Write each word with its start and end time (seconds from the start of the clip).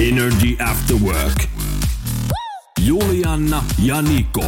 Energy 0.00 0.56
After 0.70 0.96
Work. 0.96 1.44
Julianna 2.80 3.64
ja 3.78 4.02
Niko. 4.02 4.44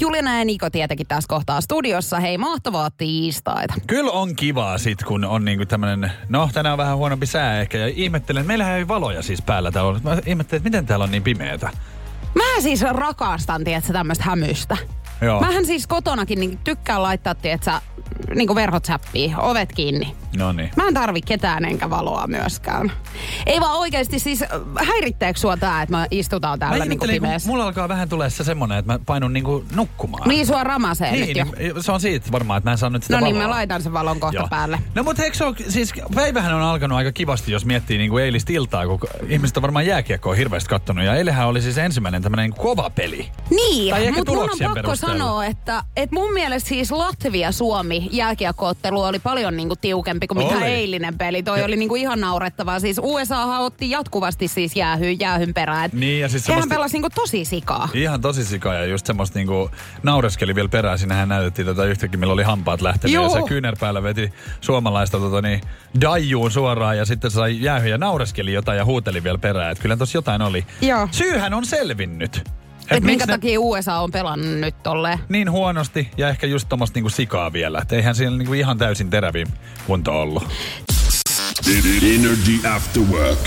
Juliana 0.00 0.38
ja 0.38 0.44
Niko 0.44 0.70
tietenkin 0.70 1.06
tässä 1.06 1.28
kohtaa 1.28 1.60
studiossa. 1.60 2.20
Hei, 2.20 2.38
mahtavaa 2.38 2.90
tiistaita. 2.90 3.74
Kyllä 3.86 4.10
on 4.10 4.36
kivaa 4.36 4.78
sit, 4.78 5.04
kun 5.04 5.24
on 5.24 5.44
niinku 5.44 5.66
tämmönen, 5.66 6.12
no 6.28 6.50
tänään 6.52 6.72
on 6.72 6.78
vähän 6.78 6.96
huonompi 6.96 7.26
sää 7.26 7.60
ehkä. 7.60 7.78
Ja 7.78 7.86
ihmettelen, 7.86 8.46
meillähän 8.46 8.78
ei 8.78 8.88
valoja 8.88 9.22
siis 9.22 9.42
päällä 9.42 9.70
täällä 9.70 9.90
on. 9.90 10.00
Mä 10.02 10.18
ihmettelen, 10.26 10.58
että 10.58 10.68
miten 10.68 10.86
täällä 10.86 11.04
on 11.04 11.10
niin 11.10 11.22
pimeätä. 11.22 11.70
Mä 12.34 12.60
siis 12.60 12.82
rakastan, 12.82 13.64
tietsä, 13.64 13.92
tämmöistä 13.92 14.24
hämystä. 14.24 14.76
Joo. 15.20 15.40
Mähän 15.40 15.66
siis 15.66 15.86
kotonakin 15.86 16.40
niin 16.40 16.58
tykkään 16.64 17.02
laittaa, 17.02 17.34
tietsä, 17.34 17.80
niin 18.34 18.54
verhot 18.54 18.84
säppii, 18.84 19.34
ovet 19.38 19.72
kiinni. 19.72 20.14
No 20.36 20.52
niin. 20.52 20.70
Mä 20.76 20.88
en 20.88 20.94
tarvi 20.94 21.20
ketään 21.20 21.64
enkä 21.64 21.90
valoa 21.90 22.26
myöskään. 22.26 22.92
Ei 23.46 23.60
vaan 23.60 23.78
oikeasti 23.78 24.18
siis, 24.18 24.44
häiritteekö 24.86 25.40
sua 25.40 25.56
tää, 25.56 25.82
että 25.82 25.96
mä 25.96 26.06
istutaan 26.10 26.58
täällä 26.58 26.78
Mä 26.78 26.84
niinku 26.84 26.92
ihmettelin, 26.92 27.20
kun 27.20 27.26
pimeässä? 27.26 27.48
mulla 27.48 27.64
alkaa 27.64 27.88
vähän 27.88 28.08
tulee 28.08 28.30
se 28.30 28.44
semmonen, 28.44 28.78
että 28.78 28.92
mä 28.92 28.98
painun 29.06 29.32
niinku 29.32 29.64
nukkumaan. 29.74 30.28
Niin 30.28 30.46
sua 30.46 30.64
ramasee 30.64 31.12
nyt 31.12 31.20
niin, 31.20 31.36
jo. 31.36 31.44
niin, 31.58 31.82
se 31.82 31.92
on 31.92 32.00
siitä 32.00 32.32
varmaan, 32.32 32.58
että 32.58 32.70
mä 32.70 32.72
en 32.72 32.78
saa 32.78 32.90
nyt 32.90 33.02
sitä 33.02 33.20
No 33.20 33.24
niin, 33.24 33.36
mä 33.36 33.50
laitan 33.50 33.82
sen 33.82 33.92
valon 33.92 34.20
kohta 34.20 34.36
Joo. 34.36 34.48
päälle. 34.50 34.78
No 34.94 35.02
mutta 35.02 35.22
eikö 35.22 35.36
se 35.36 35.44
ole, 35.44 35.54
siis 35.68 35.92
päivähän 36.14 36.54
on 36.54 36.62
alkanut 36.62 36.98
aika 36.98 37.12
kivasti, 37.12 37.52
jos 37.52 37.64
miettii 37.64 37.98
niin 37.98 38.10
kuin 38.10 38.24
eilistä 38.24 38.52
iltaa, 38.52 38.86
kun 38.86 39.00
ihmiset 39.28 39.56
on 39.56 39.62
varmaan 39.62 39.86
jääkiekkoa 39.86 40.34
hirveästi 40.34 40.68
kattonut. 40.68 41.04
Ja 41.04 41.14
eilähän 41.14 41.48
oli 41.48 41.62
siis 41.62 41.78
ensimmäinen 41.78 42.22
tämmöinen 42.22 42.52
kova 42.52 42.90
peli. 42.90 43.28
Niin, 43.50 44.14
mutta 44.16 44.32
mun 44.32 44.42
on 44.42 44.74
pakko. 44.74 44.96
Sanoa, 45.08 45.44
että, 45.44 45.84
että 45.96 46.14
mun 46.14 46.32
mielestä 46.32 46.68
siis 46.68 46.92
Latvia-Suomi 46.92 48.08
jääkiekkoottelu 48.12 49.00
oli 49.02 49.18
paljon 49.18 49.56
niinku 49.56 49.76
tiukempi 49.76 50.26
kuin 50.26 50.38
mitä 50.38 50.54
Oli. 50.56 50.64
eilinen 50.64 51.18
peli. 51.18 51.42
Toi 51.42 51.62
oli 51.64 51.76
niinku 51.76 51.96
ihan 51.96 52.20
naurettavaa. 52.20 52.80
Siis 52.80 53.00
USA 53.02 53.58
otti 53.58 53.90
jatkuvasti 53.90 54.48
siis 54.48 54.76
jäähyn, 54.76 55.20
jäähyn 55.20 55.54
perään. 55.54 55.84
Et 55.84 55.92
Niin, 55.92 56.20
ja 56.20 56.28
siis 56.28 56.44
semmoista- 56.44 56.74
pelasi 56.74 56.94
niinku 56.94 57.10
tosi 57.14 57.44
sikaa. 57.44 57.88
Ihan 57.94 58.20
tosi 58.20 58.44
sika 58.44 58.74
ja 58.74 58.84
just 58.84 59.06
semmoista 59.06 59.38
niinku 59.38 59.70
naureskeli 60.02 60.54
vielä 60.54 60.68
perään. 60.68 60.98
Siinähän 60.98 61.28
näytettiin 61.28 61.66
tätä 61.66 61.84
yhtäkkiä, 61.84 62.20
millä 62.20 62.32
oli 62.32 62.42
hampaat 62.42 62.80
lähtenyt. 62.82 63.14
Juu. 63.14 63.24
Ja 63.24 63.30
se 63.30 63.42
kyynärpäällä 63.48 64.02
veti 64.02 64.32
suomalaista 64.60 65.18
tota, 65.18 65.42
niin, 65.42 65.60
daijuun 66.00 66.50
suoraan 66.50 66.98
ja 66.98 67.04
sitten 67.04 67.30
sai 67.30 67.62
jäähy 67.62 67.88
ja 67.88 67.98
naureskeli 67.98 68.52
jotain 68.52 68.78
ja 68.78 68.84
huuteli 68.84 69.24
vielä 69.24 69.38
perään. 69.38 69.72
Että 69.72 69.82
kyllä 69.82 69.96
tossa 69.96 70.18
jotain 70.18 70.42
oli. 70.42 70.66
Joo. 70.80 71.08
Syyhän 71.10 71.54
on 71.54 71.66
selvinnyt. 71.66 72.42
Et 72.90 72.96
Et 72.96 73.04
minkä 73.04 73.26
ne- 73.26 73.32
takia 73.32 73.60
USA 73.60 73.94
on 73.98 74.10
pelannut 74.10 74.60
nyt 74.60 74.82
tolleen. 74.82 75.18
niin 75.28 75.50
huonosti 75.50 76.10
ja 76.16 76.28
ehkä 76.28 76.46
just 76.46 76.68
tommoista 76.68 76.96
niinku 76.96 77.10
sikaa 77.10 77.52
vielä. 77.52 77.78
Et 77.82 77.92
eihän 77.92 78.14
siellä 78.14 78.38
niinku 78.38 78.52
ihan 78.52 78.78
täysin 78.78 79.10
teräviin 79.10 79.46
kunto 79.86 80.20
ollut. 80.22 80.48
Energy 81.68 82.68
After 82.68 83.02
Work. 83.02 83.38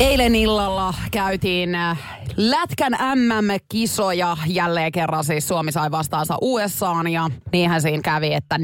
Eilen 0.00 0.34
illalla 0.34 0.94
käytiin 1.10 1.74
äh, 1.74 1.98
Lätkän 2.36 2.92
MM-kisoja 2.92 4.36
jälleen 4.46 4.92
kerran 4.92 5.24
siis 5.24 5.48
Suomi 5.48 5.72
sai 5.72 5.90
vastaansa 5.90 6.38
USAan 6.40 7.08
ja 7.08 7.30
niinhän 7.52 7.82
siinä 7.82 8.02
kävi, 8.02 8.34
että 8.34 8.56
4-1 8.56 8.60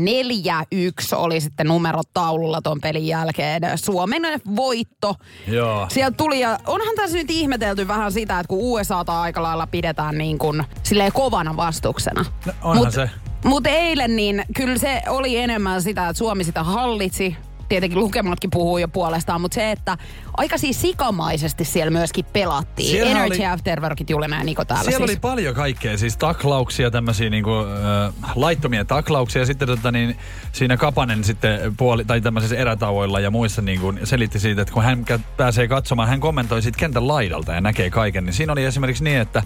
oli 1.16 1.41
sitten 1.41 1.66
numerot 1.66 2.09
taululla 2.14 2.60
ton 2.62 2.81
pelin 2.81 3.06
jälkeen. 3.06 3.62
Suomen 3.75 4.22
voitto. 4.56 5.15
Joo. 5.48 5.86
Sieltä 5.91 6.16
tuli 6.16 6.41
ja 6.41 6.59
onhan 6.66 6.94
tässä 6.97 7.16
nyt 7.16 7.31
ihmetelty 7.31 7.88
vähän 7.88 8.12
sitä, 8.12 8.41
että 8.41 8.48
kun 8.48 8.59
USAta 8.60 9.20
aika 9.20 9.42
lailla 9.42 9.66
pidetään 9.66 10.19
niin 10.19 10.38
kuin 10.38 10.65
silleen 10.82 11.12
kovana 11.12 11.56
vastuksena. 11.56 12.25
No, 12.47 12.53
onhan 12.62 12.92
se. 12.92 13.10
Mutta 13.44 13.70
eilen 13.70 14.16
niin 14.16 14.44
kyllä 14.56 14.78
se 14.78 15.03
oli 15.09 15.36
enemmän 15.36 15.82
sitä, 15.82 16.09
että 16.09 16.19
Suomi 16.19 16.44
sitä 16.44 16.62
hallitsi. 16.62 17.36
Tietenkin 17.72 17.99
lukematkin 17.99 18.50
puhuu 18.50 18.78
jo 18.78 18.88
puolestaan, 18.88 19.41
mutta 19.41 19.55
se, 19.55 19.71
että 19.71 19.99
aika 20.37 20.59
siis 20.59 20.81
sikamaisesti 20.81 21.65
siellä 21.65 21.91
myöskin 21.91 22.25
pelattiin. 22.33 22.88
Siellähän 22.88 23.27
Energy 23.27 23.43
oli- 23.43 23.47
Afterworkit 23.47 24.10
Juliana 24.10 24.37
ja 24.37 24.44
Niko 24.44 24.65
täällä 24.65 24.91
Siellä 24.91 25.06
siis. 25.06 25.16
oli 25.19 25.21
paljon 25.21 25.55
kaikkea, 25.55 25.99
siis 25.99 26.16
taklauksia, 26.16 26.91
tämmöisiä 26.91 27.31
niinku, 27.31 27.50
äh, 27.50 28.33
laittomia 28.34 28.84
taklauksia. 28.84 29.47
Sitten 29.47 29.69
tota, 29.69 29.93
niin, 29.93 30.16
siinä 30.53 30.77
Kapanen 30.77 31.25
sitten 31.25 31.77
puoli, 31.77 32.05
tai 32.05 32.21
tämmöisissä 32.21 32.56
erätauoilla 32.56 33.21
ja 33.21 33.31
muissa 33.31 33.62
niinku, 33.62 33.94
selitti 34.04 34.39
siitä, 34.39 34.62
että 34.62 34.75
kun 34.75 34.83
hän 34.83 35.04
pääsee 35.37 35.69
katsomaan, 35.69 36.09
hän 36.09 36.21
kommentoi 36.21 36.62
siitä 36.62 36.78
kentän 36.78 37.09
laidalta 37.09 37.53
ja 37.53 37.60
näkee 37.60 37.91
kaiken. 37.91 38.25
Niin 38.25 38.34
siinä 38.34 38.53
oli 38.53 38.65
esimerkiksi 38.65 39.04
niin, 39.04 39.19
että, 39.21 39.43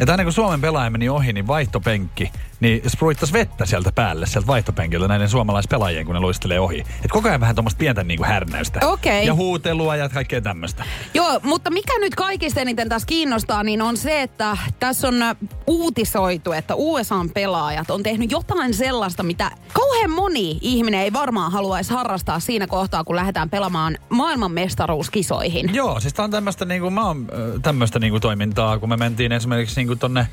että 0.00 0.12
aina 0.12 0.24
kun 0.24 0.32
Suomen 0.32 0.60
pelaaja 0.60 0.90
meni 0.90 1.08
ohi, 1.08 1.32
niin 1.32 1.46
vaihtopenkki, 1.46 2.32
niin 2.60 2.82
spruittasi 2.90 3.32
vettä 3.32 3.66
sieltä 3.66 3.92
päälle, 3.92 4.26
sieltä 4.26 4.46
vaihtopenkiltä 4.46 5.08
näiden 5.08 5.28
suomalaispelaajien, 5.28 6.06
kun 6.06 6.14
ne 6.14 6.20
luistelee 6.20 6.60
ohi. 6.60 6.80
Et 7.04 7.10
koko 7.10 7.28
ajan 7.28 7.40
vähän 7.40 7.54
tuommoista 7.70 7.78
pientä 7.78 8.04
niinku 8.04 8.24
härnäystä. 8.24 8.80
Okei. 8.86 9.26
Ja 9.26 9.34
huutelua 9.34 9.96
ja 9.96 10.08
kaikkea 10.08 10.40
tämmöistä. 10.40 10.84
Joo, 11.14 11.40
mutta 11.42 11.70
mikä 11.70 11.98
nyt 11.98 12.14
kaikista 12.14 12.60
eniten 12.60 12.88
tässä 12.88 13.06
kiinnostaa, 13.06 13.62
niin 13.62 13.82
on 13.82 13.96
se, 13.96 14.22
että 14.22 14.56
tässä 14.78 15.08
on 15.08 15.22
äh, 15.22 15.36
uutisoitu, 15.66 16.52
että 16.52 16.74
USAn 16.76 17.30
pelaajat 17.30 17.90
on 17.90 18.02
tehnyt 18.02 18.30
jotain 18.30 18.74
sellaista, 18.74 19.22
mitä 19.22 19.50
kauhean 19.72 20.10
moni 20.10 20.58
ihminen 20.60 21.00
ei 21.00 21.12
varmaan 21.12 21.52
haluaisi 21.52 21.94
harrastaa 21.94 22.40
siinä 22.40 22.66
kohtaa, 22.66 23.04
kun 23.04 23.16
lähdetään 23.16 23.50
pelaamaan 23.50 23.98
maailmanmestaruuskisoihin. 24.08 25.74
Joo, 25.74 26.00
siis 26.00 26.14
tää 26.14 26.24
on 26.24 26.30
tämmöistä 26.30 26.64
niinku, 26.64 26.90
mä 26.90 27.06
oon 27.06 27.26
äh, 27.32 27.60
tämmöistä 27.62 27.98
niinku 27.98 28.20
toimintaa, 28.20 28.78
kun 28.78 28.88
me 28.88 28.96
mentiin 28.96 29.32
esimerkiksi 29.32 29.80
niinku 29.80 29.96
tonne 29.96 30.20
äh, 30.20 30.28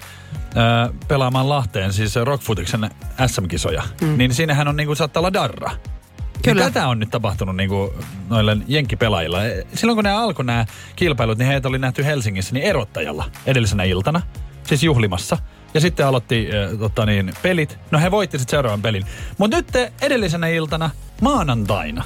pelaamaan 1.07 1.49
Lahteen, 1.49 1.93
siis 1.93 2.15
Rockfootiksen 2.15 2.89
SM-kisoja. 3.27 3.83
Mm. 4.01 4.17
Niin 4.17 4.33
siinähän 4.33 4.67
on 4.67 4.75
niinku, 4.75 4.95
saattaa 4.95 5.21
olla 5.21 5.33
darra. 5.33 5.71
Kyllä. 6.43 6.63
Niin 6.63 6.73
tätä 6.73 6.87
on 6.87 6.99
nyt 6.99 7.09
tapahtunut 7.11 7.55
niinku 7.55 7.93
noille 8.29 8.57
jenkkipelaajilla. 8.67 9.39
Silloin 9.73 9.97
kun 9.97 10.03
nämä 10.03 10.23
alkoi 10.23 10.45
nämä 10.45 10.65
kilpailut, 10.95 11.37
niin 11.37 11.47
heitä 11.47 11.67
oli 11.67 11.79
nähty 11.79 12.05
Helsingissä 12.05 12.53
niin 12.53 12.65
erottajalla 12.65 13.25
edellisenä 13.45 13.83
iltana, 13.83 14.21
siis 14.63 14.83
juhlimassa. 14.83 15.37
Ja 15.73 15.81
sitten 15.81 16.07
aloitti 16.07 16.49
äh, 16.53 16.79
tota 16.79 17.05
niin, 17.05 17.33
pelit. 17.41 17.79
No 17.91 17.99
he 17.99 18.11
voitti 18.11 18.39
sitten 18.39 18.51
seuraavan 18.51 18.81
pelin. 18.81 19.05
Mutta 19.37 19.57
nyt 19.57 19.91
edellisenä 20.01 20.47
iltana, 20.47 20.89
maanantaina, 21.21 22.03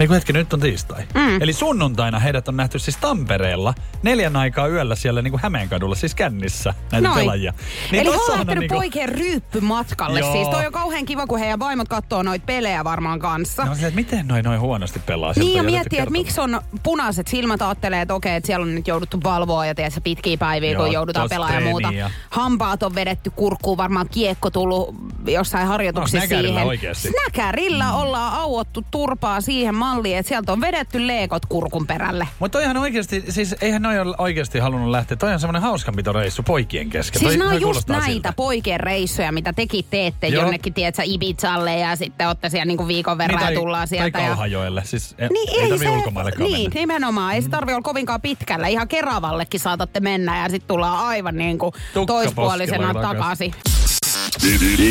ei 0.00 0.06
kun 0.06 0.14
hetki, 0.14 0.32
nyt 0.32 0.52
on 0.52 0.60
tiistai. 0.60 1.02
Mm. 1.14 1.42
Eli 1.42 1.52
sunnuntaina 1.52 2.18
heidät 2.18 2.48
on 2.48 2.56
nähty 2.56 2.78
siis 2.78 2.96
Tampereella 2.96 3.74
neljän 4.02 4.36
aikaa 4.36 4.68
yöllä 4.68 4.94
siellä 4.94 5.22
niin 5.22 5.30
kuin 5.30 5.40
Hämeenkadulla, 5.42 5.94
siis 5.94 6.14
kännissä 6.14 6.74
näitä 6.92 7.08
Noin. 7.08 7.20
pelaajia. 7.20 7.52
Niin 7.92 8.00
Eli 8.06 8.10
he 8.10 8.16
on 8.16 8.30
lähtenyt 8.30 8.58
niinku- 8.58 8.74
poikien 8.74 9.08
ryyppymatkalle. 9.08 10.20
Joo. 10.20 10.32
Siis 10.32 10.48
toi 10.48 10.66
on 10.66 10.72
kauhean 10.72 11.04
kiva, 11.04 11.26
kun 11.26 11.38
heidän 11.38 11.58
vaimot 11.58 11.88
katsoo 11.88 12.22
noita 12.22 12.46
pelejä 12.46 12.84
varmaan 12.84 13.18
kanssa. 13.18 13.64
No, 13.64 13.74
silleen, 13.74 13.88
että 13.88 14.00
miten 14.00 14.28
noin 14.28 14.44
noin 14.44 14.60
huonosti 14.60 14.98
pelaa? 15.06 15.32
Niin 15.36 15.56
ja 15.56 15.62
miettii, 15.62 15.98
että 15.98 16.10
miksi 16.10 16.40
on 16.40 16.60
punaiset 16.82 17.28
silmät 17.28 17.62
ajattelee, 17.62 18.00
että 18.00 18.14
okei, 18.14 18.34
että 18.36 18.46
siellä 18.46 18.64
on 18.64 18.74
nyt 18.74 18.88
jouduttu 18.88 19.20
valvoa 19.24 19.66
ja 19.66 19.74
tiedätkö, 19.74 20.00
pitkiä 20.04 20.36
päiviä, 20.36 20.70
Joo, 20.70 20.82
kun 20.84 20.92
joudutaan 20.92 21.28
pelaamaan 21.28 21.62
ja 21.64 21.68
muuta. 21.70 21.88
Hampaat 22.30 22.82
on 22.82 22.94
vedetty 22.94 23.30
kurkkuun, 23.30 23.76
varmaan 23.78 24.08
kiekko 24.08 24.50
tullut 24.50 24.94
jossain 25.26 25.66
harjoituksissa 25.66 26.18
No, 26.18 26.26
snäkärillä 26.26 26.48
siihen. 26.48 26.66
oikeasti. 26.68 27.08
Snäkärillä 27.08 27.84
mm. 27.84 27.94
ollaan 27.94 28.32
auottu 28.32 28.84
turpaa 28.90 29.40
siihen 29.40 29.74
malliin, 29.82 30.18
että 30.18 30.28
sieltä 30.28 30.52
on 30.52 30.60
vedetty 30.60 31.06
leekot 31.06 31.46
kurkun 31.46 31.86
perälle. 31.86 32.28
Mutta 32.38 32.58
toihan 32.58 32.76
oikeasti, 32.76 33.24
siis 33.28 33.54
eihän 33.60 33.82
noi 33.82 33.98
ole 33.98 34.14
oikeasti 34.18 34.58
halunnut 34.58 34.90
lähteä. 34.90 35.16
Toi 35.16 35.32
on 35.32 35.40
semmoinen 35.40 35.62
hauskanpitoreissu 35.62 36.42
poikien 36.42 36.90
kesken. 36.90 37.18
Siis 37.18 37.30
toi, 37.30 37.38
nämä 37.38 37.50
on 37.50 37.60
just 37.60 37.88
näitä 37.88 38.06
siltä. 38.06 38.32
poikien 38.36 38.80
reissuja, 38.80 39.32
mitä 39.32 39.52
tekin 39.52 39.84
teette 39.90 40.26
Joo. 40.28 40.42
jonnekin, 40.42 40.74
tiedätkö, 40.74 41.02
Ibizalle 41.04 41.78
ja 41.78 41.96
sitten 41.96 42.26
olette 42.26 42.48
siellä 42.48 42.64
niinku 42.64 42.88
viikon 42.88 43.18
verran 43.18 43.36
niin, 43.38 43.42
ja 43.42 43.46
tai, 43.46 43.54
tullaan 43.54 43.88
sieltä. 43.88 44.10
Tai 44.10 44.22
ja... 44.22 44.28
Kauhajoelle. 44.28 44.82
Siis 44.84 45.14
ei, 45.18 45.28
Niin, 45.28 45.62
ei, 45.62 45.72
ei 45.72 45.78
se, 45.78 45.90
ulkomaillekaan 45.90 46.50
niin, 46.50 46.70
mennä. 46.70 46.80
nimenomaan. 46.80 47.34
Ei 47.34 47.42
se 47.42 47.48
tarvi 47.48 47.72
olla 47.72 47.82
kovinkaan 47.82 48.20
pitkällä. 48.20 48.66
Ihan 48.66 48.88
Keravallekin 48.88 49.60
saatatte 49.60 50.00
mennä 50.00 50.42
ja 50.42 50.48
sitten 50.48 50.68
tullaan 50.68 51.06
aivan 51.06 51.36
niin 51.36 51.58
kuin 51.58 51.72
Tukka 51.94 52.12
toispuolisena 52.14 52.86
poskella 52.86 53.14
takaisin. 53.14 53.54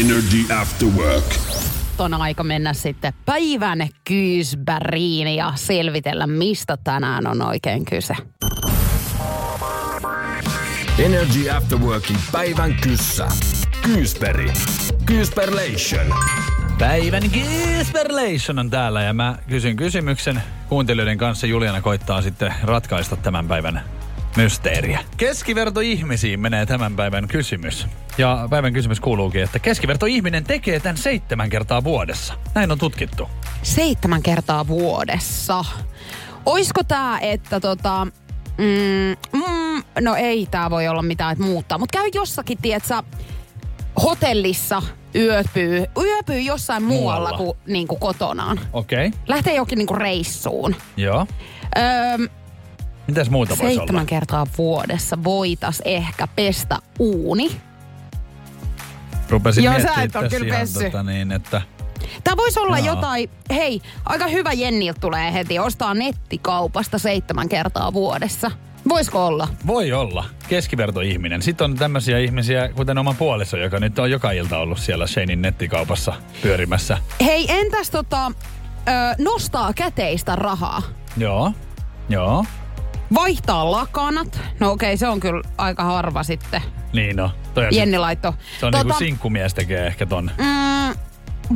Energy 0.01 0.53
After 0.61 0.87
Work. 0.87 1.80
On 2.01 2.13
aika 2.13 2.43
mennä 2.43 2.73
sitten 2.73 3.13
päivän 3.25 3.89
kyysbäriin 4.03 5.27
ja 5.27 5.53
selvitellä, 5.55 6.27
mistä 6.27 6.77
tänään 6.77 7.27
on 7.27 7.41
oikein 7.41 7.85
kyse. 7.85 8.15
Energy 10.99 11.49
After 11.49 11.77
Workin 11.77 12.17
päivän 12.31 12.73
kyssä. 12.81 13.27
Kyysperi. 13.81 14.51
Kyysperlation. 15.05 16.19
Päivän 16.79 17.23
Gisperlation 17.33 18.59
on 18.59 18.69
täällä 18.69 19.01
ja 19.01 19.13
mä 19.13 19.37
kysyn 19.49 19.75
kysymyksen. 19.75 20.43
Kuuntelijoiden 20.69 21.17
kanssa 21.17 21.47
Juliana 21.47 21.81
koittaa 21.81 22.21
sitten 22.21 22.53
ratkaista 22.63 23.15
tämän 23.15 23.47
päivän 23.47 23.81
mysteeriä. 24.37 24.99
Keskiverto 25.17 25.79
ihmisiin 25.79 26.39
menee 26.39 26.65
tämän 26.65 26.95
päivän 26.95 27.27
kysymys. 27.27 27.87
Ja 28.17 28.47
päivän 28.49 28.73
kysymys 28.73 28.99
kuuluukin, 28.99 29.43
että 29.43 29.59
keskiverto 29.59 30.05
ihminen 30.05 30.43
tekee 30.43 30.79
tämän 30.79 30.97
seitsemän 30.97 31.49
kertaa 31.49 31.83
vuodessa. 31.83 32.33
Näin 32.55 32.71
on 32.71 32.77
tutkittu. 32.77 33.29
Seitsemän 33.63 34.23
kertaa 34.23 34.67
vuodessa. 34.67 35.65
Oisko 36.45 36.83
tää, 36.83 37.19
että 37.19 37.59
tota... 37.59 38.07
Mm, 38.57 39.39
mm, 39.39 39.83
no 40.01 40.15
ei 40.15 40.47
tää 40.51 40.69
voi 40.69 40.87
olla 40.87 41.01
mitään, 41.01 41.31
että 41.31 41.43
muuttaa. 41.43 41.77
Mutta 41.77 41.97
käy 41.97 42.09
jossakin, 42.13 42.57
tietsä, 42.61 43.03
hotellissa 44.03 44.81
yöpyy, 45.15 45.85
yöpyy 45.97 46.39
jossain 46.39 46.83
muualla, 46.83 47.29
Muualla. 47.29 47.37
kuin, 47.37 47.57
niin 47.67 47.87
kuin 47.87 47.99
kotonaan. 47.99 48.59
Okei. 48.73 49.07
Okay. 49.07 49.19
Lähtee 49.27 49.55
jokin 49.55 49.77
niin 49.77 49.87
kuin 49.87 50.01
reissuun. 50.01 50.75
Joo. 50.97 51.27
Öö, 51.77 52.27
Mitäs 53.11 53.29
muuta 53.29 53.49
voisi 53.49 53.75
seitsemän 53.75 53.99
olla? 53.99 54.09
kertaa 54.09 54.47
vuodessa 54.57 55.23
voitais 55.23 55.81
ehkä 55.85 56.27
pestä 56.27 56.77
uuni. 56.99 57.51
Rupesin 59.29 59.63
Joo, 59.63 59.79
sä 59.79 60.01
et 60.01 60.11
tässä 60.11 60.37
kyllä 60.37 60.55
pessy. 60.55 60.83
tota 60.83 61.03
niin, 61.03 61.31
että... 61.31 61.61
Tämä 62.23 62.37
voisi 62.37 62.59
olla 62.59 62.79
Joo. 62.79 62.95
jotain, 62.95 63.29
hei, 63.49 63.81
aika 64.05 64.27
hyvä 64.27 64.53
Jenniltä 64.53 64.99
tulee 64.99 65.33
heti, 65.33 65.59
ostaa 65.59 65.93
nettikaupasta 65.93 66.97
seitsemän 66.97 67.49
kertaa 67.49 67.93
vuodessa. 67.93 68.51
Voisiko 68.89 69.25
olla? 69.27 69.47
Voi 69.67 69.91
olla. 69.93 70.25
Keskiverto 70.49 71.01
ihminen. 71.01 71.41
Sitten 71.41 71.65
on 71.65 71.75
tämmöisiä 71.75 72.19
ihmisiä, 72.19 72.69
kuten 72.69 72.97
oma 72.97 73.13
puoliso, 73.13 73.57
joka 73.57 73.79
nyt 73.79 73.99
on 73.99 74.11
joka 74.11 74.31
ilta 74.31 74.57
ollut 74.57 74.79
siellä 74.79 75.07
Shanein 75.07 75.41
nettikaupassa 75.41 76.13
pyörimässä. 76.41 76.97
Hei, 77.25 77.45
entäs 77.49 77.89
tota, 77.89 78.25
ö, 78.25 78.91
nostaa 79.17 79.73
käteistä 79.73 80.35
rahaa? 80.35 80.81
Joo. 81.17 81.53
Joo. 82.09 82.45
Vaihtaa 83.13 83.71
lakanat. 83.71 84.39
No 84.59 84.71
okei, 84.71 84.97
se 84.97 85.07
on 85.07 85.19
kyllä 85.19 85.41
aika 85.57 85.83
harva 85.83 86.23
sitten. 86.23 86.61
Niin 86.93 87.15
no. 87.15 87.31
Toi 87.53 87.65
on 87.65 87.75
Jenni 87.75 87.97
laitto. 87.97 88.33
Se 88.59 88.65
on 88.65 88.71
tota, 88.71 88.83
niinku 88.83 88.99
sinkkumies 88.99 89.53
tekee 89.53 89.87
ehkä 89.87 90.05
ton. 90.05 90.31
mm, 90.37 90.95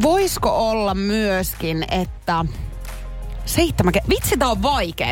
voisiko 0.01 0.69
olla 0.69 0.95
myöskin, 0.95 1.85
että 1.91 2.45
seitsemän 3.45 3.93
ke- 3.97 4.09
Vitsi, 4.09 4.37
tää 4.37 4.49
on 4.49 4.61
vaikea. 4.61 5.11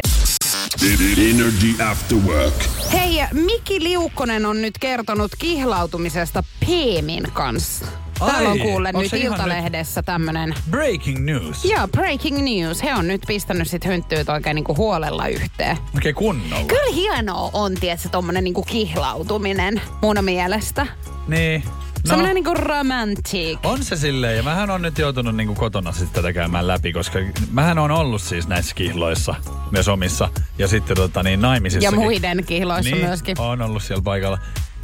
Energy 1.30 1.84
After 1.92 2.18
Work. 2.18 2.54
Hei, 2.94 3.19
Miki 3.34 3.84
Liukkonen 3.84 4.45
on 4.45 4.62
nyt 4.62 4.78
kertonut 4.80 5.31
kihlautumisesta 5.40 6.44
Peemin 6.68 7.24
kanssa. 7.34 7.86
Täällä 8.19 8.50
on 8.50 8.62
Ai, 8.62 8.68
kuule 8.68 8.92
onks 8.94 9.12
nyt 9.12 9.24
Iltalehdessä 9.24 10.04
tämmönen... 10.04 10.56
Breaking 10.69 11.25
news. 11.25 11.65
Joo, 11.65 11.88
breaking 11.88 12.38
news. 12.44 12.83
He 12.83 12.94
on 12.94 13.07
nyt 13.07 13.21
pistänyt 13.27 13.68
sit 13.68 13.86
hynttyyt 13.86 14.30
oikein 14.30 14.56
niinku 14.56 14.75
huolella 14.77 15.27
yhteen. 15.27 15.77
Oikein 15.95 16.15
kunnolla. 16.15 16.65
Kyllä 16.65 16.94
hienoa 16.95 17.50
on, 17.54 17.75
tietsä, 17.75 18.10
tommonen 18.10 18.44
niinku 18.44 18.63
kihlautuminen 18.63 19.81
mun 20.01 20.18
mielestä. 20.21 20.88
Niin. 21.27 21.63
No, 22.04 22.07
Semmonen 22.07 22.36
niinku 22.36 22.54
romantic. 22.54 23.60
on 23.63 23.83
se 23.83 23.95
silleen, 23.95 24.38
ja 24.38 24.44
mähän 24.44 24.69
on 24.69 24.81
nyt 24.81 24.98
joutunut 24.98 25.36
niinku 25.36 25.56
kotona 25.56 25.92
sitten 25.92 26.24
tätä 26.24 26.33
käymään 26.33 26.68
läpi, 26.68 26.94
koska 26.94 27.19
mähän 27.51 27.80
on 27.80 27.92
ollut 27.92 28.21
siis 28.21 28.48
näissä 28.48 28.75
kihloissa, 28.75 29.36
myös 29.71 29.88
omissa, 29.88 30.30
ja 30.57 30.68
sitten 30.68 30.95
tota 30.95 31.24
niin 31.24 31.42
naimisissa. 31.42 31.88
Ja 31.88 31.92
muiden 31.92 32.44
kihloissa 32.45 32.95
niin, 32.95 33.06
myöskin. 33.06 33.39
on 33.39 33.62
ollut 33.62 33.83
siellä 33.83 34.01
paikalla. 34.04 34.39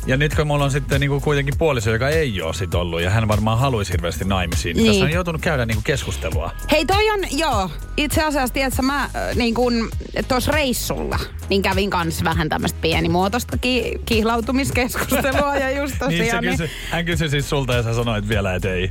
Ja 0.06 0.18
nyt 0.18 0.36
kun 0.36 0.48
mulla 0.48 0.64
on 0.66 0.72
sitten 0.72 1.00
niinku 1.00 1.20
kuitenkin 1.20 1.58
puoliso, 1.58 1.92
joka 1.92 2.10
ei 2.10 2.42
ole 2.42 2.54
sit 2.54 2.76
ollut, 2.76 3.02
ja 3.02 3.10
hän 3.10 3.28
varmaan 3.28 3.60
haluaisi 3.60 3.92
hirveästi 3.94 4.26
naimisiin, 4.26 4.76
niin, 4.78 4.84
Niin. 4.84 4.94
tässä 4.94 5.06
on 5.06 5.12
joutunut 5.12 5.42
käydä 5.42 5.66
niinku 5.66 5.82
keskustelua. 5.86 6.52
Hei 6.72 6.86
toi 6.86 7.10
on, 7.12 7.20
joo, 7.32 7.72
itse 7.98 8.24
asiassa 8.24 8.54
tiedätkö, 8.54 8.82
mä 8.82 9.04
äh, 9.04 9.10
niin 9.36 9.54
kun 9.54 9.90
tuossa 10.28 10.52
reissulla, 10.52 11.20
niin 11.50 11.62
kävin 11.62 11.90
kans 11.90 12.24
vähän 12.24 12.50
tämmöistä 12.50 12.80
pienimuotoista 12.82 13.58
ki- 13.58 14.02
kihlautumiskeskustelua 14.06 15.56
ja 15.56 15.72
just 15.72 15.96
Niin 16.08 16.20
tosiaan. 16.20 16.44
niin, 16.44 16.58
kysy, 16.58 16.70
hän 16.90 17.06
kysyi 17.06 17.30
siis 17.30 17.50
sulta 17.50 17.74
ja 17.74 17.84
sä 17.84 17.94
sanoit 17.94 18.30
vielä, 18.30 18.56
että 18.56 18.74
ei. 18.74 18.90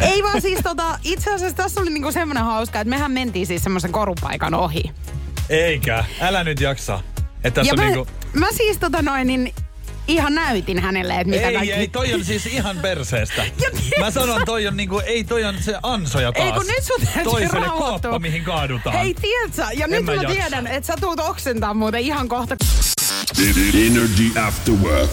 ei 0.00 0.22
vaan 0.22 0.40
siis 0.42 0.58
tota, 0.62 0.98
itse 1.04 1.34
asiassa 1.34 1.56
tässä 1.56 1.80
oli 1.80 1.90
niinku 1.90 2.12
semmoinen 2.12 2.44
hauska, 2.44 2.80
että 2.80 2.90
mehän 2.90 3.10
mentiin 3.12 3.46
siis 3.46 3.62
semmoisen 3.62 3.92
korupaikan 3.92 4.54
ohi. 4.54 4.82
Eikä, 5.48 6.04
älä 6.20 6.44
nyt 6.44 6.60
jaksa. 6.60 7.00
Että 7.44 7.60
tässä 7.60 7.68
ja 7.68 7.72
on 7.72 7.78
mä, 7.88 7.94
niinku... 7.94 8.06
mä 8.32 8.46
siis 8.52 8.78
tota 8.78 9.02
noin, 9.02 9.26
niin 9.26 9.52
ihan 10.08 10.34
näytin 10.34 10.78
hänelle, 10.78 11.14
että 11.14 11.30
mitä 11.30 11.48
Ei, 11.48 11.54
kaikki... 11.54 11.72
ei, 11.72 11.88
toi 11.88 12.14
on 12.14 12.24
siis 12.24 12.46
ihan 12.46 12.78
perseestä. 12.78 13.46
Mä 14.00 14.10
sanon, 14.10 14.42
toi 14.44 14.66
on 14.66 14.76
niinku, 14.76 14.98
ei 14.98 15.24
toi 15.24 15.44
on 15.44 15.54
se 15.60 15.74
ansoja 15.82 16.32
taas. 16.32 16.46
Ei 16.46 16.52
kun 16.52 16.66
nyt 16.66 16.84
sun 16.84 17.00
täytyy 17.00 17.24
Toiselle 17.24 17.66
rauhoittua. 17.66 18.10
kuoppa, 18.10 18.18
mihin 18.18 18.44
kaadutaan. 18.44 18.96
Hei, 18.96 19.14
tiedätkö? 19.14 19.62
Ja 19.76 19.88
nyt 19.88 20.04
mä 20.04 20.14
mä, 20.14 20.24
tiedän, 20.24 20.66
että 20.66 20.86
sä 20.86 20.94
tuut 21.00 21.20
oksentaa 21.20 21.74
muuten 21.74 22.00
ihan 22.00 22.28
kohta. 22.28 22.56
Energy 23.86 24.40
After 24.46 24.74
Work. 24.74 25.10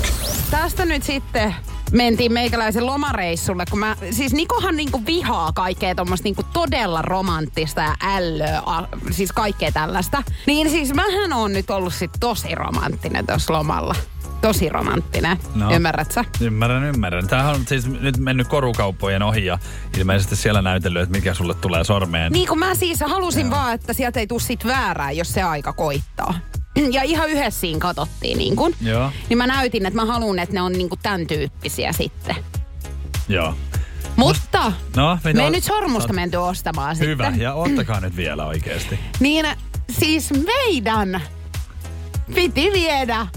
Tästä 0.52 0.86
nyt 0.86 1.04
sitten 1.04 1.56
mentiin 1.92 2.34
meikäläisen 2.34 2.86
lomareissulle, 2.86 3.64
kun 3.70 3.80
mä, 3.80 3.96
siis 4.12 4.34
Nikohan 4.34 4.76
niinku 4.76 5.06
vihaa 5.06 5.52
kaikkea 5.54 5.96
tommoista 5.96 6.24
niinku 6.24 6.44
todella 6.54 7.02
romanttista 7.02 7.82
ja 7.82 7.96
ällöä, 8.02 8.62
a, 8.66 8.84
siis 9.12 9.32
kaikkea 9.32 9.72
tällaista. 9.72 10.24
Niin 10.48 10.70
siis 10.70 10.94
mähän 10.94 11.34
on 11.34 11.54
nyt 11.54 11.70
ollut 11.70 11.94
sit 11.94 12.12
tosi 12.20 12.56
romanttinen 12.56 13.28
tuossa 13.28 13.54
lomalla. 13.54 13.96
Tosi 14.42 14.70
romanttinen, 14.70 15.38
No. 15.56 15.76
ymmärrät 15.76 16.12
sä? 16.12 16.26
Ymmärrän, 16.42 16.84
ymmärrän. 16.84 17.28
Tämähän 17.28 17.56
on 17.56 17.62
siis 17.68 17.88
nyt 17.88 18.18
mennyt 18.18 18.48
korukauppojen 18.48 19.22
ohi 19.24 19.46
ja 19.46 19.60
ilmeisesti 19.98 20.36
siellä 20.36 20.62
näytellyt, 20.62 21.04
että 21.04 21.16
mikä 21.18 21.34
sulle 21.34 21.54
tulee 21.54 21.84
sormeen. 21.84 22.32
Niin 22.32 22.48
kun 22.48 22.60
mä 22.60 22.76
siis 22.76 23.00
halusin 23.06 23.42
Joo. 23.48 23.52
vaan, 23.52 23.74
että 23.74 23.94
sieltä 23.94 24.20
ei 24.20 24.28
tuu 24.28 24.40
sit 24.40 24.66
väärää, 24.66 25.12
jos 25.12 25.34
se 25.34 25.42
aika 25.44 25.74
koittaa. 25.74 26.34
Ja 26.92 27.04
ihan 27.04 27.30
yhdessä 27.30 27.60
siinä 27.60 27.80
katsottiin 27.80 28.38
niin 28.38 28.56
kun. 28.56 28.74
Joo, 28.82 29.12
Niin 29.30 29.38
mä 29.38 29.48
näytin, 29.48 29.86
että 29.86 30.00
mä 30.00 30.06
haluan, 30.06 30.40
että 30.40 30.56
ne 30.56 30.62
on 30.62 30.72
niinku 30.72 30.96
tämän 31.04 31.28
tyyppisiä 31.28 31.92
sitten. 31.92 32.36
joo. 33.30 33.56
Mutta 34.16 34.72
No, 34.96 35.16
mitä 35.24 35.38
me 35.38 35.44
ei 35.44 35.50
nyt 35.52 35.64
sormusta 35.64 36.14
menty 36.14 36.38
ostamaan 36.38 37.00
Hyvä, 37.00 37.24
sitten. 37.26 37.42
ja 37.42 37.54
ottakaa 37.54 38.00
nyt 38.00 38.16
vielä 38.16 38.46
oikeesti. 38.46 39.00
Niin 39.20 39.46
siis 40.00 40.30
meidän 40.46 41.22
piti 42.36 42.70
viedä 42.74 43.28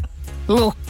lukko 0.49 0.83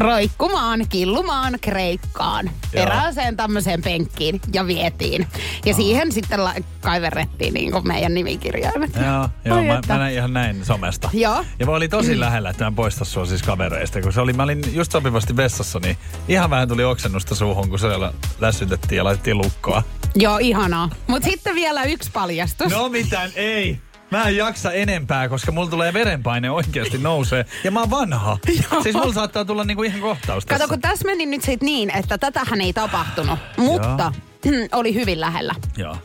roikkumaan, 0.00 0.86
killumaan 0.88 1.58
Kreikkaan. 1.60 2.50
Erääseen 2.72 3.36
tämmöiseen 3.36 3.82
penkkiin 3.82 4.40
ja 4.52 4.66
vietiin. 4.66 5.26
Ja 5.66 5.74
siihen 5.74 6.12
sitten 6.12 6.44
la- 6.44 6.54
kaiverrettiin 6.80 7.54
niin 7.54 7.72
kuin 7.72 7.88
meidän 7.88 8.14
nimikirjaimet. 8.14 8.90
Joo, 8.96 9.28
joo 9.44 9.62
mä, 9.64 9.74
että. 9.74 9.92
mä 9.92 9.98
näin 9.98 10.14
ihan 10.14 10.32
näin 10.32 10.64
somesta. 10.64 11.10
Joo. 11.12 11.44
Ja 11.58 11.66
mä 11.66 11.72
olin 11.72 11.90
tosi 11.90 12.20
lähellä, 12.20 12.50
että 12.50 12.64
mä 12.64 12.72
poista 12.72 13.04
sua 13.04 13.26
siis 13.26 13.42
kavereista, 13.42 14.00
kun 14.02 14.12
se 14.12 14.20
oli, 14.20 14.32
mä 14.32 14.42
olin 14.42 14.62
just 14.72 14.92
sopivasti 14.92 15.36
vessassa, 15.36 15.78
niin 15.78 15.96
ihan 16.28 16.50
vähän 16.50 16.68
tuli 16.68 16.84
oksennusta 16.84 17.34
suuhun, 17.34 17.68
kun 17.68 17.78
siellä 17.78 18.12
lässytettiin 18.40 18.96
ja 18.96 19.04
laitettiin 19.04 19.38
lukkoa. 19.38 19.82
Joo, 20.14 20.38
ihanaa. 20.38 20.90
Mutta 21.06 21.28
sitten 21.28 21.54
vielä 21.54 21.84
yksi 21.84 22.10
paljastus. 22.12 22.72
No 22.72 22.88
mitään, 22.88 23.30
ei. 23.34 23.80
Mä 24.10 24.28
en 24.28 24.36
jaksa 24.36 24.72
enempää, 24.72 25.28
koska 25.28 25.52
mulla 25.52 25.70
tulee 25.70 25.92
verenpaine 25.92 26.50
oikeasti 26.50 26.98
nousee. 26.98 27.44
Ja 27.64 27.70
mä 27.70 27.80
oon 27.80 27.90
vanha. 27.90 28.38
siis 28.82 28.94
mulla 28.94 29.12
saattaa 29.12 29.44
tulla 29.44 29.64
niinku 29.64 29.82
ihan 29.82 30.00
kohtaus 30.00 30.46
tässä. 30.46 30.58
Kato, 30.58 30.68
kun 30.74 30.80
tässä 30.80 31.06
meni 31.06 31.26
nyt 31.26 31.42
sit 31.42 31.62
niin, 31.62 31.96
että 31.96 32.18
tätähän 32.18 32.60
ei 32.60 32.72
tapahtunut, 32.72 33.38
mutta 33.56 34.12
oli 34.72 34.94
hyvin 34.94 35.20
lähellä. 35.20 35.54
Joo. 35.76 35.96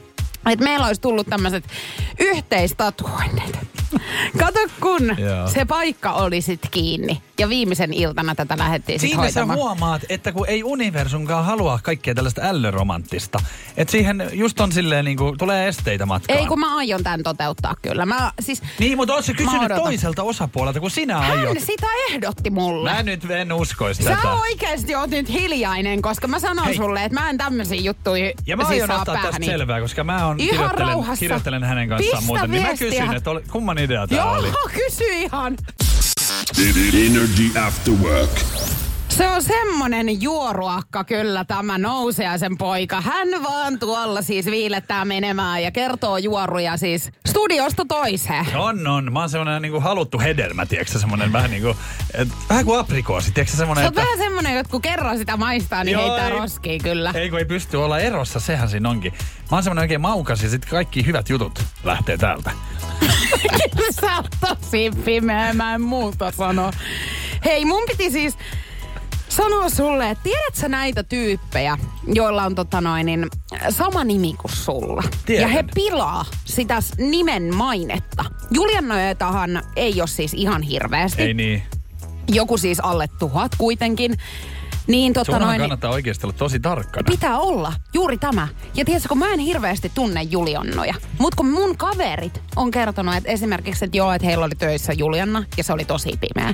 Että 0.50 0.66
meillä 0.66 0.88
olisi 0.88 1.02
tullut 1.02 1.28
tämmöiset 1.30 1.64
yhteistatuoinnit. 2.20 3.60
Kato, 4.40 4.60
kun 4.82 5.16
Joo. 5.18 5.48
se 5.48 5.66
paikka 5.66 6.12
oli 6.12 6.42
sitten 6.42 6.72
kiinni. 6.72 7.22
Ja 7.40 7.50
viimeisen 7.50 7.94
iltana 7.94 8.36
tätä 8.36 8.58
lähdettiin 8.58 9.00
sitten 9.00 9.20
Siinä 9.20 9.32
sä 9.32 9.40
hoitamaan. 9.40 9.60
huomaat, 9.60 10.02
että 10.10 10.32
kun 10.32 10.46
ei 10.50 10.64
universumkaan 10.64 11.46
halua 11.46 11.80
kaikkea 11.84 12.16
tällaista 12.16 12.42
ällöromanttista. 12.44 13.40
Että 13.78 13.92
siihen 13.92 14.30
just 14.34 14.60
on 14.60 14.72
silleen 14.72 15.06
niinku, 15.06 15.36
tulee 15.38 15.68
esteitä 15.68 16.06
matkaan. 16.06 16.40
ei, 16.40 16.46
kun 16.46 16.60
mä 16.60 16.78
aion 16.78 17.04
tämän 17.04 17.24
toteuttaa 17.24 17.76
kyllä. 17.82 18.06
Mä, 18.06 18.32
siis, 18.40 18.62
Niin, 18.80 18.98
mutta 18.98 19.14
oot 19.14 19.26
sä 19.26 19.32
Mä 19.32 19.38
kysynyt 19.38 19.72
toiselta 19.76 20.24
osapuolelta, 20.24 20.80
kun 20.80 20.92
sinä 20.92 21.22
hän 21.22 21.38
aiot. 21.40 21.60
sitä 21.60 21.88
ehdotti 22.12 22.50
mulle. 22.50 22.92
Mä 22.94 23.04
nyt 23.04 23.32
en 23.32 23.54
uskois 23.54 23.98
Sä 23.98 24.04
tätä. 24.04 24.34
oikeesti 24.34 24.96
oot 24.96 25.10
nyt 25.10 25.30
hiljainen, 25.30 26.02
koska 26.02 26.28
mä 26.28 26.40
sanon 26.40 26.66
Hei. 26.66 26.76
sulle, 26.76 27.04
että 27.04 27.20
mä 27.22 27.30
en 27.30 27.38
tämmöisiä 27.38 27.82
juttuja 27.82 28.32
Ja 28.48 28.58
mä 28.58 28.64
siis 28.64 28.84
aion 28.84 29.00
ottaa 29.00 29.16
tästä 29.22 29.46
selvää, 29.46 29.82
koska 29.82 30.04
mä 30.04 30.26
on, 30.28 30.40
Ihan 30.40 30.52
kirjoittelen, 30.52 30.88
rauhassa. 30.88 31.20
kirjoittelen 31.20 31.64
hänen 31.64 31.90
kanssaan 31.90 32.18
Pistä 32.18 32.28
muuten. 32.28 32.52
Niin 32.52 32.62
mä 32.64 32.68
viestiä. 32.70 32.90
kysyn, 32.90 33.14
että 33.14 33.30
oli, 33.30 33.42
kumman 33.52 33.78
idea 33.78 34.08
tää 34.08 34.18
Joo, 34.18 34.32
oli. 34.34 34.48
kysy 34.74 35.04
ihan. 35.14 35.58
Energy 36.54 37.60
After 37.68 37.94
Work. 37.94 38.30
Se 39.10 39.28
on 39.28 39.44
semmonen 39.44 40.22
juoruakka 40.22 41.04
kyllä 41.04 41.46
tämä 41.46 41.78
nouseaisen 41.78 42.58
poika. 42.58 43.02
Hän 43.02 43.28
vaan 43.44 43.80
tuolla 43.80 44.22
siis 44.22 44.46
viilettää 44.46 45.06
menemään 45.06 45.64
ja 45.64 45.72
kertoo 45.72 46.18
juoruja 46.18 46.78
siis 46.78 47.12
studiosta 47.28 47.86
toiseen. 47.88 48.46
On, 48.56 48.88
on. 48.88 49.14
Mä 49.14 49.20
oon 49.20 49.30
semmonen 49.30 49.62
niinku 49.62 49.80
haluttu 49.80 50.20
hedelmä, 50.20 50.66
tiedätkö 50.66 51.00
semmonen 51.00 51.34
vähän 51.34 51.52
niinku, 51.52 51.76
et, 52.14 52.28
vähän 52.50 52.66
kuin 52.66 52.80
aprikoosi, 52.80 53.32
tiedätkö 53.32 53.58
semmonen, 53.58 53.84
Se 53.84 53.88
on 53.88 53.96
vähän 53.96 54.18
semmonen, 54.18 54.58
että 54.58 54.72
kun 54.72 54.82
kerran 54.82 55.18
sitä 55.18 55.38
maistaa, 55.38 55.84
niin 55.84 55.94
Joo, 55.94 56.02
heittää 56.06 56.28
ei- 56.30 56.40
roskiin 56.40 56.84
kyllä. 56.84 57.12
Ei 57.16 57.30
kun 57.30 57.40
ei 57.40 57.46
pysty 57.46 57.78
olla 57.78 58.00
erossa, 58.00 58.40
sehän 58.40 58.70
siinä 58.70 58.90
onkin. 58.90 59.14
Mä 59.52 59.58
oon 59.58 59.64
semmonen 59.64 59.82
oikein 59.82 60.02
maukas 60.02 60.44
ja 60.44 60.50
sit 60.50 60.66
kaikki 60.66 61.06
hyvät 61.06 61.30
jutut 61.30 61.64
lähtee 61.84 62.18
täältä. 62.18 62.52
Sä 64.02 64.16
oot 64.16 64.28
tosi 64.42 64.92
pimeä, 65.06 65.54
mä 65.54 65.76
en 65.76 65.82
muuta 65.82 66.32
sano. 66.32 66.72
Hei, 67.46 67.66
mun 67.66 67.84
piti 67.88 68.12
siis 68.12 68.38
sanoa 69.30 69.70
sulle, 69.70 70.10
että 70.10 70.24
tiedätkö 70.24 70.70
näitä 70.70 71.04
tyyppejä, 71.04 71.78
joilla 72.14 72.44
on 72.44 72.56
tota 72.56 72.82
noin, 72.82 73.06
niin, 73.06 73.28
sama 73.70 74.04
nimi 74.04 74.34
kuin 74.34 74.52
sulla. 74.52 75.04
Tiedän. 75.26 75.42
Ja 75.42 75.48
he 75.48 75.64
pilaa 75.76 76.26
sitä 76.46 76.80
nimen 76.98 77.56
mainetta. 77.56 78.26
Juliannoitahan 78.52 79.64
ei 79.76 80.02
ole 80.02 80.08
siis 80.08 80.34
ihan 80.34 80.62
hirveästi. 80.62 81.22
Ei 81.22 81.34
niin. 81.34 81.64
Joku 82.28 82.58
siis 82.58 82.80
alle 82.80 83.08
tuhat 83.20 83.52
kuitenkin. 83.58 84.18
Niin 84.88 85.14
tota 85.14 85.26
Sunhan 85.32 85.48
noin, 85.48 85.60
kannattaa 85.60 85.92
oikeasti 85.92 86.26
olla 86.26 86.36
tosi 86.38 86.60
tarkkana. 86.60 87.06
Pitää 87.12 87.38
olla, 87.40 87.74
juuri 87.94 88.18
tämä. 88.18 88.48
Ja 88.76 88.86
tiedätkö, 88.86 89.10
kun 89.10 89.18
mä 89.20 89.28
en 89.34 89.40
hirveästi 89.40 89.92
tunne 89.96 90.22
Juliannoja, 90.24 90.94
mutta 91.20 91.36
kun 91.38 91.50
mun 91.52 91.78
kaverit 91.78 92.42
on 92.56 92.72
kertonut, 92.72 93.16
että 93.16 93.30
esimerkiksi, 93.32 93.86
että 93.86 93.98
joo, 93.98 94.12
että 94.14 94.28
heillä 94.28 94.46
oli 94.46 94.56
töissä 94.56 94.94
Julianna 94.94 95.44
ja 95.58 95.64
se 95.64 95.74
oli 95.74 95.86
tosi 95.86 96.12
pimeä. 96.22 96.52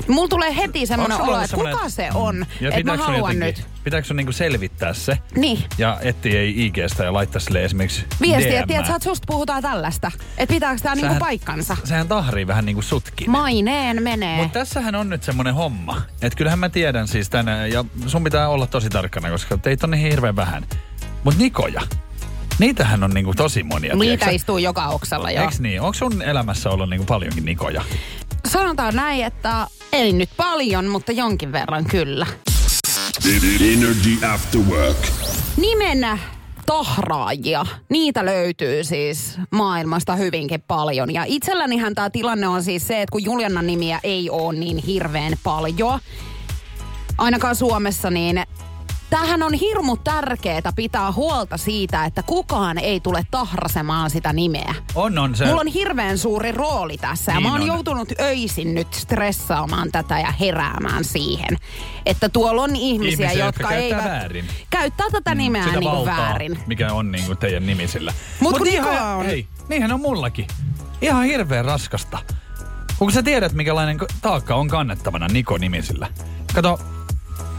Niin 0.00 0.14
mulla 0.14 0.28
tulee 0.28 0.56
heti 0.56 0.86
semmoinen 0.86 1.20
olo, 1.20 1.40
että 1.40 1.56
kuka 1.56 1.88
se 1.88 2.08
on, 2.14 2.46
Ja 2.60 2.70
että 2.70 2.96
mä 2.96 2.96
haluan 2.96 3.18
jotenkin- 3.40 3.40
nyt. 3.64 3.74
Pitääkö 3.84 4.06
sun 4.06 4.16
niinku 4.16 4.32
selvittää 4.32 4.92
se? 4.92 5.18
Niin. 5.36 5.58
Ja 5.78 5.98
etti 6.02 6.36
ei 6.36 6.66
IGstä 6.66 7.04
ja 7.04 7.12
laittaa 7.12 7.40
sille 7.40 7.64
esimerkiksi 7.64 8.04
Viesti, 8.20 8.50
DM. 8.50 8.54
että 8.54 8.66
tiedät, 8.66 8.86
että 8.88 9.04
susta 9.04 9.24
puhutaan 9.26 9.62
tällaista. 9.62 10.10
Että 10.38 10.52
pitääkö 10.54 10.80
tää 10.82 10.94
niinku 10.94 11.06
Sähän- 11.08 11.18
paikkansa. 11.18 11.76
Sehän 11.84 12.08
tahrii 12.08 12.46
vähän 12.46 12.64
niinku 12.66 12.82
sutkin. 12.82 13.30
Maineen 13.30 14.02
menee. 14.02 14.36
Mutta 14.42 14.58
tässähän 14.58 14.94
on 14.94 15.08
nyt 15.08 15.22
semmonen 15.22 15.54
homma, 15.54 16.02
että 16.22 16.36
kyllähän 16.36 16.58
mä 16.58 16.68
tiedän 16.68 17.08
siis 17.08 17.30
tänään, 17.30 17.70
ja 17.74 17.84
sun 18.06 18.24
pitää 18.24 18.48
olla 18.48 18.66
tosi 18.66 18.90
tarkkana, 18.90 19.30
koska 19.30 19.58
teitä 19.58 19.86
on 19.86 19.90
niin 19.90 20.10
hirveän 20.10 20.36
vähän. 20.36 20.66
Mutta 21.24 21.40
Nikoja, 21.40 21.82
niitähän 22.58 23.02
on 23.04 23.10
niinku 23.10 23.34
tosi 23.36 23.62
monia, 23.62 23.94
Niitä 23.94 24.04
tiedätkö? 24.04 24.30
istuu 24.34 24.58
joka 24.58 24.86
oksalla 24.88 25.30
jo. 25.30 25.42
Eiks 25.42 25.60
niin? 25.60 25.80
Onko 25.80 25.94
sun 25.94 26.22
elämässä 26.22 26.70
ollut 26.70 26.90
niinku 26.90 27.06
paljonkin 27.06 27.44
Nikoja? 27.44 27.84
Sanotaan 28.48 28.96
näin, 28.96 29.24
että 29.24 29.66
ei 29.92 30.12
nyt 30.12 30.30
paljon, 30.36 30.86
mutta 30.86 31.12
jonkin 31.12 31.52
verran 31.52 31.84
kyllä. 31.84 32.26
Energy 33.72 34.26
After 34.34 34.60
Work. 34.60 34.96
Nimen 35.56 36.20
tahraajia, 36.66 37.66
niitä 37.88 38.24
löytyy 38.24 38.84
siis 38.84 39.38
maailmasta 39.50 40.16
hyvinkin 40.16 40.60
paljon. 40.68 41.14
Ja 41.14 41.24
itsellänihän 41.26 41.94
tämä 41.94 42.10
tilanne 42.10 42.48
on 42.48 42.62
siis 42.62 42.86
se, 42.86 43.02
että 43.02 43.12
kun 43.12 43.24
Juliannan 43.24 43.66
nimiä 43.66 44.00
ei 44.02 44.30
ole 44.30 44.58
niin 44.58 44.78
hirveän 44.78 45.32
paljon, 45.44 46.00
ainakaan 47.18 47.56
Suomessa, 47.56 48.10
niin 48.10 48.42
tämähän 49.10 49.42
on 49.42 49.52
hirmu 49.54 49.96
tärkeää 49.96 50.72
pitää 50.76 51.12
huolta 51.12 51.56
siitä, 51.56 52.04
että 52.04 52.22
kukaan 52.22 52.78
ei 52.78 53.00
tule 53.00 53.26
tahrasemaan 53.30 54.10
sitä 54.10 54.32
nimeä. 54.32 54.74
On, 54.94 55.18
on 55.18 55.34
se. 55.36 55.46
Mulla 55.46 55.60
on 55.60 55.66
hirveän 55.66 56.18
suuri 56.18 56.52
rooli 56.52 56.98
tässä 56.98 57.32
ja 57.32 57.38
Niin 57.38 57.46
mä 57.48 57.52
oon 57.52 57.60
on. 57.60 57.66
joutunut 57.66 58.08
öisin 58.20 58.74
nyt 58.74 58.94
stressaamaan 58.94 59.92
tätä 59.92 60.18
ja 60.20 60.32
heräämään 60.40 61.04
siihen, 61.04 61.56
että 62.06 62.28
tuolla 62.28 62.62
on 62.62 62.76
ihmisiä, 62.76 63.26
Ihmisiä, 63.26 63.44
jotka, 63.44 63.62
jotka 63.62 63.68
käyttää 63.68 63.78
eivät 64.00 64.04
väärin. 64.04 64.44
käyttää 64.70 65.06
tätä 65.12 65.34
nimeä 65.34 65.64
sitä 65.64 65.80
niin 65.80 65.90
kuin 65.90 65.98
valtaa, 65.98 66.16
väärin. 66.18 66.58
mikä 66.66 66.92
on 66.92 67.12
niinku 67.12 67.34
teidän 67.34 67.66
nimisillä. 67.66 68.12
Mut 68.40 68.58
kun 68.58 68.66
ihan, 68.66 69.16
on- 69.16 69.24
Hei, 69.26 69.46
niinhän 69.68 69.92
on 69.92 70.00
mullakin. 70.00 70.46
Ihan 71.00 71.24
hirveän 71.24 71.64
raskasta. 71.64 72.18
Kun 72.98 73.12
sä 73.12 73.22
tiedät, 73.22 73.52
mikälainen 73.52 73.98
taakka 74.22 74.54
on 74.54 74.68
kannettavana 74.68 75.26
Niko-nimisillä. 75.28 76.08
Kato, 76.54 76.80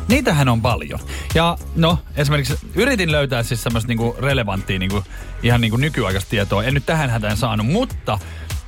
niitähän 0.07 0.49
on 0.49 0.61
paljon. 0.61 0.99
Ja 1.35 1.57
no, 1.75 1.99
esimerkiksi 2.15 2.59
yritin 2.75 3.11
löytää 3.11 3.43
siis 3.43 3.63
semmoista 3.63 3.87
niinku 3.87 4.15
relevanttia 4.19 4.79
niinku, 4.79 5.03
ihan 5.43 5.61
niinku 5.61 5.77
nykyaikaista 5.77 6.29
tietoa. 6.29 6.63
En 6.63 6.73
nyt 6.73 6.85
tähän 6.85 7.09
hätään 7.09 7.37
saanut, 7.37 7.67
mutta 7.67 8.19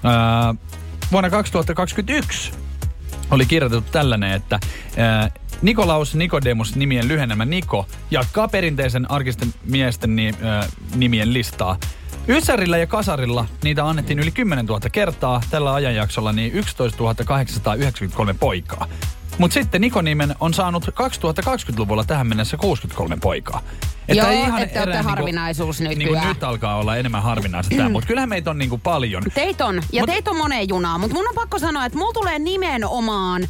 ää, 0.03 0.55
vuonna 1.11 1.29
2021 1.29 2.51
oli 3.31 3.45
kirjoitettu 3.45 3.91
tällainen, 3.91 4.31
että 4.31 4.59
ää, 4.97 5.29
Nikolaus 5.61 6.15
Nikodemus 6.15 6.75
nimien 6.75 7.07
lyhennämä 7.07 7.45
Niko 7.45 7.87
jatkaa 8.11 8.47
perinteisen 8.47 9.11
arkisten 9.11 9.53
miesten 9.65 10.15
ni, 10.15 10.33
ää, 10.41 10.67
nimien 10.95 11.33
listaa. 11.33 11.77
Ysärillä 12.29 12.77
ja 12.77 12.87
kasarilla 12.87 13.45
niitä 13.63 13.87
annettiin 13.89 14.19
yli 14.19 14.31
10 14.31 14.65
000 14.65 14.89
kertaa. 14.91 15.41
Tällä 15.49 15.73
ajanjaksolla 15.73 16.33
niin 16.33 16.53
11 16.53 17.03
893 17.25 18.33
poikaa. 18.33 18.87
Mutta 19.37 19.53
sitten 19.53 19.81
Nikonimen 19.81 20.35
on 20.39 20.53
saanut 20.53 20.85
2020-luvulla 20.87 22.03
tähän 22.03 22.27
mennessä 22.27 22.57
63 22.57 23.17
poikaa. 23.21 23.61
Joo, 24.07 24.27
ei 24.27 24.41
että 24.41 24.55
te 24.57 24.63
erää 24.71 24.83
olette 24.83 25.01
harvinaisuus 25.01 25.79
Niinku 25.81 26.03
nykyään. 26.03 26.27
nyt 26.27 26.43
alkaa 26.43 26.75
olla 26.77 26.95
enemmän 26.97 27.23
harvinaista 27.23 27.75
tämä, 27.75 27.89
mutta 27.89 28.07
kyllähän 28.07 28.29
meitä 28.29 28.49
on 28.49 28.57
niinku 28.57 28.77
paljon. 28.77 29.23
Teitä 29.33 29.65
on, 29.65 29.75
ja 29.75 29.81
Mut- 29.81 29.99
Mut, 30.01 30.09
teitä 30.15 30.31
on 30.31 30.37
moneen 30.37 30.69
junaan, 30.69 30.99
mutta 31.01 31.13
mun 31.15 31.27
on 31.27 31.35
pakko 31.35 31.59
sanoa, 31.59 31.85
että 31.85 31.97
mulla 31.97 32.13
tulee 32.13 32.39
nimenomaan 32.39 33.47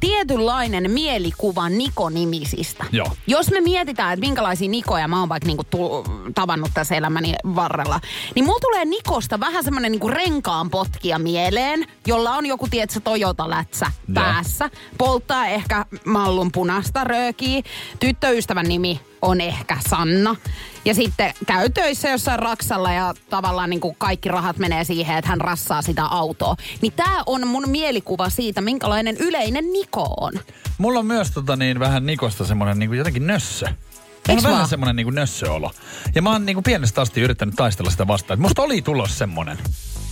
tietynlainen 0.00 0.90
mielikuva 0.90 1.68
Niko-nimisistä. 1.68 2.84
Joo. 2.92 3.06
Jos 3.26 3.50
me 3.50 3.60
mietitään, 3.60 4.12
että 4.12 4.26
minkälaisia 4.26 4.68
Nikoja 4.68 5.08
mä 5.08 5.20
oon 5.20 5.28
vaikka 5.28 5.46
niinku 5.46 5.64
tu- 5.64 6.04
tavannut 6.34 6.70
tässä 6.74 6.94
elämäni 6.94 7.34
varrella, 7.54 8.00
niin 8.34 8.44
mulla 8.44 8.60
tulee 8.60 8.84
Nikosta 8.84 9.40
vähän 9.40 9.64
semmonen 9.64 9.92
niinku 9.92 10.08
renkaan 10.08 10.70
potkia 10.70 11.18
mieleen, 11.18 11.86
jolla 12.06 12.30
on 12.36 12.46
joku, 12.46 12.68
tietsä, 12.70 13.00
Toyota-lätsä 13.00 13.86
Joo. 13.86 14.14
päässä. 14.14 14.70
Polttaa 14.98 15.46
ehkä 15.46 15.84
mallun 16.04 16.52
punasta 16.52 17.04
röökiä. 17.04 17.62
Tyttöystävän 18.00 18.66
nimi 18.66 19.00
on 19.22 19.40
ehkä 19.40 19.76
Sanna. 19.88 20.36
Ja 20.84 20.94
sitten 20.94 21.34
käy 21.46 21.70
töissä 21.70 22.08
jossain 22.08 22.38
raksalla 22.38 22.92
ja 22.92 23.14
tavallaan 23.30 23.70
niin 23.70 23.80
kuin 23.80 23.96
kaikki 23.98 24.28
rahat 24.28 24.58
menee 24.58 24.84
siihen, 24.84 25.16
että 25.18 25.28
hän 25.28 25.40
rassaa 25.40 25.82
sitä 25.82 26.04
autoa. 26.04 26.56
Niin 26.80 26.92
tämä 26.92 27.22
on 27.26 27.46
mun 27.46 27.68
mielikuva 27.68 28.30
siitä, 28.30 28.60
minkälainen 28.60 29.16
yleinen 29.16 29.72
Niko 29.72 30.14
on. 30.20 30.32
Mulla 30.78 30.98
on 30.98 31.06
myös 31.06 31.30
tota 31.30 31.56
niin, 31.56 31.80
vähän 31.80 32.06
Nikosta 32.06 32.44
semmonen 32.44 32.78
niin 32.78 32.94
jotenkin 32.94 33.26
nössö. 33.26 33.66
Mulla 33.66 33.76
Eiks 34.28 34.38
on 34.38 34.42
vähän 34.42 34.58
vaan? 34.58 34.68
semmonen 34.68 34.96
niin 34.96 35.14
nössöolo. 35.14 35.70
Ja 36.14 36.22
mä 36.22 36.32
oon 36.32 36.46
niin 36.46 36.62
pienestä 36.62 37.00
asti 37.00 37.20
yrittänyt 37.20 37.54
taistella 37.54 37.90
sitä 37.90 38.06
vastaan. 38.06 38.40
Musta 38.40 38.62
oli 38.62 38.82
tulos 38.82 39.18
semmonen. 39.18 39.58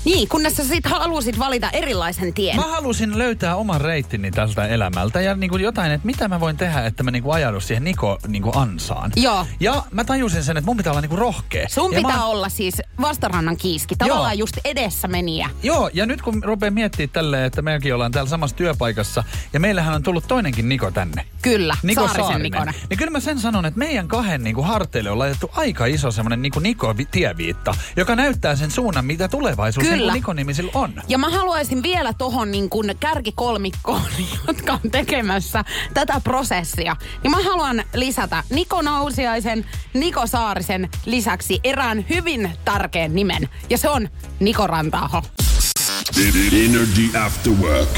Niin, 0.04 0.28
kunnes 0.28 0.56
sä 0.56 0.64
sit 0.64 0.86
halusit 0.86 1.38
valita 1.38 1.70
erilaisen 1.70 2.34
tien. 2.34 2.56
Mä 2.56 2.62
halusin 2.62 3.18
löytää 3.18 3.56
oman 3.56 3.80
reittini 3.80 4.30
tältä 4.30 4.66
elämältä 4.66 5.20
ja 5.20 5.34
niin 5.34 5.60
jotain, 5.60 5.92
että 5.92 6.06
mitä 6.06 6.28
mä 6.28 6.40
voin 6.40 6.56
tehdä, 6.56 6.86
että 6.86 7.02
mä 7.02 7.10
niin 7.10 7.24
ajaudun 7.32 7.62
siihen 7.62 7.84
Niko 7.84 8.18
niin 8.26 8.42
ansaan. 8.54 9.12
Joo. 9.16 9.46
Ja 9.60 9.82
mä 9.90 10.04
tajusin 10.04 10.44
sen, 10.44 10.56
että 10.56 10.66
mun 10.66 10.76
pitää 10.76 10.92
olla 10.92 11.00
niin 11.00 11.18
rohkea. 11.18 11.68
Sun 11.68 11.92
ja 11.92 11.96
pitää 11.96 12.16
mä, 12.16 12.24
olla 12.24 12.48
siis 12.48 12.82
vastarannan 13.00 13.56
kiiski, 13.56 13.96
tavallaan 13.96 14.38
Joo. 14.38 14.38
just 14.38 14.58
edessä 14.64 15.08
meniä. 15.08 15.50
Joo, 15.62 15.90
ja 15.92 16.06
nyt 16.06 16.22
kun 16.22 16.44
rupeaa 16.44 16.70
miettimään 16.70 17.10
tälleen, 17.10 17.44
että 17.44 17.62
mekin 17.62 17.94
ollaan 17.94 18.12
täällä 18.12 18.30
samassa 18.30 18.56
työpaikassa, 18.56 19.24
ja 19.52 19.60
meillähän 19.60 19.94
on 19.94 20.02
tullut 20.02 20.24
toinenkin 20.28 20.68
Niko 20.68 20.90
tänne. 20.90 21.26
Kyllä, 21.42 21.76
Niko 21.82 22.00
Saarisen 22.00 22.24
Saarinen. 22.24 22.42
Nikona. 22.42 22.72
Niin 22.90 22.98
kyllä 22.98 23.10
mä 23.10 23.20
sen 23.20 23.40
sanon, 23.40 23.66
että 23.66 23.78
meidän 23.78 24.08
kahden 24.08 24.44
niin 24.44 24.54
kuin 24.54 24.66
harteille 24.66 25.10
on 25.10 25.18
laitettu 25.18 25.50
aika 25.54 25.86
iso 25.86 26.10
semmoinen 26.10 26.42
niin 26.42 26.52
Niko-tieviitta, 26.60 27.74
joka 27.96 28.16
näyttää 28.16 28.56
sen 28.56 28.70
suunnan, 28.70 29.04
mitä 29.04 29.28
tulevaisuus 29.28 29.87
niin 29.90 29.98
Kyllä. 29.98 30.12
kuin 30.12 30.18
Niko-nimisillä 30.20 30.70
on. 30.74 31.02
Ja 31.08 31.18
mä 31.18 31.30
haluaisin 31.30 31.82
vielä 31.82 32.12
tohon 32.12 32.50
niin 32.50 32.70
kuin 32.70 32.94
kärkikolmikkoon, 33.00 34.02
jotka 34.46 34.72
on 34.72 34.90
tekemässä 34.90 35.64
tätä 35.94 36.20
prosessia. 36.24 36.96
Niin 37.22 37.30
mä 37.30 37.42
haluan 37.42 37.84
lisätä 37.94 38.44
Niko 38.50 38.82
Nausiaisen, 38.82 39.64
Niko 39.94 40.26
Saarisen 40.26 40.88
lisäksi 41.06 41.60
erään 41.64 42.04
hyvin 42.08 42.50
tärkeän 42.64 43.14
nimen. 43.14 43.48
Ja 43.70 43.78
se 43.78 43.88
on 43.88 44.08
Niko 44.40 44.66
Rantaho. 44.66 45.22
Energy 46.52 47.18
After 47.18 47.52
Work. 47.52 47.88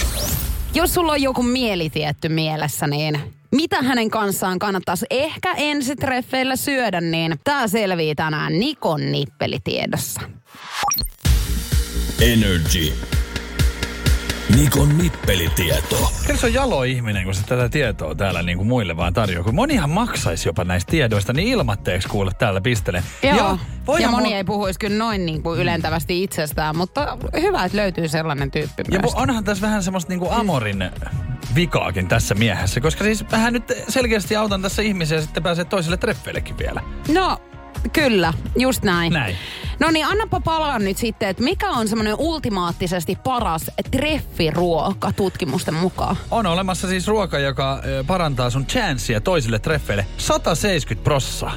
Jos 0.75 0.95
sulla 0.95 1.13
on 1.13 1.23
joku 1.23 1.43
mielitietty 1.43 2.29
mielessä, 2.29 2.87
niin 2.87 3.21
mitä 3.53 3.83
hänen 3.83 4.11
kanssaan 4.11 4.59
kannattaisi 4.59 5.07
ehkä 5.11 5.53
ensitreffeillä 5.57 6.57
syödä, 6.57 7.01
niin 7.01 7.39
tää 7.45 7.69
selvii 7.69 8.15
tänään 8.15 8.59
Nikon 8.59 9.13
nippelitiedossa. 9.13 10.21
Energy. 12.21 12.93
Nikon 14.57 14.99
nippelitieto. 14.99 16.13
Kyllä 16.27 16.41
se 16.41 16.47
on 16.47 16.55
jalo 16.55 16.83
ihminen, 16.83 17.25
kun 17.25 17.35
se 17.35 17.43
tätä 17.47 17.69
tietoa 17.69 18.15
täällä 18.15 18.43
niin 18.43 18.59
kuin 18.59 18.69
muille 18.69 18.97
vaan 18.97 19.13
tarjoaa. 19.13 19.45
Kun 19.45 19.55
monihan 19.55 19.91
maksaisi 19.91 20.49
jopa 20.49 20.65
näistä 20.65 20.91
tiedoista, 20.91 21.33
niin 21.33 21.49
ilmatteeksi 21.49 22.09
kuule 22.09 22.31
täällä 22.39 22.61
pistelen. 22.61 23.03
Joo. 23.23 23.37
Ja, 23.37 23.45
Ja, 23.99 24.09
moni 24.11 24.23
mulla- 24.25 24.37
ei 24.37 24.45
puhuisi 24.45 24.79
kyllä 24.79 24.97
noin 24.99 25.27
niin 25.27 25.43
kuin 25.43 25.61
ylentävästi 25.61 26.23
itsestään, 26.23 26.77
mutta 26.77 27.19
hyvä, 27.41 27.65
että 27.65 27.77
löytyy 27.79 28.09
sellainen 28.09 28.51
tyyppi 28.51 28.83
Ja 28.93 29.01
myös. 29.01 29.15
onhan 29.15 29.45
tässä 29.45 29.63
vähän 29.67 29.83
semmoista 29.83 30.09
niinku 30.13 30.29
Amorin 30.31 30.91
vikaakin 31.55 32.09
tässä 32.09 32.35
miehessä, 32.35 32.81
koska 32.81 33.05
siis 33.05 33.25
vähän 33.31 33.53
nyt 33.53 33.73
selkeästi 33.89 34.37
autan 34.37 34.63
tässä 34.63 34.83
ihmisiä 34.83 35.17
ja 35.19 35.23
sitten 35.23 35.43
pääsee 35.43 35.65
toiselle 35.65 35.97
treffeillekin 35.97 36.59
vielä. 36.59 36.83
No, 37.15 37.39
kyllä, 37.93 38.33
just 38.59 38.83
näin. 38.83 39.13
Näin. 39.13 39.37
No 39.81 39.91
niin, 39.91 40.07
annapa 40.07 40.41
palaa 40.41 40.79
nyt 40.79 40.97
sitten, 40.97 41.29
että 41.29 41.43
mikä 41.43 41.71
on 41.71 41.89
semmoinen 41.89 42.15
ultimaattisesti 42.19 43.19
paras 43.25 43.71
treffiruoka 43.91 45.13
tutkimusten 45.13 45.75
mukaan? 45.75 46.17
On 46.31 46.47
olemassa 46.47 46.89
siis 46.89 47.09
ruoka, 47.09 47.39
joka 47.39 47.83
parantaa 48.07 48.51
sun 48.51 48.67
chanssia 48.67 49.21
toisille 49.21 49.59
treffeille 49.59 50.07
170 50.17 51.05
prossaa. 51.05 51.53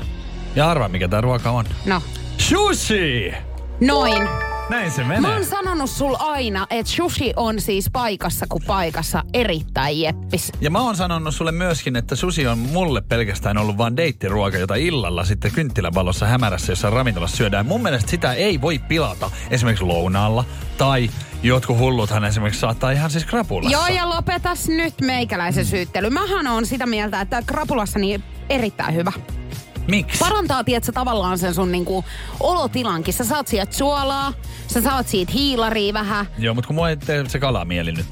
Ja 0.55 0.69
arva, 0.69 0.87
mikä 0.89 1.07
tämä 1.07 1.21
ruoka 1.21 1.51
on. 1.51 1.65
No, 1.85 2.01
Sushi! 2.37 3.33
noin. 3.79 4.52
Näin 4.69 4.91
se 4.91 5.01
Mä 5.03 5.07
menee. 5.07 5.31
oon 5.31 5.45
sanonut 5.45 5.89
sul 5.89 6.15
aina, 6.19 6.67
että 6.69 6.91
sushi 6.91 7.33
on 7.35 7.61
siis 7.61 7.89
paikassa 7.93 8.45
kuin 8.49 8.63
paikassa 8.67 9.23
erittäin 9.33 10.01
jeppis. 10.01 10.51
Ja 10.61 10.69
mä 10.71 10.81
oon 10.81 10.95
sanonut 10.95 11.35
sulle 11.35 11.51
myöskin, 11.51 11.95
että 11.95 12.15
susi 12.15 12.47
on 12.47 12.57
mulle 12.57 13.01
pelkästään 13.01 13.57
ollut 13.57 13.77
vaan 13.77 13.97
deittiruoka, 13.97 14.57
jota 14.57 14.75
illalla 14.75 15.23
sitten 15.23 15.51
kynttilävalossa 15.51 16.25
hämärässä 16.25 16.71
jossain 16.71 16.93
ravintolassa 16.93 17.37
syödään. 17.37 17.65
Mun 17.65 17.81
mielestä 17.83 18.11
sitä 18.11 18.33
ei 18.33 18.61
voi 18.61 18.79
pilata 18.79 19.31
esimerkiksi 19.49 19.85
lounaalla 19.85 20.45
tai 20.77 21.09
jotkut 21.43 21.77
hulluthan 21.77 22.25
esimerkiksi 22.25 22.59
saattaa 22.61 22.91
ihan 22.91 23.11
siis 23.11 23.25
krapulassa. 23.25 23.77
Joo, 23.77 23.87
ja 23.87 24.09
lopetas 24.09 24.67
nyt 24.67 25.01
meikäläisen 25.01 25.65
syyttely. 25.65 26.09
Mähän 26.09 26.47
on 26.47 26.65
sitä 26.65 26.85
mieltä, 26.85 27.21
että 27.21 27.43
krapulassa 27.45 27.99
niin 27.99 28.23
erittäin 28.49 28.95
hyvä. 28.95 29.11
Miksi? 29.87 30.19
Parantaa, 30.19 30.63
tiedätkö, 30.63 30.91
tavallaan 30.91 31.37
sen 31.37 31.53
sun 31.53 31.71
niinku 31.71 32.05
olotilankin. 32.39 33.13
Sä 33.13 33.23
saat 33.23 33.47
sieltä 33.47 33.75
suolaa, 33.75 34.33
sä 34.67 34.81
saat 34.81 35.07
siitä 35.07 35.31
hiilaria 35.31 35.93
vähän. 35.93 36.25
Joo, 36.37 36.53
mutta 36.53 36.67
kun 36.67 36.75
mua 36.75 36.89
ei 36.89 36.97
tee 36.97 37.29
se 37.29 37.39
kalamieli 37.39 37.91
nyt. 37.91 38.05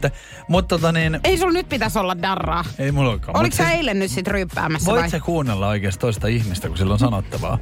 Mutta 0.48 0.78
tota 0.78 0.92
niin, 0.92 1.20
Ei 1.24 1.38
sulla 1.38 1.54
nyt 1.54 1.70
pitäisi 1.70 2.00
olla 2.00 2.22
darraa. 2.22 2.66
ei 2.80 2.92
mulla 2.92 3.10
olekaan. 3.10 3.38
Oliko 3.40 3.56
sä 3.56 3.64
siis- 3.64 3.78
eilen 3.78 4.00
nyt 4.00 4.12
sit 4.12 4.28
ryppäämässä 4.28 4.92
Voit 4.92 5.02
vai? 5.02 5.10
sä 5.10 5.20
kuunnella 5.20 5.68
oikeasti 5.68 6.00
toista 6.02 6.28
ihmistä, 6.28 6.68
kun 6.68 6.78
sillä 6.78 6.94
on 6.94 7.00
sanottavaa? 7.00 7.58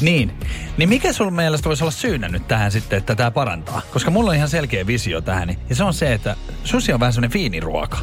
Niin. 0.00 0.32
Niin 0.76 0.88
mikä 0.88 1.12
sun 1.12 1.32
mielestä 1.34 1.68
voisi 1.68 1.84
olla 1.84 1.90
syynä 1.90 2.28
nyt 2.28 2.48
tähän 2.48 2.72
sitten, 2.72 2.96
että 2.98 3.14
tämä 3.14 3.30
parantaa? 3.30 3.82
Koska 3.92 4.10
mulla 4.10 4.30
on 4.30 4.36
ihan 4.36 4.48
selkeä 4.48 4.86
visio 4.86 5.20
tähän. 5.20 5.56
Ja 5.68 5.74
se 5.74 5.84
on 5.84 5.94
se, 5.94 6.12
että 6.14 6.36
susi 6.64 6.92
on 6.92 7.00
vähän 7.00 7.12
semmoinen 7.12 7.32
fiiniruoka. 7.32 7.98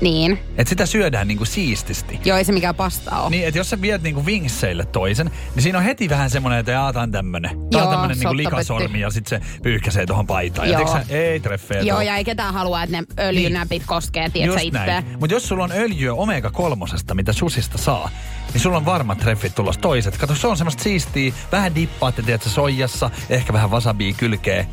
Niin. 0.00 0.38
Että 0.58 0.68
sitä 0.68 0.86
syödään 0.86 1.28
niinku 1.28 1.44
siististi. 1.44 2.20
Joo, 2.24 2.38
ei 2.38 2.44
se 2.44 2.52
mikään 2.52 2.74
pasta 2.74 3.20
ole. 3.20 3.30
Niin, 3.30 3.46
että 3.46 3.58
jos 3.58 3.70
sä 3.70 3.80
viet 3.80 4.02
niinku 4.02 4.26
vinkseille 4.26 4.84
toisen, 4.84 5.30
niin 5.54 5.62
siinä 5.62 5.78
on 5.78 5.84
heti 5.84 6.08
vähän 6.08 6.30
semmoinen, 6.30 6.60
että 6.60 6.72
jaa, 6.72 6.92
tää 6.92 7.02
on 7.02 7.10
tämmönen. 7.12 7.50
Tää 7.50 7.60
Joo, 7.70 7.82
on 7.82 7.90
tämmönen 7.90 8.18
niinku 8.18 8.36
likasormi 8.36 9.00
ja 9.00 9.10
sit 9.10 9.26
se 9.26 9.40
pyyhkäsee 9.62 10.06
tuohon 10.06 10.26
paitaan. 10.26 10.68
Ja 10.68 10.78
Joo. 10.78 10.88
tiiäks 10.88 11.08
sä, 11.08 11.14
ei 11.14 11.40
treffejä. 11.40 11.80
Joo, 11.80 11.96
tuo. 11.96 12.06
ja 12.06 12.16
ei 12.16 12.24
ketään 12.24 12.54
halua, 12.54 12.82
että 12.82 12.96
ne 12.96 13.04
öljynäpit 13.18 13.82
koskee, 13.86 14.30
tiedätkö 14.30 14.60
itse. 14.62 15.04
Mutta 15.20 15.34
jos 15.34 15.48
sulla 15.48 15.64
on 15.64 15.72
öljyä 15.72 16.14
omega 16.14 16.50
kolmosesta, 16.50 17.14
mitä 17.14 17.32
susista 17.32 17.78
saa, 17.78 18.10
niin 18.52 18.60
sulla 18.60 18.76
on 18.76 18.84
varmat 18.84 19.18
treffit 19.18 19.54
tulos 19.54 19.78
toiset. 19.78 20.16
Kato, 20.16 20.34
se 20.34 20.46
on 20.46 20.56
semmoista 20.56 20.82
siistiä. 20.82 21.32
Vähän 21.52 21.74
dippaatte, 21.74 22.22
tiedätkö, 22.22 22.48
soijassa, 22.48 23.10
ehkä 23.30 23.52
vähän 23.52 23.70
wasabiä 23.70 24.12
kylkee. 24.16 24.66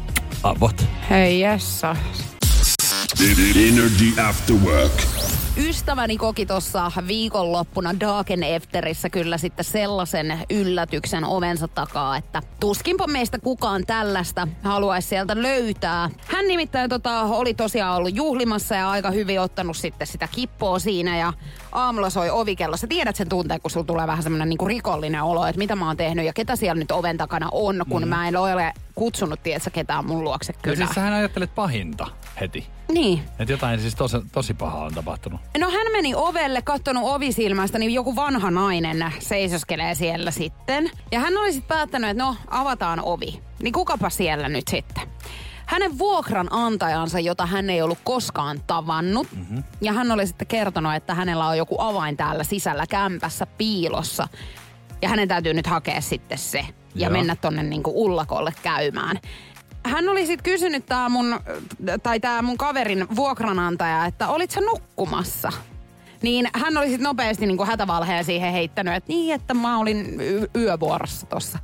Avot. 0.43 0.85
Hei 1.09 1.39
Jessa. 1.39 1.95
Energy 3.21 4.21
After 4.21 4.55
Work. 4.55 4.91
Ystäväni 5.57 6.17
koki 6.17 6.45
tuossa 6.45 6.91
viikonloppuna 7.07 7.99
Darken 7.99 8.43
Efterissä 8.43 9.09
kyllä 9.09 9.37
sitten 9.37 9.65
sellaisen 9.65 10.39
yllätyksen 10.49 11.25
ovensa 11.25 11.67
takaa, 11.67 12.17
että 12.17 12.41
tuskinpa 12.59 13.07
meistä 13.07 13.39
kukaan 13.39 13.85
tällaista 13.85 14.47
haluaisi 14.63 15.07
sieltä 15.07 15.41
löytää. 15.41 16.09
Hän 16.27 16.47
nimittäin 16.47 16.89
tota, 16.89 17.21
oli 17.21 17.53
tosiaan 17.53 17.95
ollut 17.95 18.15
juhlimassa 18.15 18.75
ja 18.75 18.89
aika 18.89 19.11
hyvin 19.11 19.41
ottanut 19.41 19.77
sitten 19.77 20.07
sitä 20.07 20.27
kippoa 20.27 20.79
siinä 20.79 21.17
ja 21.17 21.33
aamulla 21.71 22.09
soi 22.09 22.29
ovikello. 22.29 22.77
Sä 22.77 22.87
tiedät 22.87 23.15
sen 23.15 23.29
tunteen, 23.29 23.61
kun 23.61 23.71
sulla 23.71 23.85
tulee 23.85 24.07
vähän 24.07 24.23
semmoinen 24.23 24.49
niinku 24.49 24.67
rikollinen 24.67 25.23
olo, 25.23 25.45
että 25.45 25.59
mitä 25.59 25.75
mä 25.75 25.87
oon 25.87 25.97
tehnyt 25.97 26.25
ja 26.25 26.33
ketä 26.33 26.55
siellä 26.55 26.79
nyt 26.79 26.91
oven 26.91 27.17
takana 27.17 27.49
on, 27.51 27.85
kun 27.89 28.01
mm. 28.01 28.07
mä 28.07 28.27
en 28.27 28.37
ole 28.37 28.73
kutsunut, 28.95 29.43
tiedätkö, 29.43 29.69
ketään 29.69 30.05
mun 30.05 30.23
luokse 30.23 30.53
Ja 30.53 30.59
kyllä. 30.61 30.77
siis 30.77 30.89
sähän 30.95 31.13
ajattelet 31.13 31.55
pahinta 31.55 32.07
heti. 32.41 32.67
Niin. 32.91 33.23
Että 33.39 33.53
jotain 33.53 33.79
siis 33.79 33.95
tosi, 33.95 34.17
tosi 34.31 34.53
pahaa 34.53 34.85
on 34.85 34.93
tapahtunut. 34.93 35.41
No 35.57 35.69
hän 35.71 35.91
meni 35.91 36.15
ovelle, 36.15 36.61
kattonut 36.61 37.03
ovisilmästä, 37.05 37.79
niin 37.79 37.93
joku 37.93 38.15
vanha 38.15 38.51
nainen 38.51 39.13
seisoskelee 39.19 39.95
siellä 39.95 40.31
sitten. 40.31 40.91
Ja 41.11 41.19
hän 41.19 41.37
oli 41.37 41.53
sitten 41.53 41.67
päättänyt, 41.67 42.09
että 42.09 42.23
no 42.23 42.35
avataan 42.47 42.99
ovi. 43.03 43.41
Niin 43.61 43.73
kukapa 43.73 44.09
siellä 44.09 44.49
nyt 44.49 44.67
sitten. 44.67 45.03
Hänen 45.65 45.97
vuokranantajansa, 45.97 47.19
jota 47.19 47.45
hän 47.45 47.69
ei 47.69 47.81
ollut 47.81 47.99
koskaan 48.03 48.61
tavannut. 48.67 49.27
Mm-hmm. 49.31 49.63
Ja 49.81 49.93
hän 49.93 50.11
oli 50.11 50.27
sitten 50.27 50.47
kertonut, 50.47 50.95
että 50.95 51.13
hänellä 51.15 51.47
on 51.47 51.57
joku 51.57 51.75
avain 51.79 52.17
täällä 52.17 52.43
sisällä 52.43 52.85
kämpässä 52.89 53.45
piilossa. 53.45 54.27
Ja 55.01 55.09
hänen 55.09 55.27
täytyy 55.27 55.53
nyt 55.53 55.67
hakea 55.67 56.01
sitten 56.01 56.37
se 56.37 56.59
ja 56.95 57.07
Joo. 57.07 57.11
mennä 57.11 57.35
tonne 57.35 57.63
niinku 57.63 58.05
ullakolle 58.05 58.53
käymään. 58.63 59.19
Hän 59.85 60.09
oli 60.09 60.25
sitten 60.25 60.43
kysynyt 60.43 60.85
tää 60.85 61.09
mun, 61.09 61.39
tai 62.03 62.19
tää 62.19 62.41
mun 62.41 62.57
kaverin 62.57 63.07
vuokranantaja, 63.15 64.05
että 64.05 64.27
olit 64.27 64.51
sä 64.51 64.61
nukkumassa? 64.61 65.51
Niin 66.23 66.47
hän 66.53 66.77
oli 66.77 66.87
sitten 66.87 67.03
nopeasti 67.03 67.45
niinku 67.45 67.65
hätävalheen 67.65 68.25
siihen 68.25 68.51
heittänyt, 68.53 68.93
että 68.93 69.07
niin, 69.13 69.35
että 69.35 69.53
mä 69.53 69.77
olin 69.79 70.21
y- 70.21 70.47
yövuorossa 70.55 71.25
tossa. 71.25 71.59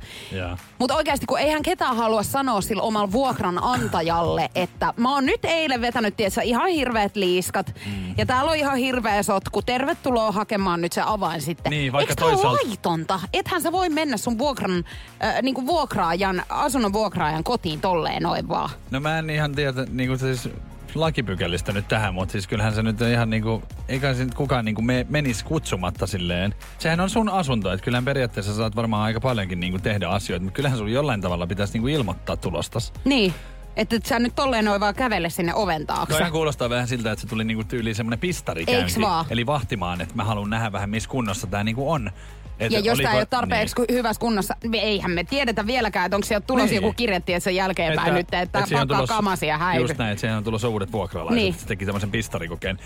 Mutta 0.78 0.94
oikeasti, 0.94 1.26
kun 1.26 1.38
eihän 1.38 1.62
ketään 1.62 1.96
halua 1.96 2.22
sanoa 2.22 2.60
sillä 2.60 2.82
omalla 2.82 3.12
vuokranantajalle, 3.12 4.50
että 4.54 4.94
mä 4.96 5.14
oon 5.14 5.26
nyt 5.26 5.44
eilen 5.44 5.80
vetänyt, 5.80 6.16
tietsä, 6.16 6.42
ihan 6.42 6.68
hirveät 6.68 7.16
liiskat. 7.16 7.74
Mm. 7.86 8.14
Ja 8.18 8.26
täällä 8.26 8.50
on 8.50 8.56
ihan 8.56 8.76
hirveä 8.76 9.22
sotku. 9.22 9.62
Tervetuloa 9.62 10.32
hakemaan 10.32 10.80
nyt 10.80 10.92
se 10.92 11.02
avain 11.06 11.40
sitten. 11.40 11.70
Niin, 11.70 11.92
vaikka 11.92 12.12
Eikö 12.12 12.22
toisaalta- 12.22 12.66
laitonta? 12.66 13.20
Ethän 13.32 13.62
sä 13.62 13.72
voi 13.72 13.88
mennä 13.88 14.16
sun 14.16 14.38
vuokran, 14.38 14.84
äh, 15.24 15.42
niinku 15.42 15.66
vuokraajan, 15.66 16.42
asunnon 16.48 16.92
vuokraajan 16.92 17.44
kotiin 17.44 17.80
tolleen 17.80 18.22
noin 18.22 18.48
vaan. 18.48 18.70
No 18.90 19.00
mä 19.00 19.18
en 19.18 19.30
ihan 19.30 19.52
tiedä, 19.52 19.86
niinku 19.90 20.18
siis 20.18 20.48
lakipykälistä 20.94 21.72
nyt 21.72 21.88
tähän, 21.88 22.14
mutta 22.14 22.32
siis 22.32 22.46
kyllähän 22.46 22.74
se 22.74 22.82
nyt 22.82 23.00
on 23.00 23.08
ihan 23.08 23.30
niinku, 23.30 23.62
eikä 23.88 24.14
se 24.14 24.24
nyt 24.24 24.34
kukaan 24.34 24.64
niinku 24.64 24.82
me, 24.82 25.06
menisi 25.08 25.44
kutsumatta 25.44 26.06
silleen. 26.06 26.54
Sehän 26.78 27.00
on 27.00 27.10
sun 27.10 27.28
asunto, 27.28 27.72
että 27.72 27.84
kyllähän 27.84 28.04
periaatteessa 28.04 28.54
saat 28.54 28.76
varmaan 28.76 29.02
aika 29.02 29.20
paljonkin 29.20 29.60
niinku 29.60 29.78
tehdä 29.78 30.08
asioita, 30.08 30.44
mutta 30.44 30.56
kyllähän 30.56 30.78
sun 30.78 30.92
jollain 30.92 31.20
tavalla 31.20 31.46
pitäisi 31.46 31.72
niinku 31.72 31.88
ilmoittaa 31.88 32.36
tulostas. 32.36 32.92
Niin. 33.04 33.34
Että 33.76 33.96
et 33.96 34.06
sä 34.06 34.18
nyt 34.18 34.34
tolleen 34.34 34.64
noin 34.64 34.80
vaan 34.80 34.94
kävele 34.94 35.30
sinne 35.30 35.54
oven 35.54 35.86
taakse. 35.86 36.14
Toihan 36.14 36.32
kuulostaa 36.32 36.70
vähän 36.70 36.88
siltä, 36.88 37.12
että 37.12 37.20
se 37.20 37.28
tuli 37.28 37.44
niinku 37.44 37.64
tyyliin 37.64 37.94
semmoinen 37.94 38.18
pistarikäynti. 38.18 38.82
Eiks 38.82 39.00
vaan? 39.00 39.26
Eli 39.30 39.46
vahtimaan, 39.46 40.00
että 40.00 40.14
mä 40.14 40.24
haluan 40.24 40.50
nähdä 40.50 40.72
vähän 40.72 40.90
missä 40.90 41.08
kunnossa 41.08 41.46
tää 41.46 41.64
niinku 41.64 41.90
on. 41.90 42.10
Et 42.60 42.72
Ja 42.72 42.80
jos 42.80 42.98
tämä 42.98 43.12
ei 43.12 43.18
ole 43.18 43.26
tarpeeksi 43.26 43.74
niin. 43.78 43.96
hyvässä 43.96 44.20
kunnossa, 44.20 44.56
eihän 44.72 45.10
me 45.10 45.24
tiedetä 45.24 45.66
vieläkään, 45.66 46.06
että 46.06 46.16
onko 46.16 46.26
sieltä 46.26 46.46
tulossa 46.46 46.66
Niin. 46.70 46.82
joku 46.82 46.92
kirjetti, 46.92 47.34
että 47.34 47.44
se 47.44 47.50
jälkeenpäin 47.52 48.14
nyt, 48.14 48.34
että 48.34 48.58
on 48.58 48.64
pakkaa 48.70 48.86
tulossa- 48.86 49.14
kamasi 49.14 49.46
ja 49.46 49.58
häivy. 49.58 49.80
Just 49.82 49.98
näin, 49.98 50.10
että 50.12 50.20
siihen 50.20 50.36
on 50.36 50.44
tulossa 50.44 50.68
uudet 50.68 50.92
vuokralaiset. 50.92 51.36
Niin. 51.42 51.54
Se 51.54 51.66
teki 51.66 51.86
tämmöisen 51.86 52.10
pistarikokeen. 52.10 52.78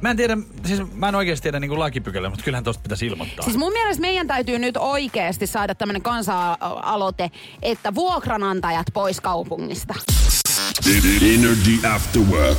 Mä 0.00 0.10
en 0.10 0.16
tiedä, 0.16 0.36
siis 0.64 0.82
mä 0.92 1.08
en 1.08 1.14
oikeasti 1.14 1.42
tiedä 1.42 1.60
niin 1.60 1.78
lakipykälä, 1.78 2.28
mutta 2.30 2.44
kyllähän 2.44 2.64
tosta 2.64 2.82
pitäisi 2.82 3.06
ilmoittaa. 3.06 3.44
Siis 3.44 3.56
mun 3.56 3.72
mielestä 3.72 4.00
meidän 4.00 4.26
täytyy 4.26 4.58
nyt 4.58 4.76
oikeasti 4.76 5.46
saada 5.46 5.74
tämmöinen 5.74 6.02
kansa-aloite, 6.02 7.30
että 7.62 7.94
vuokranantajat 7.94 8.86
pois 8.92 9.20
kaupungista. 9.20 9.94
Energy 11.34 11.86
After 11.94 12.22
Work. 12.22 12.58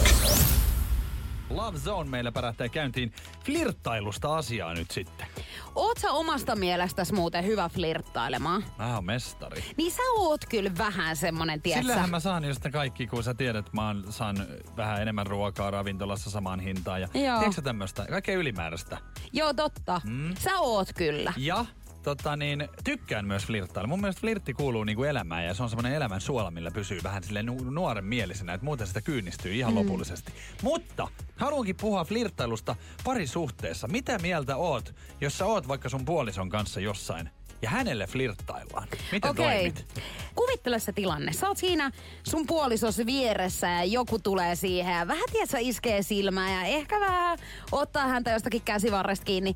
Love 1.50 1.78
Zone 1.78 2.10
meillä 2.10 2.32
pärähtää 2.32 2.70
käyntiin 2.70 3.12
flirttailusta 3.46 4.38
asiaa 4.38 4.74
nyt 4.74 4.92
sitten. 4.92 5.28
Oot 5.76 5.98
sä 5.98 6.12
omasta 6.12 6.56
mielestäsi 6.56 7.14
muuten 7.14 7.46
hyvä 7.46 7.70
flirttailemaan? 7.70 8.64
Mä 8.78 8.96
oon 8.96 9.06
mestari. 9.06 9.64
Niin 9.78 9.92
sä 9.92 10.02
oot 10.16 10.46
kyllä 10.50 10.72
vähän 10.78 11.16
semmonen, 11.16 11.62
tietsä. 11.62 11.82
Sillähän 11.82 12.10
mä 12.10 12.20
saan 12.20 12.46
just 12.46 12.62
kaikki, 12.72 13.08
kun 13.08 13.24
sä 13.24 13.34
tiedät, 13.34 13.66
että 13.66 13.72
mä 13.76 13.88
oon, 13.88 14.04
saan 14.10 14.48
vähän 14.78 15.02
enemmän 15.02 15.28
ruokaa 15.28 15.72
ravintolassa 15.72 16.30
samaan 16.30 16.60
hintaan. 16.60 17.02
Ja 17.02 17.08
Joo. 17.14 17.40
tiedätkö 17.40 17.62
tämmöstä? 17.62 18.06
Kaikkea 18.10 18.38
ylimääräistä. 18.38 18.98
Joo, 19.34 19.54
totta. 19.54 20.02
Mm. 20.04 20.36
Sä 20.40 20.60
oot 20.60 20.88
kyllä. 20.96 21.34
Ja 21.38 21.66
tota 22.08 22.36
niin, 22.36 22.70
tykkään 22.84 23.26
myös 23.28 23.46
flirttailla. 23.46 23.88
Mun 23.88 24.02
mielestä 24.02 24.22
flirtti 24.22 24.54
kuuluu 24.54 24.84
niinku 24.84 25.04
elämään 25.04 25.46
ja 25.46 25.54
se 25.54 25.64
on 25.64 25.70
semmoinen 25.70 25.94
elämän 25.94 26.22
suola, 26.22 26.52
millä 26.52 26.72
pysyy 26.72 27.00
vähän 27.04 27.24
sille 27.24 27.44
nu- 27.44 27.70
nuoren 27.70 28.06
mielisenä, 28.06 28.54
että 28.54 28.66
muuten 28.66 28.88
sitä 28.88 29.02
kyynistyy 29.02 29.54
ihan 29.54 29.74
mm. 29.74 29.80
lopullisesti. 29.80 30.32
Mutta 30.62 31.08
haluankin 31.36 31.76
puhua 31.76 32.06
flirttailusta 32.06 32.76
parisuhteessa. 33.04 33.88
Mitä 33.88 34.20
mieltä 34.20 34.56
oot, 34.56 34.96
jos 35.22 35.38
sä 35.38 35.46
oot 35.46 35.68
vaikka 35.68 35.90
sun 35.90 36.06
puolison 36.06 36.50
kanssa 36.50 36.80
jossain 36.80 37.30
ja 37.62 37.70
hänelle 37.70 38.08
flirttaillaan? 38.08 38.88
Miten 39.12 39.32
Okei. 39.32 39.46
toimit? 39.46 40.04
Kuvittele 40.36 40.80
se 40.80 40.92
tilanne. 40.92 41.34
Sä 41.34 41.48
oot 41.48 41.58
siinä 41.58 41.92
sun 42.24 42.48
puolisos 42.48 42.98
vieressä 43.06 43.68
ja 43.68 43.84
joku 43.84 44.20
tulee 44.20 44.56
siihen 44.56 44.96
ja 44.96 45.08
vähän 45.08 45.30
tiedätkö, 45.32 45.58
iskee 45.60 46.02
silmää 46.02 46.52
ja 46.52 46.78
ehkä 46.78 47.00
vähän 47.00 47.38
ottaa 47.72 48.08
häntä 48.08 48.32
jostakin 48.32 48.62
käsivarresta 48.62 49.26
kiinni. 49.26 49.56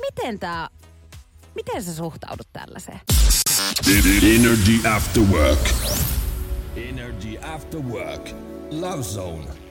Miten 0.00 0.38
tää, 0.38 0.68
miten 1.54 1.82
sä 1.82 1.94
suhtaudut 1.94 2.48
tällaiseen? 2.52 3.00
Energy 4.22 4.88
After 4.88 5.22
Work. 5.22 5.70
Energy 6.76 7.38
After 7.54 7.80
Work. 7.80 8.30
Love 8.70 9.02
Zone. 9.02 9.62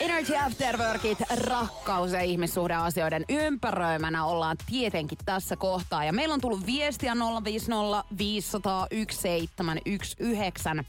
Energy 0.00 0.36
Afterworkit, 0.36 1.18
rakkaus 1.36 2.12
ja 2.12 2.20
ihmissuhdeasioiden 2.20 3.24
ympäröimänä 3.28 4.24
ollaan 4.24 4.56
tietenkin 4.70 5.18
tässä 5.24 5.56
kohtaa. 5.56 6.04
Ja 6.04 6.12
meillä 6.12 6.34
on 6.34 6.40
tullut 6.40 6.66
viestiä 6.66 7.14
050 7.44 8.04
500 8.18 8.86
1719 8.88 10.84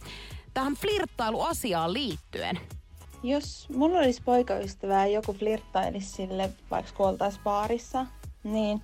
tähän 0.53 0.73
flirttailuasiaan 0.73 1.93
liittyen. 1.93 2.59
Jos 3.23 3.69
mulla 3.69 3.97
olisi 3.97 4.21
poikaystävää 4.25 5.07
ja 5.07 5.13
joku 5.13 5.33
flirttailisi 5.33 6.11
sille, 6.11 6.49
vaikka 6.71 6.91
kun 6.97 7.17
baarissa, 7.43 8.05
niin 8.43 8.81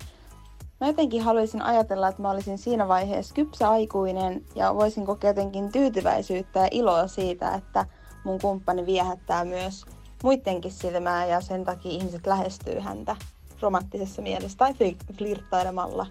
mä 0.80 0.86
jotenkin 0.86 1.22
haluaisin 1.22 1.62
ajatella, 1.62 2.08
että 2.08 2.22
mä 2.22 2.30
olisin 2.30 2.58
siinä 2.58 2.88
vaiheessa 2.88 3.34
kypsä 3.34 3.70
aikuinen 3.70 4.44
ja 4.54 4.74
voisin 4.74 5.06
kokea 5.06 5.30
jotenkin 5.30 5.72
tyytyväisyyttä 5.72 6.60
ja 6.60 6.68
iloa 6.70 7.08
siitä, 7.08 7.54
että 7.54 7.86
mun 8.24 8.40
kumppani 8.40 8.86
viehättää 8.86 9.44
myös 9.44 9.84
muidenkin 10.22 10.72
silmää 10.72 11.26
ja 11.26 11.40
sen 11.40 11.64
takia 11.64 11.92
ihmiset 11.92 12.26
lähestyy 12.26 12.78
häntä 12.78 13.16
romanttisessa 13.60 14.22
mielessä 14.22 14.58
tai 14.58 14.72
fli- 14.72 15.14
flirttailemalla. 15.18 16.06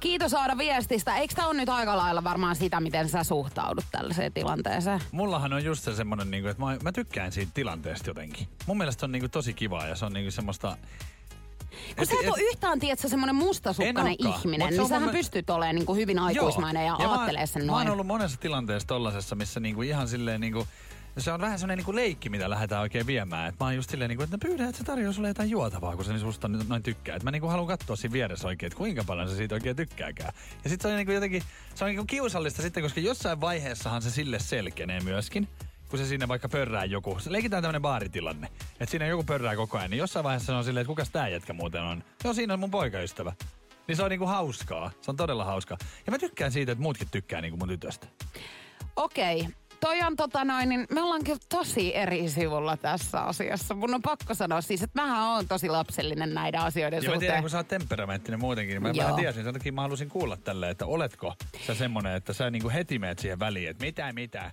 Kiitos 0.00 0.34
Aada 0.34 0.58
viestistä. 0.58 1.16
Eikö 1.16 1.34
tämä 1.34 1.48
on 1.48 1.56
nyt 1.56 1.68
aika 1.68 1.96
lailla 1.96 2.24
varmaan 2.24 2.56
sitä, 2.56 2.80
miten 2.80 3.08
sä 3.08 3.24
suhtaudut 3.24 3.84
tällaiseen 3.90 4.32
tilanteeseen? 4.32 5.00
Mullahan 5.12 5.52
on 5.52 5.64
just 5.64 5.84
se 5.84 5.94
semmonen, 5.94 6.30
niinku, 6.30 6.48
että 6.48 6.62
mä, 6.62 6.76
mä 6.82 6.92
tykkään 6.92 7.32
siitä 7.32 7.50
tilanteesta 7.54 8.10
jotenkin. 8.10 8.48
Mun 8.66 8.78
mielestä 8.78 9.00
se 9.00 9.06
on 9.06 9.12
niinku 9.12 9.28
tosi 9.28 9.54
kivaa 9.54 9.86
ja 9.86 9.96
se 9.96 10.04
on 10.04 10.12
niinku 10.12 10.30
semmoista... 10.30 10.76
Kun 11.96 12.06
sä 12.06 12.14
et 12.22 12.28
ole 12.28 12.40
yhtään, 12.40 12.80
tiedätkö, 12.80 13.08
semmoinen 13.08 13.36
mustasukkainen 13.36 14.16
ihminen, 14.18 14.68
niin 14.70 14.88
sähän 14.88 15.02
mun- 15.08 15.12
pystyt 15.12 15.50
olemaan 15.50 15.74
niin 15.74 15.86
kuin 15.86 15.98
hyvin 15.98 16.18
aikuismainen 16.18 16.86
ja, 16.86 16.96
ja 16.98 17.08
mä- 17.08 17.14
aattelee 17.14 17.46
sen 17.46 17.62
Mä 17.62 17.72
noin. 17.72 17.86
oon 17.86 17.92
ollut 17.92 18.06
monessa 18.06 18.40
tilanteessa 18.40 18.88
tollasessa, 18.88 19.36
missä 19.36 19.60
niinku 19.60 19.82
ihan 19.82 20.08
silleen 20.08 20.40
niinku, 20.40 20.68
se 21.18 21.32
on 21.32 21.40
vähän 21.40 21.58
semmoinen 21.58 21.76
niinku 21.78 21.94
leikki, 21.94 22.28
mitä 22.28 22.50
lähdetään 22.50 22.80
oikein 22.82 23.06
viemään. 23.06 23.48
Et 23.48 23.54
mä 23.60 23.66
oon 23.66 23.76
just 23.76 23.90
silleen, 23.90 24.08
niinku, 24.08 24.22
että 24.22 24.38
pyydän, 24.38 24.68
että 24.68 24.78
se 24.78 24.84
tarjoaa 24.84 25.12
sulle 25.12 25.28
jotain 25.28 25.50
juotavaa, 25.50 25.96
kun 25.96 26.04
se 26.04 26.18
susta 26.18 26.48
nyt 26.48 26.68
noin 26.68 26.82
tykkää. 26.82 27.16
Et 27.16 27.22
mä 27.22 27.30
niinku 27.30 27.48
haluan 27.48 27.66
katsoa 27.68 27.96
siinä 27.96 28.12
vieressä 28.12 28.48
oikein, 28.48 28.66
että 28.68 28.76
kuinka 28.76 29.04
paljon 29.04 29.28
se 29.28 29.36
siitä 29.36 29.54
oikein 29.54 29.76
tykkääkään. 29.76 30.32
Ja 30.64 30.70
sit 30.70 30.80
se 30.80 30.88
on 30.88 30.96
niinku 30.96 31.12
jotenkin, 31.12 31.42
se 31.74 31.84
on 31.84 31.88
niinku 31.90 32.04
kiusallista 32.04 32.62
sitten, 32.62 32.82
koska 32.82 33.00
jossain 33.00 33.40
vaiheessahan 33.40 34.02
se 34.02 34.10
sille 34.10 34.38
selkenee 34.38 35.00
myöskin 35.00 35.48
kun 35.88 35.98
se 35.98 36.06
siinä 36.06 36.28
vaikka 36.28 36.48
pörrää 36.48 36.84
joku. 36.84 37.18
Se 37.18 37.32
leikitään 37.32 37.62
tämmönen 37.62 37.82
baaritilanne. 37.82 38.48
Että 38.80 38.86
siinä 38.90 39.06
joku 39.06 39.24
pörrää 39.24 39.56
koko 39.56 39.78
ajan. 39.78 39.90
Niin 39.90 39.98
jossain 39.98 40.24
vaiheessa 40.24 40.46
se 40.46 40.52
on 40.52 40.64
silleen, 40.64 40.80
että 40.82 40.88
kukas 40.88 41.10
tää 41.10 41.28
jätkä 41.28 41.52
muuten 41.52 41.82
on. 41.82 42.04
Joo, 42.24 42.34
siinä 42.34 42.54
on 42.54 42.60
mun 42.60 42.70
poikaystävä. 42.70 43.32
Niin 43.88 43.96
se 43.96 44.02
on 44.02 44.10
niinku 44.10 44.26
hauskaa. 44.26 44.90
Se 45.00 45.10
on 45.10 45.16
todella 45.16 45.44
hauskaa. 45.44 45.78
Ja 46.06 46.10
mä 46.12 46.18
tykkään 46.18 46.52
siitä, 46.52 46.72
että 46.72 46.82
muutkin 46.82 47.08
tykkää 47.10 47.40
niinku 47.40 47.56
mun 47.56 47.68
tytöstä. 47.68 48.06
Okei. 48.96 49.48
Toi 49.80 50.02
on 50.02 50.16
tota 50.16 50.44
noin, 50.44 50.68
niin 50.68 50.86
me 50.90 51.02
ollaan 51.02 51.24
kyllä 51.24 51.38
tosi 51.48 51.96
eri 51.96 52.28
sivulla 52.28 52.76
tässä 52.76 53.20
asiassa. 53.20 53.74
Mun 53.74 53.94
on 53.94 54.02
pakko 54.02 54.34
sanoa 54.34 54.60
siis, 54.60 54.82
että 54.82 55.02
mähän 55.02 55.22
on 55.22 55.48
tosi 55.48 55.68
lapsellinen 55.68 56.34
näiden 56.34 56.60
asioiden 56.60 56.96
Ja 56.96 57.00
mä 57.02 57.04
suhteen. 57.04 57.20
tiedän, 57.20 57.40
kun 57.42 57.50
sä 57.50 57.56
oot 57.56 57.68
temperamenttinen 57.68 58.40
muutenkin, 58.40 58.74
niin 58.74 58.82
mä, 58.82 58.90
Joo. 58.94 59.10
mä 59.10 59.16
tiesin, 59.16 59.44
sen 59.44 59.52
takia 59.54 59.72
mä 59.72 59.82
halusin 59.82 60.08
kuulla 60.08 60.36
tälle, 60.36 60.70
että 60.70 60.86
oletko 60.86 61.34
sä 61.66 61.74
semmonen, 61.74 62.16
että 62.16 62.32
sä 62.32 62.50
niinku 62.50 62.70
heti 62.70 62.98
meet 62.98 63.18
siihen 63.18 63.38
väliin, 63.38 63.70
että 63.70 63.84
mitä, 63.84 64.12
mitä. 64.12 64.50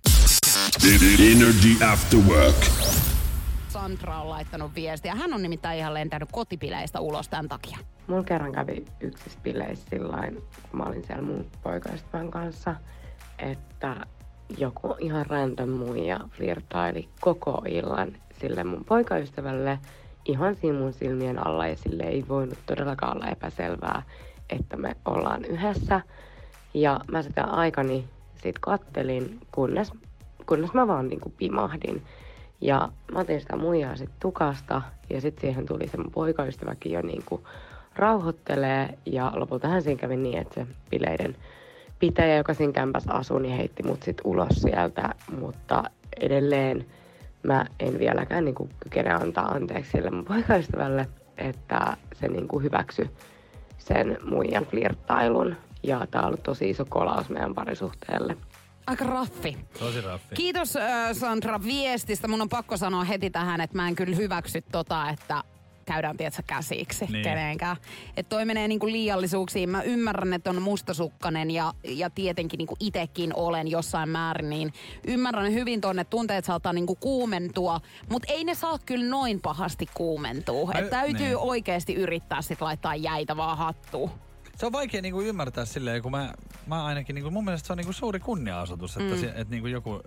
Energy 1.32 1.86
After 1.92 2.20
Work. 2.20 2.56
Sandra 3.70 4.22
on 4.22 4.30
laittanut 4.30 4.76
viestiä. 4.76 5.16
Hän 5.16 5.34
on 5.34 5.42
nimittäin 5.42 5.80
ihan 5.80 5.94
lentänyt 5.94 6.30
kotipileistä 6.32 7.00
ulos 7.00 7.30
tämän 7.30 7.50
takia. 7.50 7.78
Mulla 8.08 8.24
kerran 8.24 8.52
kävi 8.52 8.86
yksissä 9.00 9.40
bileissä 9.44 9.86
sillain, 9.90 10.34
kun 10.36 10.80
mä 10.80 10.84
olin 10.84 11.04
siellä 11.04 11.24
mun 11.24 11.46
poikaystävän 11.64 12.32
kanssa, 12.32 12.76
että 13.40 13.96
joku 14.58 14.96
ihan 15.00 15.26
random 15.26 15.70
muija 15.70 16.20
flirtaili 16.32 17.10
koko 17.20 17.62
illan 17.68 18.18
sille 18.40 18.64
mun 18.64 18.86
poikaystävälle 18.86 19.80
ihan 20.26 20.56
siinä 20.56 20.80
mun 20.80 20.94
silmien 20.94 21.48
alla 21.48 21.68
ja 21.68 21.76
sille 21.78 22.04
ei 22.04 22.26
voinut 22.30 22.60
todellakaan 22.66 23.18
olla 23.18 23.28
epäselvää, 23.28 24.04
että 24.50 24.78
me 24.78 24.96
ollaan 25.06 25.46
yhdessä. 25.46 26.02
Ja 26.74 27.00
mä 27.12 27.22
sitä 27.22 27.44
aikani 27.44 28.06
sit 28.44 28.60
kattelin, 28.60 29.40
kunnes, 29.52 29.92
kunnes 30.46 30.74
mä 30.74 30.88
vaan 30.88 31.08
niinku 31.08 31.34
pimahdin. 31.38 32.04
Ja 32.62 32.90
mä 33.12 33.20
otin 33.20 33.42
sitä 33.42 33.56
muijaa 33.56 33.96
sit 33.96 34.10
tukasta 34.20 34.82
ja 35.10 35.22
sitten 35.22 35.42
siihen 35.42 35.66
tuli 35.66 35.88
se 35.88 35.98
mun 35.98 36.12
poikaystäväkin 36.12 36.92
jo 36.92 37.02
niinku 37.02 37.48
rauhoittelee 37.96 38.98
ja 39.06 39.32
lopulta 39.36 39.68
hän 39.68 39.82
siinä 39.82 40.02
kävi 40.02 40.18
niin, 40.18 40.38
että 40.38 40.54
se 40.54 40.68
bileiden 40.90 41.36
pitäjä, 42.00 42.38
joka 42.38 42.54
siinä 42.54 42.74
kämpässä 42.74 43.14
asui, 43.14 43.42
niin 43.42 43.58
heitti 43.58 43.84
mut 43.84 44.04
sit 44.04 44.22
ulos 44.24 44.62
sieltä, 44.62 45.10
mutta 45.40 45.84
edelleen 46.22 46.86
mä 47.44 47.66
en 47.80 48.00
vieläkään 48.00 48.46
niinku 48.46 48.70
kykene 48.80 49.14
antaa 49.14 49.46
anteeksi 49.46 49.92
sille 49.92 50.10
mun 50.10 50.26
poikaystävälle, 50.26 51.08
että 51.38 51.98
se 52.14 52.28
niinku 52.28 52.60
hyväksy 52.60 53.10
sen 53.78 54.18
muijan 54.30 54.66
flirttailun 54.66 55.56
ja 55.84 56.08
tää 56.12 56.22
on 56.22 56.28
ollut 56.28 56.44
tosi 56.44 56.70
iso 56.70 56.86
kolaus 56.90 57.30
meidän 57.30 57.56
parisuhteelle. 57.56 58.38
Aika 58.88 59.06
raffi. 59.06 59.58
Tosi 59.80 60.02
raffi. 60.02 60.36
Kiitos 60.36 60.76
äh, 60.76 61.14
Sandra 61.14 61.64
viestistä. 61.64 62.28
Mun 62.28 62.42
on 62.42 62.50
pakko 62.50 62.78
sanoa 62.78 63.04
heti 63.04 63.30
tähän, 63.30 63.62
että 63.62 63.78
mä 63.78 63.88
en 63.88 63.96
kyllä 63.96 64.16
hyväksy 64.16 64.62
tota, 64.72 65.10
että 65.10 65.44
käydään 65.86 66.18
tietsä 66.18 66.44
käsiksi 66.48 67.06
Niin. 67.06 67.24
kenenkään. 67.24 67.78
Että 68.18 68.30
toi 68.30 68.46
menee 68.46 68.68
niinku 68.68 68.88
liiallisuuksiin. 68.88 69.70
Mä 69.70 69.82
ymmärrän, 69.82 70.34
että 70.34 70.50
on 70.50 70.62
mustasukkainen 70.62 71.52
ja, 71.52 71.74
ja 71.84 72.10
tietenkin 72.10 72.58
niinku 72.58 72.76
itekin 72.80 73.36
olen 73.36 73.68
jossain 73.68 74.10
määrin, 74.10 74.50
niin 74.50 74.74
ymmärrän 75.08 75.54
hyvin 75.54 75.82
tonne 75.82 76.04
tunteet 76.04 76.46
saattaa 76.46 76.74
niinku 76.74 76.96
kuumentua, 76.96 77.82
mutta 78.10 78.34
ei 78.34 78.44
ne 78.44 78.56
saa 78.56 78.80
kyllä 78.86 79.06
noin 79.06 79.42
pahasti 79.42 79.86
kuumentua. 79.94 80.72
Että 80.76 80.90
täytyy 80.90 81.26
niin. 81.26 81.38
oikeasti 81.38 81.94
yrittää 81.96 82.42
sit 82.42 82.62
laittaa 82.62 82.96
jäitä 82.96 83.38
vaan 83.38 83.58
hattuun. 83.58 84.10
Se 84.56 84.66
on 84.66 84.72
vaikea 84.72 85.02
niinku 85.02 85.22
ymmärtää 85.22 85.66
silleen, 85.66 86.02
kun 86.02 86.12
mä, 86.12 86.34
mä 86.68 86.86
ainakin, 86.86 87.16
niinku, 87.16 87.32
mun 87.32 87.46
mielestä 87.46 87.68
se 87.68 87.74
on 87.74 87.78
niinku 87.78 87.94
suuri 87.94 88.20
kunnia-osoitus, 88.20 88.98
että, 88.98 89.16
mm. 89.16 89.22
se, 89.22 89.28
että 89.28 89.52
niinku 89.52 89.68
joku 89.68 90.02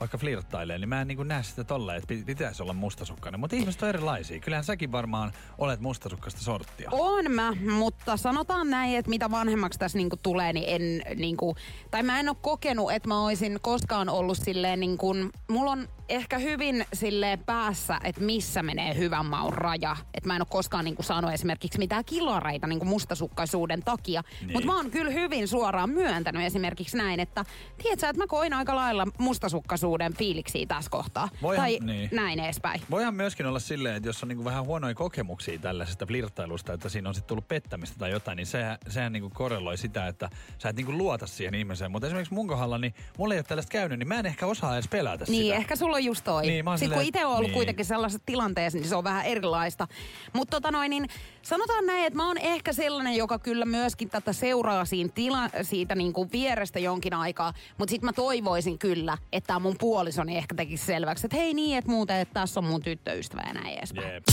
vaikka 0.00 0.18
flirttailee, 0.18 0.78
niin 0.78 0.88
mä 0.88 1.00
en 1.00 1.08
niinku 1.08 1.22
näe 1.22 1.42
sitä 1.42 1.64
tolleen, 1.64 1.98
että 1.98 2.14
pit- 2.14 2.24
pitäisi 2.24 2.62
olla 2.62 2.72
mustasukkainen. 2.72 3.40
Mutta 3.40 3.56
ihmiset 3.56 3.82
on 3.82 3.88
erilaisia. 3.88 4.40
Kyllähän 4.40 4.64
säkin 4.64 4.92
varmaan 4.92 5.32
olet 5.58 5.80
mustasukkaista 5.80 6.40
sorttia. 6.40 6.90
On 6.92 7.30
mä, 7.30 7.52
mutta 7.78 8.16
sanotaan 8.16 8.70
näin, 8.70 8.96
että 8.96 9.08
mitä 9.08 9.30
vanhemmaksi 9.30 9.78
tässä 9.78 9.98
niinku 9.98 10.16
tulee, 10.22 10.52
niin 10.52 10.64
en 10.68 11.02
niinku, 11.18 11.56
tai 11.90 12.02
mä 12.02 12.20
en 12.20 12.28
ole 12.28 12.36
kokenut, 12.40 12.92
että 12.92 13.08
mä 13.08 13.24
olisin 13.24 13.58
koskaan 13.62 14.08
ollut 14.08 14.38
silleen 14.38 14.80
niinku, 14.80 15.14
mulla 15.48 15.70
on 15.70 15.88
ehkä 16.12 16.38
hyvin 16.38 16.84
silleen 16.92 17.38
päässä, 17.38 17.98
että 18.04 18.20
missä 18.20 18.62
menee 18.62 18.96
hyvän 18.96 19.26
maun 19.26 19.52
raja. 19.52 19.96
Että 20.14 20.26
mä 20.28 20.36
en 20.36 20.42
ole 20.42 20.46
koskaan 20.50 20.84
niinku 20.84 21.02
saanut 21.02 21.32
esimerkiksi 21.32 21.78
mitään 21.78 22.04
kilareita 22.04 22.66
niinku 22.66 22.84
mustasukkaisuuden 22.84 23.82
takia. 23.82 24.22
Niin. 24.40 24.52
Mutta 24.52 24.66
mä 24.66 24.76
oon 24.76 24.90
kyllä 24.90 25.10
hyvin 25.10 25.48
suoraan 25.48 25.90
myöntänyt 25.90 26.42
esimerkiksi 26.42 26.96
näin, 26.96 27.20
että 27.20 27.44
tiedätkö, 27.82 28.06
että 28.08 28.22
mä 28.22 28.26
koin 28.26 28.52
aika 28.54 28.74
lailla 28.76 29.06
mustasukkaisuuden 29.18 30.14
fiiliksiä 30.14 30.66
tässä 30.66 30.90
kohtaa. 30.90 31.28
Voihan- 31.42 31.62
tai 31.64 31.78
niin. 31.82 32.08
näin 32.12 32.40
edespäin. 32.40 32.80
Voihan 32.90 33.14
myöskin 33.14 33.46
olla 33.46 33.58
silleen, 33.58 33.96
että 33.96 34.08
jos 34.08 34.22
on 34.22 34.28
niinku 34.28 34.44
vähän 34.44 34.64
huonoja 34.64 34.94
kokemuksia 34.94 35.58
tällaisesta 35.58 36.06
flirttailusta, 36.06 36.72
että 36.72 36.88
siinä 36.88 37.08
on 37.08 37.14
sitten 37.14 37.28
tullut 37.28 37.48
pettämistä 37.48 37.98
tai 37.98 38.10
jotain, 38.10 38.36
niin 38.36 38.46
sehän, 38.46 38.78
sehän 38.88 39.12
niinku 39.12 39.30
korreloi 39.34 39.76
sitä, 39.78 40.06
että 40.06 40.30
sä 40.58 40.68
et 40.68 40.76
niinku 40.76 40.92
luota 40.92 41.26
siihen 41.26 41.54
ihmiseen. 41.54 41.90
Mutta 41.90 42.06
esimerkiksi 42.06 42.34
mun 42.34 42.48
kohdalla, 42.48 42.78
niin 42.78 42.94
mulla 43.18 43.34
ei 43.34 43.38
ole 43.38 43.44
tällaista 43.44 43.72
käynyt, 43.72 43.98
niin 43.98 44.08
mä 44.08 44.14
en 44.18 44.26
ehkä 44.26 44.46
osaa 44.46 44.74
edes 44.74 44.88
pelätä 44.88 45.24
Niin, 45.28 45.42
sitä. 45.44 45.56
ehkä 45.56 45.76
sulla 45.76 45.96
on 45.96 46.01
just 46.04 46.24
toi. 46.24 46.42
Niin, 46.42 46.52
Sitten 46.56 46.64
kun 46.64 46.78
silleen, 46.78 47.06
itse 47.06 47.26
on 47.26 47.32
ollut 47.32 47.42
niin. 47.42 47.54
kuitenkin 47.54 47.84
sellaisessa 47.84 48.22
tilanteessa, 48.26 48.78
niin 48.78 48.88
se 48.88 48.96
on 48.96 49.04
vähän 49.04 49.26
erilaista. 49.26 49.88
Mutta 50.32 50.56
tota 50.56 50.70
noin, 50.70 50.90
niin 50.90 51.08
sanotaan 51.42 51.86
näin, 51.86 52.06
että 52.06 52.16
mä 52.16 52.26
oon 52.26 52.38
ehkä 52.38 52.72
sellainen, 52.72 53.16
joka 53.16 53.38
kyllä 53.38 53.64
myöskin 53.64 54.10
tätä 54.10 54.32
seuraa 54.32 54.84
siinä 54.84 55.10
tila, 55.14 55.50
siitä 55.62 55.94
niin 55.94 56.12
kuin 56.12 56.32
vierestä 56.32 56.78
jonkin 56.78 57.14
aikaa. 57.14 57.52
Mutta 57.78 57.90
sitten 57.90 58.06
mä 58.06 58.12
toivoisin 58.12 58.78
kyllä, 58.78 59.18
että 59.32 59.58
mun 59.58 59.76
puolisoni 59.78 60.36
ehkä 60.36 60.54
tekisi 60.54 60.86
selväksi, 60.86 61.26
että 61.26 61.36
hei 61.36 61.54
niin, 61.54 61.78
että 61.78 61.90
muuten, 61.90 62.16
että 62.16 62.34
tässä 62.34 62.60
on 62.60 62.64
mun 62.64 62.82
tyttöystävä 62.82 63.42
ja 63.46 63.54
näin 63.54 63.78
edespäin. 63.78 64.12
Jep. 64.12 64.24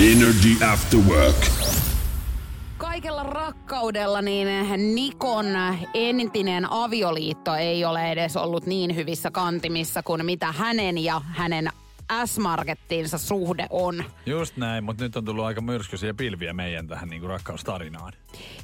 Energy 0.00 0.64
After 0.64 1.00
Work. 1.00 1.99
Kaikella 2.80 3.22
rakkaudella 3.22 4.22
niin 4.22 4.48
Nikon 4.94 5.46
entinen 5.94 6.72
avioliitto 6.72 7.54
ei 7.54 7.84
ole 7.84 8.12
edes 8.12 8.36
ollut 8.36 8.66
niin 8.66 8.96
hyvissä 8.96 9.30
kantimissa 9.30 10.02
kuin 10.02 10.26
mitä 10.26 10.52
hänen 10.52 10.98
ja 10.98 11.20
hänen 11.26 11.70
S-Markettinsa 12.24 13.18
suhde 13.18 13.66
on. 13.70 14.04
Just 14.26 14.56
näin, 14.56 14.84
mutta 14.84 15.04
nyt 15.04 15.16
on 15.16 15.24
tullut 15.24 15.44
aika 15.44 15.60
myrskyisiä 15.60 16.14
pilviä 16.14 16.52
meidän 16.52 16.88
tähän 16.88 17.08
niinku 17.08 17.28
rakkaustarinaan. 17.28 18.12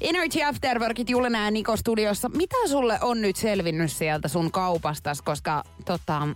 Energy 0.00 0.42
Afterworkit 0.42 1.10
Julena 1.10 1.44
ja 1.44 1.50
Niko 1.50 1.76
studiossa. 1.76 2.28
Mitä 2.28 2.56
sulle 2.68 2.98
on 3.02 3.20
nyt 3.20 3.36
selvinnyt 3.36 3.92
sieltä 3.92 4.28
sun 4.28 4.52
kaupastas, 4.52 5.22
koska 5.22 5.62
tota, 5.84 6.28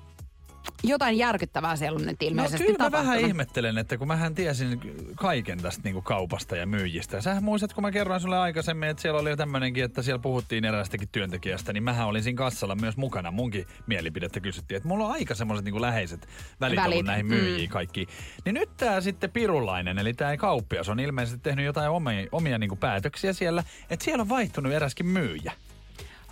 jotain 0.83 1.19
järkyttävää 1.19 1.77
siellä 1.77 1.97
on 1.97 2.07
nyt 2.07 2.21
No 2.21 2.27
ilmeisesti 2.29 2.65
kyllä 2.65 2.79
mä 2.79 2.85
tapahtunut. 2.85 3.07
vähän 3.07 3.29
ihmettelen, 3.29 3.79
että 3.79 3.99
kun 3.99 4.09
mähän 4.09 4.35
tiesin 4.35 4.81
kaiken 5.17 5.63
tästä 5.63 5.81
niinku 5.85 6.03
kaupasta 6.03 6.57
ja 6.57 6.67
myyjistä. 6.67 7.17
Ja 7.17 7.23
sähän 7.23 7.45
muistat, 7.45 7.73
kun 7.73 7.83
mä 7.83 7.91
kerroin 7.91 8.21
sulle 8.21 8.39
aikaisemmin, 8.39 8.89
että 8.89 9.03
siellä 9.03 9.21
oli 9.21 9.31
jo 9.31 9.37
tämmöinenkin, 9.37 9.85
että 9.85 10.03
siellä 10.03 10.19
puhuttiin 10.19 10.65
eräästäkin 10.65 11.09
työntekijästä, 11.13 11.73
niin 11.73 11.83
mähän 11.83 12.07
olin 12.07 12.23
siinä 12.23 12.37
kassalla 12.37 12.75
myös 12.75 12.97
mukana. 12.97 13.31
Munkin 13.31 13.67
mielipidettä 13.87 14.41
kysyttiin, 14.41 14.77
että 14.77 14.89
mulla 14.89 15.05
on 15.07 15.13
aika 15.13 15.35
semmoiset 15.35 15.65
niinku 15.65 15.81
läheiset 15.81 16.29
välit, 16.61 16.77
Välit, 16.77 16.93
ollut 16.93 17.07
näihin 17.07 17.27
mm. 17.27 17.35
myyjiin 17.35 17.71
kaikki. 17.71 18.07
Niin 18.45 18.55
nyt 18.55 18.71
tää 18.77 19.01
sitten 19.01 19.31
Pirulainen, 19.31 19.99
eli 19.99 20.15
tää 20.15 20.37
kauppias 20.37 20.89
on 20.89 21.01
ilmeisesti 21.01 21.41
tehnyt 21.43 21.65
jotain 21.65 21.91
omia, 21.91 22.27
omia 22.33 22.59
niinku 22.59 22.77
päätöksiä 22.77 23.33
siellä, 23.33 23.65
että 23.91 24.05
siellä 24.05 24.23
on 24.23 24.29
vaihtunut 24.29 24.73
eräskin 24.73 25.07
myyjä. 25.07 25.53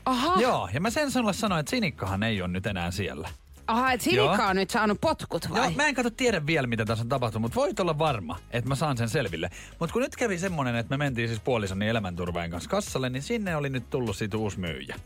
Aha, 0.04 0.40
Joo, 0.40 0.68
ja 0.72 0.80
mä 0.80 0.90
sen 0.90 1.10
sanoin, 1.10 1.60
että 1.60 1.70
Sinikkahan 1.70 2.22
ei 2.22 2.42
ole 2.42 2.48
nyt 2.48 2.66
enää 2.66 2.90
siellä. 2.90 3.28
Aha 3.68 3.92
Joo. 3.92 3.98
Sinikka 4.00 4.46
on 4.46 4.56
nyt 4.56 4.70
saanut 4.70 5.00
potkut 5.00 5.50
vai? 5.50 5.60
Joo, 5.60 5.70
mä 5.70 5.86
en 5.86 5.94
kato 5.94 6.10
tiedä 6.10 6.46
vielä, 6.46 6.66
mitä 6.66 6.84
tässä 6.84 7.02
on 7.02 7.08
tapahtunut, 7.08 7.42
mutta 7.42 7.60
voit 7.60 7.80
olla 7.80 7.98
varma, 7.98 8.38
että 8.50 8.68
mä 8.68 8.74
saan 8.74 8.96
sen 8.96 9.08
selville. 9.08 9.50
Mutta 9.78 9.92
kun 9.92 10.02
nyt 10.02 10.16
kävi 10.16 10.38
semmonen, 10.38 10.76
että 10.76 10.90
me 10.90 11.04
mentiin 11.04 11.28
siis 11.28 11.40
puolisoni 11.40 11.88
elämänturvain 11.88 12.50
kanssa 12.50 12.70
kassalle, 12.70 13.10
niin 13.10 13.22
sinne 13.22 13.56
oli 13.56 13.68
nyt 13.70 13.90
tullut 13.90 14.16
siitä 14.16 14.36
uusi 14.36 14.60
myyjä. 14.60 14.96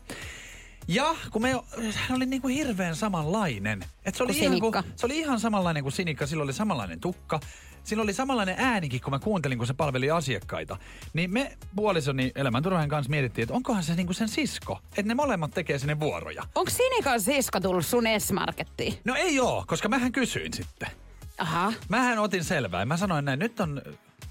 Ja 0.87 1.15
kun 1.31 1.41
me, 1.41 1.51
hän 1.93 2.15
oli 2.15 2.25
niinku 2.25 2.47
hirveän 2.47 2.95
samanlainen. 2.95 3.85
Et 4.05 4.15
se, 4.15 4.23
oli 4.23 4.33
Kuin 4.33 4.43
ihan 4.43 4.59
kuin, 4.59 4.73
se 4.95 5.05
oli 5.05 5.19
ihan 5.19 5.39
samanlainen 5.39 5.83
kuin 5.83 5.93
Sinikka, 5.93 6.27
sillä 6.27 6.43
oli 6.43 6.53
samanlainen 6.53 6.99
tukka. 6.99 7.39
Sillä 7.83 8.03
oli 8.03 8.13
samanlainen 8.13 8.55
äänikin, 8.57 9.01
kun 9.01 9.11
mä 9.11 9.19
kuuntelin, 9.19 9.57
kun 9.57 9.67
se 9.67 9.73
palveli 9.73 10.11
asiakkaita. 10.11 10.77
Niin 11.13 11.33
me 11.33 11.57
puolisoni 11.75 12.31
elämänturvain 12.35 12.89
kanssa 12.89 13.09
mietittiin, 13.09 13.43
että 13.43 13.53
onkohan 13.53 13.83
se 13.83 13.95
niinku 13.95 14.13
sen 14.13 14.27
sisko. 14.29 14.79
Että 14.89 15.03
ne 15.03 15.13
molemmat 15.13 15.51
tekee 15.51 15.79
sinne 15.79 15.99
vuoroja. 15.99 16.43
Onko 16.55 16.71
Sinikan 16.71 17.21
sisko 17.21 17.59
tullut 17.59 17.85
sun 17.85 18.03
S-Markettiin? 18.17 18.93
No 19.05 19.15
ei 19.15 19.39
oo, 19.39 19.63
koska 19.67 19.89
mähän 19.89 20.11
kysyin 20.11 20.53
sitten. 20.53 20.89
Aha. 21.37 21.73
Mähän 21.89 22.19
otin 22.19 22.43
selvää. 22.43 22.85
Mä 22.85 22.97
sanoin 22.97 23.25
näin, 23.25 23.39
nyt 23.39 23.59
on 23.59 23.81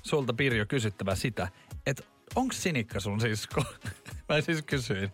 sulta 0.03 0.33
Pirjo 0.33 0.67
kysyttävä 0.67 1.15
sitä, 1.15 1.49
että 1.87 2.03
onko 2.35 2.53
Sinikka 2.53 3.01
sun 3.01 3.21
sisko? 3.21 3.65
Mä 4.29 4.41
siis 4.41 4.63
kysyin. 4.63 5.13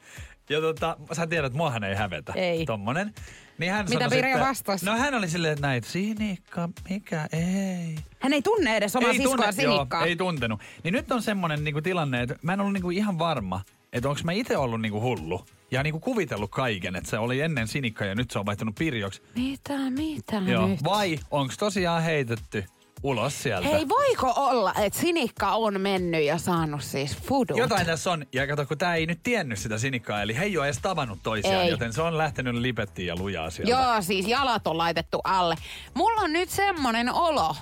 Ja 0.49 0.61
tota, 0.61 0.97
sä 1.13 1.27
tiedät, 1.27 1.47
että 1.47 1.57
muahan 1.57 1.85
ei 1.85 1.95
hävetä. 1.95 2.33
Ei. 2.37 2.65
Tommonen. 2.65 3.15
Niin 3.59 3.73
hän 3.73 3.87
Mitä 3.89 4.09
sitten, 4.09 4.41
vastasi? 4.41 4.87
No 4.87 4.97
hän 4.97 5.15
oli 5.15 5.29
silleen, 5.29 5.53
että 5.53 5.67
näin, 5.67 5.83
Sinikka, 5.83 6.69
mikä, 6.91 7.29
ei. 7.33 7.95
Hän 8.21 8.33
ei 8.33 8.43
tunne 8.43 8.77
edes 8.77 8.97
omaa 8.97 9.13
siskoa 9.13 9.53
Sinikkaa. 9.53 10.01
Joo, 10.01 10.09
ei 10.09 10.17
tuntenut. 10.17 10.61
Niin 10.85 10.93
nyt 10.93 11.13
on 11.13 11.23
semmonen 11.23 11.65
niinku 11.65 11.81
tilanne, 11.81 12.23
että 12.23 12.37
mä 12.43 12.53
en 12.53 12.61
ollut 12.61 12.73
niinku 12.73 12.91
ihan 12.91 13.19
varma, 13.19 13.61
että 13.93 14.09
onko 14.09 14.21
mä 14.25 14.33
itse 14.33 14.57
ollut 14.57 14.81
niinku 14.81 15.01
hullu 15.01 15.45
ja 15.71 15.83
niinku 15.83 16.01
kuvitellut 16.01 16.51
kaiken, 16.51 16.97
että 16.97 17.11
se 17.11 17.19
oli 17.19 17.41
ennen 17.41 17.69
Sinikka 17.69 18.05
ja 18.05 18.15
nyt 18.15 18.31
se 18.31 18.39
on 18.39 18.47
vaihtunut 18.47 18.75
Pirjoksi. 18.75 19.23
Mitä, 19.35 19.79
mitä 19.91 20.37
Joo. 20.47 20.67
nyt? 20.67 20.85
Vai 20.85 21.19
onko 21.31 21.55
tosiaan 21.59 22.03
heitetty 22.03 22.65
ulos 23.03 23.43
sieltä? 23.43 23.69
Hei, 23.69 23.89
voiko 23.89 24.33
olla, 24.37 24.75
että 24.75 24.99
Sinikka 24.99 25.53
on 25.53 25.81
mennyt 25.81 26.25
ja 26.25 26.39
saanut 26.39 26.83
siis 26.83 27.17
fudut? 27.17 27.57
Jotain 27.59 27.87
tässä 27.87 28.11
on. 28.11 28.27
Ja 28.33 28.47
kato, 28.47 28.67
kun 28.67 28.79
tää 28.79 28.95
ei 28.95 29.07
nyt 29.07 29.23
tiennyt 29.23 29.59
sitä 29.59 29.79
Sinikkaa, 29.79 30.23
eli 30.23 30.37
he 30.37 30.45
ei 30.45 30.59
ole 30.59 30.67
edes 30.67 30.79
tavannut 30.79 31.19
toisiaan, 31.23 31.65
Ei. 31.65 31.71
joten 31.71 31.93
se 31.93 32.03
on 32.03 32.19
lähtenyt 32.19 32.55
lipettiin 32.55 33.07
ja 33.09 33.17
lujaa 33.17 33.51
sieltä. 33.51 33.71
Joo, 33.71 34.03
siis 34.03 34.27
jalat 34.29 34.67
on 34.67 34.79
laitettu 34.79 35.21
alle. 35.25 35.55
Mulla 35.95 36.21
on 36.21 36.33
nyt 36.33 36.51
semmonen 36.51 37.13
olo, 37.13 37.57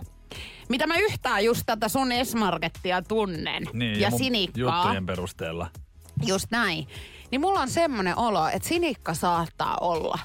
mitä 0.69 0.87
mä 0.87 0.97
yhtään 0.97 1.45
just 1.45 1.63
tätä 1.67 1.89
sun 1.89 2.09
S-Markettia 2.25 3.03
tunnen. 3.03 3.63
Niin, 3.73 4.01
ja 4.01 4.11
mun 4.11 4.19
Sinikkaa. 4.19 4.83
juttujen 4.83 5.07
perusteella. 5.07 5.67
Just 6.27 6.47
näin. 6.51 6.87
Niin 7.31 7.41
mulla 7.41 7.61
on 7.61 7.71
semmonen 7.71 8.19
olo, 8.19 8.49
että 8.49 8.69
Sinikka 8.69 9.15
saattaa 9.15 9.77
olla. 9.81 10.19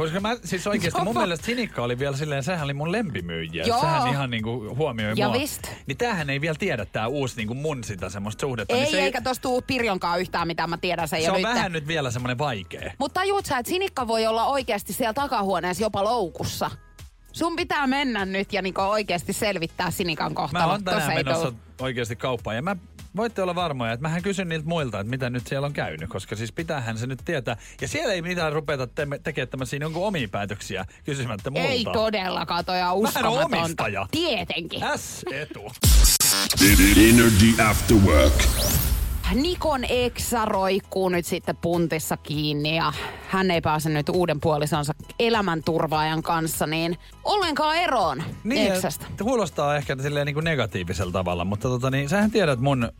Koska 0.00 0.20
mä 0.20 0.36
siis 0.44 0.66
oikeasti 0.66 1.02
mun 1.02 1.16
mielestä 1.16 1.46
Sinikka 1.46 1.82
oli 1.82 1.98
vielä 1.98 2.16
silleen, 2.16 2.42
sehän 2.42 2.64
oli 2.64 2.74
mun 2.74 2.92
lempimyyjiä. 2.92 3.64
Joo. 3.64 3.80
Sehän 3.80 4.08
ihan 4.08 4.30
niinku 4.30 4.74
huomioi 4.76 5.12
Ja 5.16 5.28
mua. 5.28 5.38
vist. 5.40 5.62
Niin 5.86 5.96
tämähän 5.98 6.30
ei 6.30 6.40
vielä 6.40 6.54
tiedä 6.58 6.84
tää 6.84 7.08
uusi 7.08 7.36
niinku 7.36 7.54
mun 7.54 7.84
sitä 7.84 8.08
semmoista 8.10 8.40
suhdetta. 8.40 8.74
Ei, 8.74 8.80
niin 8.80 8.90
se, 8.90 9.00
eikä 9.02 9.20
tosta 9.20 9.42
tuu 9.42 9.62
Pirjonkaan 9.62 10.20
yhtään 10.20 10.46
mitään, 10.46 10.70
mä 10.70 10.76
tiedän 10.78 11.08
sen 11.08 11.22
se 11.22 11.30
on 11.30 11.36
nyt. 11.36 11.42
vähän 11.42 11.72
nyt 11.72 11.86
vielä 11.86 12.10
semmoinen 12.10 12.38
vaikea. 12.38 12.92
Mutta 12.98 13.20
tajuut 13.20 13.46
sä, 13.46 13.58
että 13.58 13.70
Sinikka 13.70 14.06
voi 14.08 14.26
olla 14.26 14.46
oikeasti 14.46 14.92
siellä 14.92 15.12
takahuoneessa 15.12 15.82
jopa 15.82 16.04
loukussa. 16.04 16.70
Sun 17.32 17.56
pitää 17.56 17.86
mennä 17.86 18.24
nyt 18.24 18.52
ja 18.52 18.62
niinku 18.62 18.80
oikeasti 18.80 19.32
selvittää 19.32 19.90
Sinikan 19.90 20.32
Mä 20.32 20.36
kohtalo. 20.36 20.72
oon 20.72 20.84
tänään 20.84 21.10
ei 21.10 21.24
menossa 21.24 21.52
oikeasti 21.80 22.16
kauppaan 22.16 22.56
ja 22.56 22.62
mä 22.62 22.76
voitte 23.16 23.42
olla 23.42 23.54
varmoja, 23.54 23.92
että 23.92 24.02
mähän 24.02 24.22
kysyn 24.22 24.48
niiltä 24.48 24.68
muilta, 24.68 25.00
että 25.00 25.10
mitä 25.10 25.30
nyt 25.30 25.46
siellä 25.46 25.66
on 25.66 25.72
käynyt, 25.72 26.08
koska 26.10 26.36
siis 26.36 26.52
pitäähän 26.52 26.98
se 26.98 27.06
nyt 27.06 27.20
tietää. 27.24 27.56
Ja 27.80 27.88
siellä 27.88 28.14
ei 28.14 28.22
mitään 28.22 28.52
rupeta 28.52 28.86
te- 28.86 29.06
tekemään 29.22 29.48
tämmöisiä 29.48 29.78
jonkun 29.82 30.06
omia 30.06 30.28
päätöksiä 30.28 30.84
kysymättä 31.04 31.50
multa. 31.50 31.68
Ei 31.68 31.84
todellakaan, 31.92 32.64
toi 32.64 32.82
on 32.82 32.92
uskomatonta. 32.94 33.56
omistaja. 33.56 34.06
Tietenkin. 34.10 34.80
S-etu. 34.96 35.72
Energy 37.10 37.62
After 37.70 37.96
Work. 37.96 38.34
Nikon 39.34 39.84
eksä 39.88 40.44
roikkuu 40.44 41.08
nyt 41.08 41.26
sitten 41.26 41.56
puntissa 41.56 42.16
kiinni 42.16 42.76
ja 42.76 42.92
hän 43.28 43.50
ei 43.50 43.60
pääse 43.60 43.88
nyt 43.88 44.08
uuden 44.08 44.40
puolisonsa 44.40 44.92
elämänturvaajan 45.18 46.22
kanssa 46.22 46.66
niin 46.66 46.98
ollenkaan 47.24 47.76
eroon 47.76 48.22
Niin, 48.44 48.72
eksästä. 48.72 49.06
kuulostaa 49.22 49.76
ehkä 49.76 49.96
silleen 50.02 50.26
niin 50.26 50.34
kuin 50.34 50.44
negatiivisella 50.44 51.12
tavalla, 51.12 51.44
mutta 51.44 51.68
tota, 51.68 51.90
niin, 51.90 52.08
sähän 52.08 52.30
tiedät 52.30 52.60
mun 52.60 52.92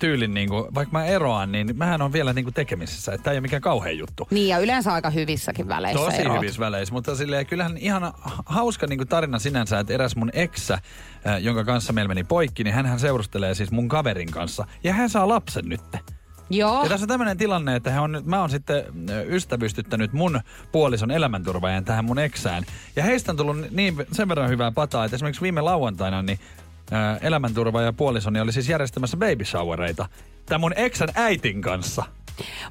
tyylin, 0.00 0.34
niin 0.34 0.48
kuin, 0.48 0.74
vaikka 0.74 0.92
mä 0.98 1.04
eroan, 1.04 1.52
niin 1.52 1.76
mähän 1.76 2.02
on 2.02 2.12
vielä 2.12 2.32
niin 2.32 2.44
kuin 2.44 2.54
tekemisissä, 2.54 3.12
että 3.12 3.24
tämä 3.24 3.32
ei 3.32 3.36
ole 3.36 3.40
mikään 3.42 3.62
kauhean 3.62 3.98
juttu. 3.98 4.28
Niin 4.30 4.48
ja 4.48 4.58
yleensä 4.58 4.92
aika 4.92 5.10
hyvissäkin 5.10 5.68
väleissä 5.68 6.04
Tosi 6.04 6.20
eroat. 6.20 6.40
hyvissä 6.42 6.60
väleissä, 6.60 6.94
mutta 6.94 7.16
silleen, 7.16 7.46
kyllähän 7.46 7.76
ihan 7.78 8.12
hauska 8.46 8.86
niin 8.86 8.98
kuin 8.98 9.08
tarina 9.08 9.38
sinänsä, 9.38 9.78
että 9.78 9.92
eräs 9.94 10.16
mun 10.16 10.30
eksä, 10.32 10.78
jonka 11.40 11.64
kanssa 11.64 11.92
meillä 11.92 12.08
meni 12.08 12.24
poikki, 12.24 12.64
niin 12.64 12.74
hän 12.74 13.00
seurustelee 13.00 13.54
siis 13.54 13.70
mun 13.70 13.88
kaverin 13.88 14.30
kanssa. 14.30 14.66
Ja 14.84 14.92
hän 14.92 15.10
saa 15.10 15.28
lapsen 15.28 15.64
nyt. 15.68 15.80
Joo. 16.50 16.82
Ja 16.82 16.88
tässä 16.88 17.04
on 17.04 17.08
tämmöinen 17.08 17.38
tilanne, 17.38 17.76
että 17.76 17.90
hän 17.90 18.02
on, 18.02 18.22
mä 18.24 18.40
oon 18.40 18.50
sitten 18.50 18.84
ystävystyttänyt 19.28 20.12
mun 20.12 20.40
puolison 20.72 21.10
elämänturvaajan 21.10 21.84
tähän 21.84 22.04
mun 22.04 22.18
eksään. 22.18 22.64
Ja 22.96 23.02
heistä 23.02 23.32
on 23.32 23.36
tullut 23.36 23.70
niin 23.70 24.06
sen 24.12 24.28
verran 24.28 24.50
hyvää 24.50 24.72
pataa, 24.72 25.04
että 25.04 25.14
esimerkiksi 25.14 25.42
viime 25.42 25.60
lauantaina 25.60 26.22
niin 26.22 26.38
ö, 26.92 26.94
elämänturvaaja 27.20 27.92
puolisoni 27.92 28.40
oli 28.40 28.52
siis 28.52 28.68
järjestämässä 28.68 29.16
baby 29.16 29.44
showereita 29.44 30.08
tämän 30.46 30.60
mun 30.60 30.72
eksän 30.76 31.08
äitin 31.14 31.62
kanssa. 31.62 32.04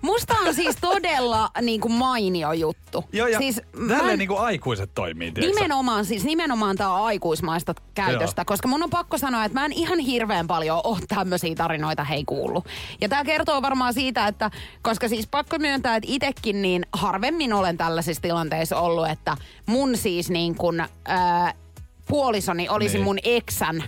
Musta 0.01 0.33
on 0.47 0.53
siis 0.53 0.75
todella 0.81 1.49
niin 1.61 1.81
kuin 1.81 1.93
mainio 1.93 2.51
juttu. 2.51 3.03
Joo, 3.13 3.27
ja 3.27 3.37
siis 3.37 3.61
mä 3.73 3.93
tälleen 3.93 4.13
en- 4.13 4.19
niin 4.19 4.27
kuin 4.27 4.39
aikuiset 4.39 4.89
toimii, 4.95 5.31
tiedätkö 5.31 5.53
sä? 5.57 5.61
Nimenomaan, 5.61 6.05
siis 6.05 6.23
nimenomaan 6.23 6.75
tämä 6.75 7.03
aikuismaista 7.05 7.73
käytöstä, 7.95 8.39
Joo. 8.39 8.45
koska 8.45 8.67
mun 8.67 8.83
on 8.83 8.89
pakko 8.89 9.17
sanoa, 9.17 9.45
että 9.45 9.59
mä 9.59 9.65
en 9.65 9.73
ihan 9.73 9.99
hirveän 9.99 10.47
paljon 10.47 10.81
ole 10.83 10.99
tämmöisiä 11.07 11.55
tarinoita 11.55 12.03
hei 12.03 12.23
kuullut. 12.25 12.65
Ja 13.01 13.09
tämä 13.09 13.23
kertoo 13.23 13.61
varmaan 13.61 13.93
siitä, 13.93 14.27
että 14.27 14.51
koska 14.81 15.07
siis 15.07 15.27
pakko 15.27 15.57
myöntää, 15.59 15.95
että 15.95 16.09
itekin 16.11 16.61
niin 16.61 16.85
harvemmin 16.93 17.53
olen 17.53 17.77
tällaisissa 17.77 18.21
tilanteissa 18.21 18.77
ollut, 18.79 19.09
että 19.09 19.37
mun 19.65 19.97
siis 19.97 20.29
niin 20.29 20.55
kuin, 20.55 20.83
ää, 21.05 21.53
puolisoni 22.07 22.69
olisi 22.69 22.97
niin. 22.97 23.03
mun 23.03 23.19
eksän 23.23 23.83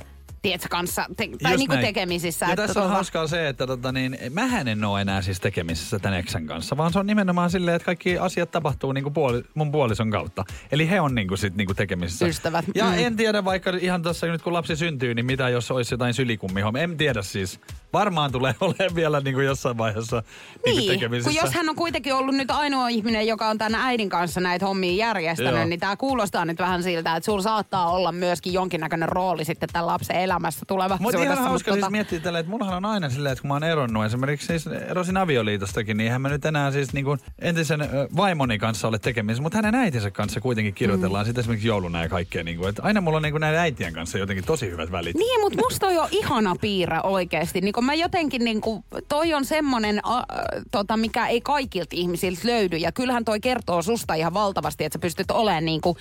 tiedätkö, 0.48 0.68
kanssa, 0.72 1.06
te, 1.18 1.30
tai 1.44 1.52
Just 1.52 1.60
niin 1.60 1.70
näin. 1.70 1.82
tekemisissä. 1.86 2.46
Ja 2.46 2.52
että 2.54 2.68
tässä 2.68 2.84
on 2.84 2.90
hauskaa 2.90 3.28
se, 3.28 3.48
että 3.48 3.68
tota, 3.68 3.92
niin, 3.92 4.18
mähän 4.30 4.68
en 4.68 4.84
ole 4.84 5.02
enää 5.02 5.22
siis 5.22 5.40
tekemisissä 5.40 6.00
tämän 6.00 6.20
eksän 6.20 6.46
kanssa, 6.48 6.78
vaan 6.78 6.94
se 6.94 7.00
on 7.00 7.08
nimenomaan 7.08 7.50
silleen, 7.50 7.76
että 7.76 7.86
kaikki 7.86 8.18
asiat 8.18 8.52
tapahtuu 8.52 8.92
niin 8.92 9.04
kuin 9.04 9.14
puoli, 9.14 9.44
mun 9.56 9.72
puolison 9.72 10.12
kautta. 10.12 10.46
Eli 10.72 10.90
he 10.90 11.02
on 11.02 11.16
niin 11.16 11.28
kuin 11.28 11.38
sit 11.38 11.56
niin 11.56 11.66
kuin 11.66 11.76
tekemisissä. 11.78 12.26
Ystävät, 12.28 12.66
Ja 12.76 12.86
mm. 12.86 12.94
en 12.98 13.16
tiedä 13.16 13.46
vaikka 13.46 13.72
ihan 13.82 14.02
tuossa 14.02 14.28
nyt 14.28 14.42
kun 14.42 14.54
lapsi 14.54 14.76
syntyy, 14.76 15.14
niin 15.14 15.26
mitä 15.26 15.50
jos 15.50 15.72
olisi 15.72 15.94
jotain 15.94 16.14
sylikummihommia. 16.14 16.84
En 16.84 16.98
tiedä 16.98 17.22
siis. 17.22 17.60
Varmaan 17.94 18.32
tulee 18.32 18.56
olemaan 18.62 18.96
vielä 18.96 19.20
niin 19.20 19.34
kuin 19.34 19.46
jossain 19.46 19.78
vaiheessa 19.78 20.24
niin, 20.66 20.78
Niin, 20.78 20.92
tekemisissä. 20.92 21.32
kun 21.32 21.46
jos 21.46 21.56
hän 21.56 21.70
on 21.70 21.76
kuitenkin 21.76 22.14
ollut 22.14 22.36
nyt 22.36 22.52
ainoa 22.52 22.88
ihminen, 22.88 23.28
joka 23.28 23.48
on 23.48 23.58
tämän 23.58 23.82
äidin 23.82 24.10
kanssa 24.10 24.42
näitä 24.42 24.66
hommia 24.66 25.06
järjestänyt, 25.06 25.54
Joo. 25.56 25.66
niin 25.66 25.80
tämä 25.80 25.96
kuulostaa 25.96 26.46
nyt 26.46 26.60
vähän 26.60 26.84
siltä, 26.84 27.16
että 27.16 27.26
sulla 27.26 27.42
saattaa 27.42 27.92
olla 27.92 28.12
myöskin 28.12 28.54
jonkinnäköinen 28.54 29.10
rooli 29.10 29.46
sitten 29.46 29.70
tämän 29.74 29.88
lapsen 29.88 30.16
elämässä 30.16 30.37
Mutta 30.40 30.66
tulevaisuudessa. 30.66 31.24
ihan 31.24 31.38
hauska 31.38 31.72
tota- 31.72 31.76
siis 31.76 31.90
miettiä 31.90 32.20
tällä, 32.20 32.40
että 32.40 32.50
mullahan 32.50 32.78
on 32.78 32.86
aina 32.86 33.10
silleen, 33.10 33.34
että 33.34 33.42
kun 33.42 33.48
mä 33.48 33.54
oon 33.54 33.64
eronnut, 33.64 34.06
esimerkiksi 34.06 34.48
siis 34.48 34.68
erosin 34.68 35.18
avioliitostakin, 35.18 35.98
niin 35.98 36.06
eihän 36.06 36.22
mä 36.22 36.30
nyt 36.30 36.46
enää 36.46 36.72
siis 36.72 36.94
niin 36.94 37.06
kuin 37.06 37.20
entisen 37.40 37.80
vaimoni 38.16 38.60
kanssa 38.60 38.88
ole 38.88 39.00
tekemisissä, 39.00 39.44
mutta 39.44 39.58
hänen 39.58 39.76
äitinsä 39.76 40.12
kanssa 40.12 40.42
kuitenkin 40.42 40.74
kirjoitellaan 40.74 41.26
mm. 41.26 41.28
sitten 41.28 41.42
esimerkiksi 41.42 41.68
jouluna 41.68 42.04
ja 42.04 42.10
kaikkea. 42.10 42.44
Niin 42.44 42.58
kuin, 42.58 42.70
että 42.70 42.84
aina 42.84 43.02
mulla 43.02 43.18
on 43.18 43.24
niin 43.24 43.34
kuin 43.34 43.42
näiden 43.42 43.60
äitien 43.60 43.94
kanssa 43.94 44.18
jotenkin 44.18 44.46
tosi 44.46 44.70
hyvät 44.70 44.92
välit. 44.92 45.18
Niin, 45.18 45.42
mutta 45.42 45.60
musta 45.60 45.88
on 45.88 45.96
jo 45.96 46.08
ihana 46.12 46.56
piirre 46.62 47.00
oikeasti. 47.04 47.62
Niin 47.62 47.74
kun 47.74 47.86
mä 47.86 47.94
jotenkin, 47.94 48.44
niin 48.44 48.62
kun, 48.62 48.84
toi 49.08 49.34
on 49.34 49.46
semmonen, 49.46 50.02
äh, 50.08 50.24
tota, 50.72 50.98
mikä 50.98 51.28
ei 51.28 51.42
kaikilta 51.42 51.96
ihmisiltä 51.96 52.42
löydy. 52.44 52.78
Ja 52.78 52.92
kyllähän 52.92 53.26
toi 53.26 53.40
kertoo 53.40 53.82
susta 53.82 54.14
ihan 54.14 54.34
valtavasti, 54.34 54.84
että 54.84 54.96
sä 54.96 55.02
pystyt 55.02 55.32
olemaan 55.32 55.66
niin 55.66 55.82
kuin, 55.82 55.98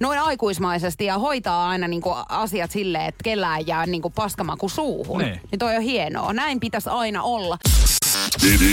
noin 0.00 0.18
aikuismaisesti 0.18 1.04
ja 1.04 1.18
hoitaa 1.18 1.68
aina 1.68 1.88
niin 1.88 2.02
kuin 2.02 2.16
asiat 2.28 2.70
silleen, 2.70 3.06
että 3.06 3.24
kellään 3.24 3.66
jää 3.66 3.86
niin 3.86 4.02
kuin 4.02 4.14
paskamaku 4.14 4.68
suuhun. 4.68 5.20
Niin. 5.20 5.40
niin 5.50 5.58
toi 5.58 5.76
on 5.76 5.82
hienoa. 5.82 6.32
Näin 6.32 6.60
pitäisi 6.60 6.90
aina 6.90 7.22
olla. 7.22 7.58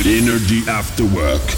Energy 0.06 0.72
After 0.72 1.06
Work. 1.06 1.52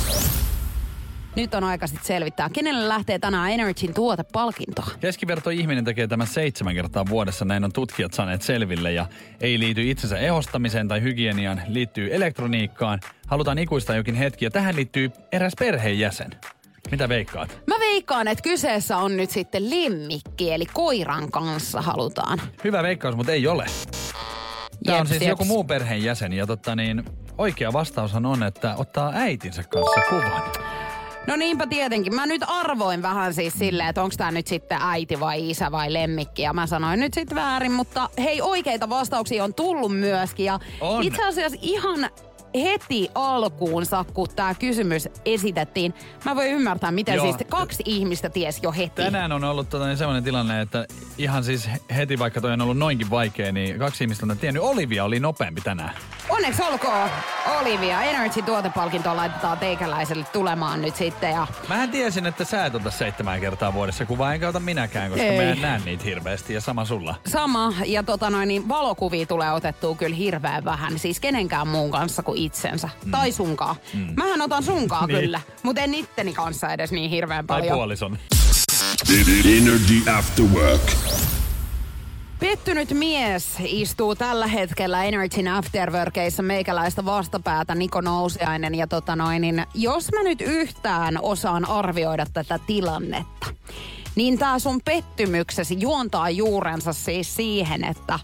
Nyt 1.35 1.53
on 1.53 1.63
aika 1.63 1.87
sitten 1.87 2.05
selvittää, 2.05 2.49
kenelle 2.49 2.87
lähtee 2.87 3.19
tänään 3.19 3.51
Energyn 3.51 3.93
tuotepalkinto. 3.93 4.83
Keskiverto 4.99 5.49
ihminen 5.49 5.85
tekee 5.85 6.07
tämän 6.07 6.27
seitsemän 6.27 6.75
kertaa 6.75 7.05
vuodessa, 7.09 7.45
näin 7.45 7.63
on 7.63 7.73
tutkijat 7.73 8.13
saaneet 8.13 8.41
selville 8.41 8.91
ja 8.91 9.05
ei 9.41 9.59
liity 9.59 9.89
itsensä 9.89 10.17
ehostamiseen 10.17 10.87
tai 10.87 11.01
hygieniaan, 11.01 11.61
liittyy 11.67 12.15
elektroniikkaan. 12.15 12.99
Halutaan 13.27 13.59
ikuistaa 13.59 13.95
jokin 13.95 14.15
hetki 14.15 14.45
ja 14.45 14.51
tähän 14.51 14.75
liittyy 14.75 15.11
eräs 15.31 15.53
perheenjäsen. 15.59 16.31
Mitä 16.91 17.09
veikkaat? 17.09 17.61
Mä 17.67 17.75
veikkaan, 17.79 18.27
että 18.27 18.41
kyseessä 18.41 18.97
on 18.97 19.17
nyt 19.17 19.29
sitten 19.29 19.69
lemmikki, 19.69 20.51
eli 20.51 20.65
koiran 20.73 21.31
kanssa 21.31 21.81
halutaan. 21.81 22.41
Hyvä 22.63 22.83
veikkaus, 22.83 23.15
mutta 23.15 23.31
ei 23.31 23.47
ole. 23.47 23.65
Tämä 24.85 24.97
on 24.97 24.99
Jeps, 25.01 25.09
siis 25.09 25.21
jeps. 25.21 25.29
joku 25.29 25.45
muu 25.45 25.63
perheenjäsen 25.63 26.33
ja 26.33 26.47
totta 26.47 26.75
niin, 26.75 27.03
oikea 27.37 27.73
vastaushan 27.73 28.25
on, 28.25 28.43
että 28.43 28.75
ottaa 28.77 29.11
äitinsä 29.15 29.63
kanssa 29.63 30.01
kuvan. 30.09 30.41
No 31.27 31.35
niinpä 31.35 31.67
tietenkin. 31.67 32.15
Mä 32.15 32.25
nyt 32.25 32.41
arvoin 32.47 33.01
vähän 33.01 33.33
siis 33.33 33.53
silleen, 33.53 33.89
että 33.89 34.03
onko 34.03 34.15
tämä 34.17 34.31
nyt 34.31 34.47
sitten 34.47 34.77
äiti 34.81 35.19
vai 35.19 35.49
isä 35.49 35.71
vai 35.71 35.93
lemmikki. 35.93 36.41
Ja 36.41 36.53
mä 36.53 36.67
sanoin 36.67 36.99
nyt 36.99 37.13
sitten 37.13 37.35
väärin, 37.35 37.71
mutta 37.71 38.09
hei 38.17 38.41
oikeita 38.41 38.89
vastauksia 38.89 39.43
on 39.43 39.53
tullut 39.53 39.99
myöskin. 39.99 40.45
Ja 40.45 40.59
On. 40.81 41.03
itse 41.03 41.25
asiassa 41.27 41.57
ihan 41.61 42.09
heti 42.63 43.09
alkuunsa, 43.15 44.05
kun 44.13 44.27
tämä 44.35 44.53
kysymys 44.53 45.09
esitettiin, 45.25 45.93
mä 46.25 46.35
voin 46.35 46.51
ymmärtää, 46.51 46.91
miten 46.91 47.15
Joo. 47.15 47.25
siis 47.25 47.35
kaksi 47.49 47.83
ihmistä 47.85 48.29
ties 48.29 48.59
jo 48.63 48.71
heti. 48.71 49.01
Tänään 49.01 49.31
on 49.31 49.43
ollut 49.43 49.69
tota, 49.69 49.85
niin 49.85 49.97
sellainen 49.97 50.23
tilanne, 50.23 50.61
että 50.61 50.85
ihan 51.17 51.43
siis 51.43 51.69
heti 51.95 52.19
vaikka 52.19 52.41
toi 52.41 52.53
on 52.53 52.61
ollut 52.61 52.77
noinkin 52.77 53.09
vaikea, 53.09 53.51
niin 53.51 53.79
kaksi 53.79 54.03
ihmistä 54.03 54.25
on 54.29 54.37
tiennyt. 54.37 54.63
Olivia 54.63 55.03
oli 55.03 55.19
nopeampi 55.19 55.61
tänään. 55.61 55.91
Onneksi 56.29 56.63
olkoon 56.63 57.09
Olivia. 57.61 58.01
Energy 58.03 58.41
tuotepalkinto 58.41 59.15
laitetaan 59.15 59.57
teikäläiselle 59.57 60.25
tulemaan 60.33 60.81
nyt 60.81 60.95
sitten. 60.95 61.31
Ja 61.31 61.47
Mähän 61.69 61.89
tiesin, 61.89 62.25
että 62.25 62.43
sä 62.43 62.65
et 62.65 62.75
ota 62.75 62.91
seitsemän 62.91 63.39
kertaa 63.39 63.73
vuodessa 63.73 64.05
kuvaa, 64.05 64.33
enkä 64.33 64.49
ota 64.49 64.59
minäkään, 64.59 65.09
koska 65.11 65.25
Ei. 65.25 65.37
mä 65.37 65.43
en 65.43 65.61
näe 65.61 65.81
niitä 65.85 66.03
hirveästi 66.03 66.53
ja 66.53 66.61
sama 66.61 66.85
sulla. 66.85 67.15
Sama, 67.27 67.73
ja 67.85 68.03
tota 68.03 68.29
noin, 68.29 68.47
niin 68.47 68.69
valokuvia 68.69 69.25
tulee 69.25 69.51
otettua 69.51 69.95
kyllä 69.95 70.15
hirveän 70.15 70.65
vähän. 70.65 70.99
Siis 70.99 71.19
kenenkään 71.19 71.67
muun 71.67 71.91
kanssa 71.91 72.23
kuin 72.23 72.43
itsensä. 72.47 72.89
Mm. 73.05 73.11
Tai 73.11 73.31
sunkaan. 73.31 73.75
Mm. 73.93 74.13
Mähän 74.17 74.41
otan 74.41 74.63
sunkaan 74.63 75.07
Niin. 75.07 75.19
kyllä, 75.19 75.41
mutta 75.63 75.81
en 75.81 75.93
itteni 75.93 76.33
kanssa 76.33 76.73
edes 76.73 76.91
niin 76.91 77.09
hirveän 77.09 77.47
Tai 77.47 77.59
paljon. 77.59 77.77
puolison. 77.77 78.17
Energy 79.57 80.09
After 80.17 80.45
Work. 80.45 80.81
Pettynyt 82.39 82.89
mies 82.91 83.47
istuu 83.65 84.15
tällä 84.15 84.47
hetkellä 84.47 85.03
Energyn 85.03 85.47
Afterworkeissa 85.47 86.43
meikäläistä 86.43 87.05
vastapäätä 87.05 87.75
Niko 87.75 88.01
Nousiainen. 88.01 88.75
Ja 88.75 88.87
tota 88.87 89.15
noin, 89.15 89.41
niin 89.41 89.65
jos 89.73 90.11
mä 90.15 90.23
nyt 90.23 90.41
yhtään 90.41 91.19
osaan 91.21 91.65
arvioida 91.69 92.25
tätä 92.33 92.59
tilannetta, 92.67 93.47
niin 94.15 94.37
tää 94.37 94.59
sun 94.59 94.81
pettymyksesi 94.85 95.75
juontaa 95.79 96.29
juurensa 96.29 96.93
siis 96.93 97.35
siihen, 97.35 97.83
että 97.83 98.19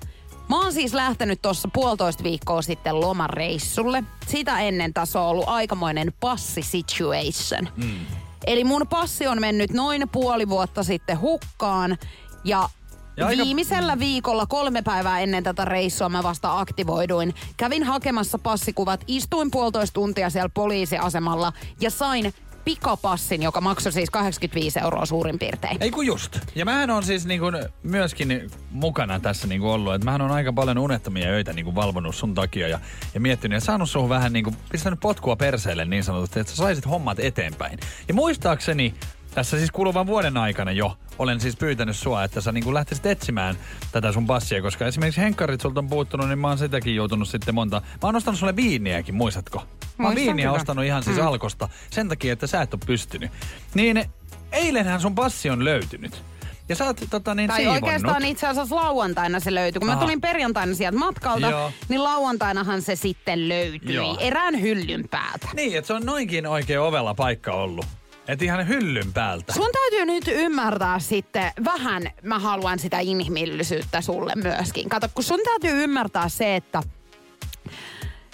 Mä 0.49 0.59
oon 0.59 0.73
siis 0.73 0.93
lähtenyt 0.93 1.41
tuossa 1.41 1.69
puolitoista 1.73 2.23
viikkoa 2.23 2.61
sitten 2.61 3.01
lomareissulle. 3.01 4.03
Sitä 4.27 4.59
ennen 4.59 4.93
tässä 4.93 5.21
on 5.21 5.27
ollut 5.27 5.47
aikamoinen 5.47 6.13
passi 6.19 6.61
situation. 6.61 7.69
Mm. 7.77 8.05
Eli 8.47 8.63
mun 8.63 8.87
passi 8.89 9.27
on 9.27 9.41
mennyt 9.41 9.71
noin 9.71 10.09
puoli 10.11 10.49
vuotta 10.49 10.83
sitten 10.83 11.19
hukkaan 11.21 11.97
ja 12.43 12.69
Ja 13.17 13.27
aika- 13.27 13.43
Viimeisellä 13.43 13.99
viikolla 13.99 14.45
kolme 14.45 14.81
päivää 14.81 15.19
ennen 15.19 15.43
tätä 15.43 15.65
reissua 15.65 16.09
mä 16.09 16.23
vasta 16.23 16.59
aktivoiduin. 16.59 17.33
Kävin 17.57 17.83
hakemassa 17.83 18.39
passikuvat, 18.39 19.03
istuin 19.07 19.51
puolitoista 19.51 19.93
tuntia 19.93 20.29
siellä 20.29 20.49
poliisiasemalla 20.53 21.53
ja 21.81 21.89
sain 21.89 22.33
pikapassin, 22.65 23.43
joka 23.43 23.61
maksoi 23.61 23.91
siis 23.91 24.09
85 24.09 24.79
euroa 24.79 25.05
suurin 25.05 25.39
piirtein. 25.39 25.77
Ei 25.79 25.91
kun 25.91 26.05
just. 26.05 26.39
Ja 26.55 26.65
mähän 26.65 26.89
on 26.89 27.03
siis 27.03 27.25
niin 27.25 27.39
kuin 27.39 27.55
myöskin 27.83 28.51
mukana 28.71 29.19
tässä 29.19 29.47
niin 29.47 29.61
ollut. 29.61 29.93
Että 29.93 30.05
mähän 30.05 30.21
on 30.21 30.31
aika 30.31 30.53
paljon 30.53 30.77
unettomia 30.77 31.27
öitä 31.27 31.53
niin 31.53 31.75
valvonut 31.75 32.15
sun 32.15 32.35
takia 32.35 32.67
ja, 32.67 32.79
ja 33.13 33.19
miettinyt 33.19 33.55
ja 33.55 33.61
saanut 33.61 33.89
suhun 33.89 34.09
vähän 34.09 34.33
niin 34.33 34.43
kuin, 34.43 34.55
pistänyt 34.71 34.99
potkua 34.99 35.35
perseelle 35.35 35.85
niin 35.85 36.03
sanotusti, 36.03 36.39
että 36.39 36.51
sä 36.51 36.57
saisit 36.57 36.85
hommat 36.85 37.19
eteenpäin. 37.19 37.79
Ja 38.07 38.13
muistaakseni 38.13 38.93
tässä 39.35 39.57
siis 39.57 39.71
kuluvan 39.71 40.07
vuoden 40.07 40.37
aikana 40.37 40.71
jo 40.71 40.97
olen 41.19 41.39
siis 41.39 41.55
pyytänyt 41.55 41.95
sua, 41.95 42.23
että 42.23 42.41
sä 42.41 42.51
niin 42.51 42.63
kuin 42.63 42.73
lähtisit 42.73 43.05
etsimään 43.05 43.57
tätä 43.91 44.11
sun 44.11 44.27
passia, 44.27 44.61
koska 44.61 44.85
esimerkiksi 44.87 45.21
henkkarit 45.21 45.61
sulta 45.61 45.79
on 45.79 45.87
puuttunut, 45.89 46.27
niin 46.27 46.39
mä 46.39 46.47
oon 46.47 46.57
sitäkin 46.57 46.95
joutunut 46.95 47.27
sitten 47.27 47.55
monta. 47.55 47.81
Mä 47.81 47.99
oon 48.01 48.15
ostanut 48.15 48.39
sulle 48.39 48.55
viiniäkin, 48.55 49.15
muistatko? 49.15 49.57
Mä 49.57 49.63
oon 49.63 49.97
Muistan 49.97 50.15
viiniä 50.15 50.45
kyllä. 50.45 50.55
ostanut 50.55 50.85
ihan 50.85 51.03
siis 51.03 51.17
mm. 51.17 51.27
alkosta 51.27 51.69
sen 51.89 52.09
takia, 52.09 52.33
että 52.33 52.47
sä 52.47 52.61
et 52.61 52.73
ole 52.73 52.81
pystynyt. 52.85 53.31
Niin 53.73 54.05
eilenhän 54.51 55.01
sun 55.01 55.15
passi 55.15 55.49
on 55.49 55.65
löytynyt. 55.65 56.23
Ja 56.69 56.75
sä 56.75 56.85
oot 56.85 57.01
tota 57.09 57.35
niin 57.35 57.47
Tai 57.47 57.57
siivonnut. 57.57 57.83
oikeastaan 57.83 58.25
itse 58.25 58.47
asiassa 58.47 58.75
lauantaina 58.75 59.39
se 59.39 59.53
löytyi. 59.53 59.79
Kun 59.79 59.87
mä 59.87 59.93
Aha. 59.93 60.01
tulin 60.01 60.21
perjantaina 60.21 60.75
sieltä 60.75 60.97
matkalta, 60.97 61.49
Joo. 61.49 61.71
niin 61.89 62.03
lauantainahan 62.03 62.81
se 62.81 62.95
sitten 62.95 63.49
löytyi. 63.49 63.95
Joo. 63.95 64.17
Erään 64.19 64.61
hyllyn 64.61 65.07
päältä. 65.11 65.47
Niin, 65.53 65.77
että 65.77 65.87
se 65.87 65.93
on 65.93 66.05
noinkin 66.05 66.47
oikein 66.47 66.79
ovella 66.79 67.13
paikka 67.13 67.51
ollut. 67.51 67.85
Et 68.27 68.41
ihan 68.41 68.67
hyllyn 68.67 69.13
päältä. 69.13 69.53
Sun 69.53 69.69
täytyy 69.73 70.05
nyt 70.05 70.23
ymmärtää 70.27 70.99
sitten 70.99 71.51
vähän, 71.65 72.03
mä 72.21 72.39
haluan 72.39 72.79
sitä 72.79 72.99
inhimillisyyttä 72.99 74.01
sulle 74.01 74.33
myöskin. 74.35 74.89
Kato, 74.89 75.07
kun 75.13 75.23
sun 75.23 75.39
täytyy 75.45 75.83
ymmärtää 75.83 76.29
se, 76.29 76.55
että 76.55 76.83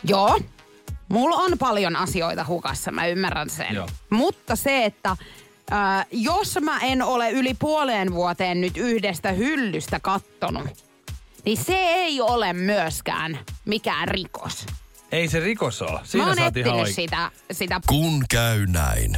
joo, 0.03 0.39
mulla 1.09 1.35
on 1.35 1.57
paljon 1.57 1.95
asioita 1.95 2.45
hukassa, 2.47 2.91
mä 2.91 3.07
ymmärrän 3.07 3.49
sen. 3.49 3.75
Joo. 3.75 3.87
Mutta 4.09 4.55
se, 4.55 4.85
että 4.85 5.17
ää, 5.71 6.05
jos 6.11 6.57
mä 6.61 6.79
en 6.79 7.01
ole 7.01 7.31
yli 7.31 7.53
puoleen 7.53 8.13
vuoteen 8.13 8.61
nyt 8.61 8.77
yhdestä 8.77 9.31
hyllystä 9.31 9.99
kattonut, 9.99 10.67
niin 11.45 11.57
se 11.57 11.77
ei 11.77 12.21
ole 12.21 12.53
myöskään 12.53 13.39
mikään 13.65 14.07
rikos. 14.07 14.65
Ei 15.11 15.27
se 15.27 15.39
rikos 15.39 15.81
ole. 15.81 15.91
Mä 15.91 15.99
Siinä 16.03 16.27
oon 16.27 16.39
etsinyt 16.39 16.73
oikein. 16.73 16.95
sitä, 16.95 17.31
sitä 17.51 17.81
Kun 17.87 18.23
käy 18.29 18.65
näin. 18.65 19.17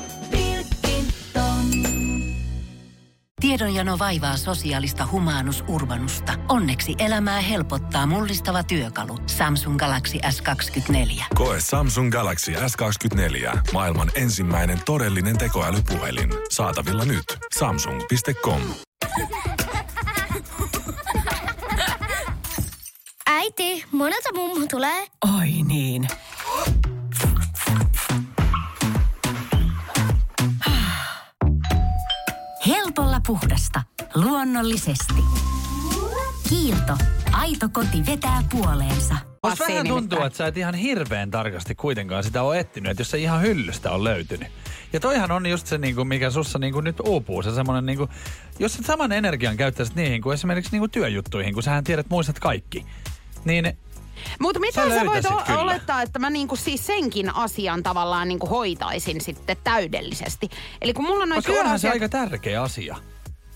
Tiedonjano 3.41 3.99
vaivaa 3.99 4.37
sosiaalista 4.37 5.07
humanus 5.11 5.63
urbanusta. 5.67 6.33
Onneksi 6.49 6.95
elämää 6.99 7.41
helpottaa 7.41 8.05
mullistava 8.05 8.63
työkalu. 8.63 9.17
Samsung 9.27 9.77
Galaxy 9.77 10.17
S24. 10.17 11.23
Koe 11.35 11.57
Samsung 11.59 12.11
Galaxy 12.11 12.51
S24. 12.51 13.59
Maailman 13.73 14.11
ensimmäinen 14.15 14.79
todellinen 14.85 15.37
tekoälypuhelin. 15.37 16.29
Saatavilla 16.51 17.05
nyt. 17.05 17.23
Samsung.com. 17.57 18.61
Äiti, 23.27 23.83
monelta 23.91 24.33
mummu 24.33 24.67
tulee? 24.67 25.07
Oi 25.39 25.51
niin. 25.63 26.07
Puhdasta. 33.31 33.81
Luonnollisesti. 34.15 35.23
Kiilto. 36.49 36.97
Aito 37.31 37.69
koti 37.73 38.05
vetää 38.05 38.43
puoleensa. 38.51 39.15
Musta 39.43 39.65
vähän 39.67 39.87
tuntuu, 39.87 39.95
nimittäin. 39.95 40.25
että 40.25 40.37
sä 40.37 40.47
et 40.47 40.57
ihan 40.57 40.75
hirveän 40.75 41.31
tarkasti 41.31 41.75
kuitenkaan 41.75 42.23
sitä 42.23 42.43
ole 42.43 42.59
etsinyt, 42.59 42.91
että 42.91 43.01
jos 43.01 43.11
se 43.11 43.17
ihan 43.17 43.41
hyllystä 43.41 43.91
on 43.91 44.03
löytynyt. 44.03 44.47
Ja 44.93 44.99
toihan 44.99 45.31
on 45.31 45.45
just 45.45 45.67
se, 45.67 45.77
niinku, 45.77 46.05
mikä 46.05 46.29
sussa 46.29 46.59
niinku 46.59 46.81
nyt 46.81 46.99
uupuu, 46.99 47.43
se 47.43 47.55
semmonen, 47.55 47.85
niinku, 47.85 48.09
jos 48.59 48.73
sä 48.73 48.83
saman 48.83 49.11
energian 49.11 49.57
käyttäisit 49.57 49.95
niihin 49.95 50.21
kuin 50.21 50.33
esimerkiksi 50.33 50.71
niinku 50.71 50.87
työjuttuihin, 50.87 51.53
kun 51.53 51.63
sähän 51.63 51.83
tiedät, 51.83 52.09
muistat 52.09 52.39
kaikki, 52.39 52.85
niin 53.45 53.77
Mutta 54.39 54.59
mitä 54.59 54.89
Sä 54.89 54.95
sä, 54.95 55.05
voit 55.05 55.25
o- 55.25 55.61
olettaa, 55.61 56.01
että 56.01 56.19
mä 56.19 56.29
niinku 56.29 56.55
siis 56.55 56.87
senkin 56.87 57.35
asian 57.35 57.83
tavallaan 57.83 58.27
niinku 58.27 58.47
hoitaisin 58.47 59.21
sitten 59.21 59.57
täydellisesti. 59.63 60.49
Eli 60.81 60.93
kun 60.93 61.05
mulla 61.05 61.23
on 61.23 61.29
noin 61.29 61.43
Koska 61.43 61.59
onhan 61.61 61.79
se 61.79 61.87
työasiat... 61.87 62.03
aika 62.03 62.29
tärkeä 62.29 62.61
asia. 62.61 62.97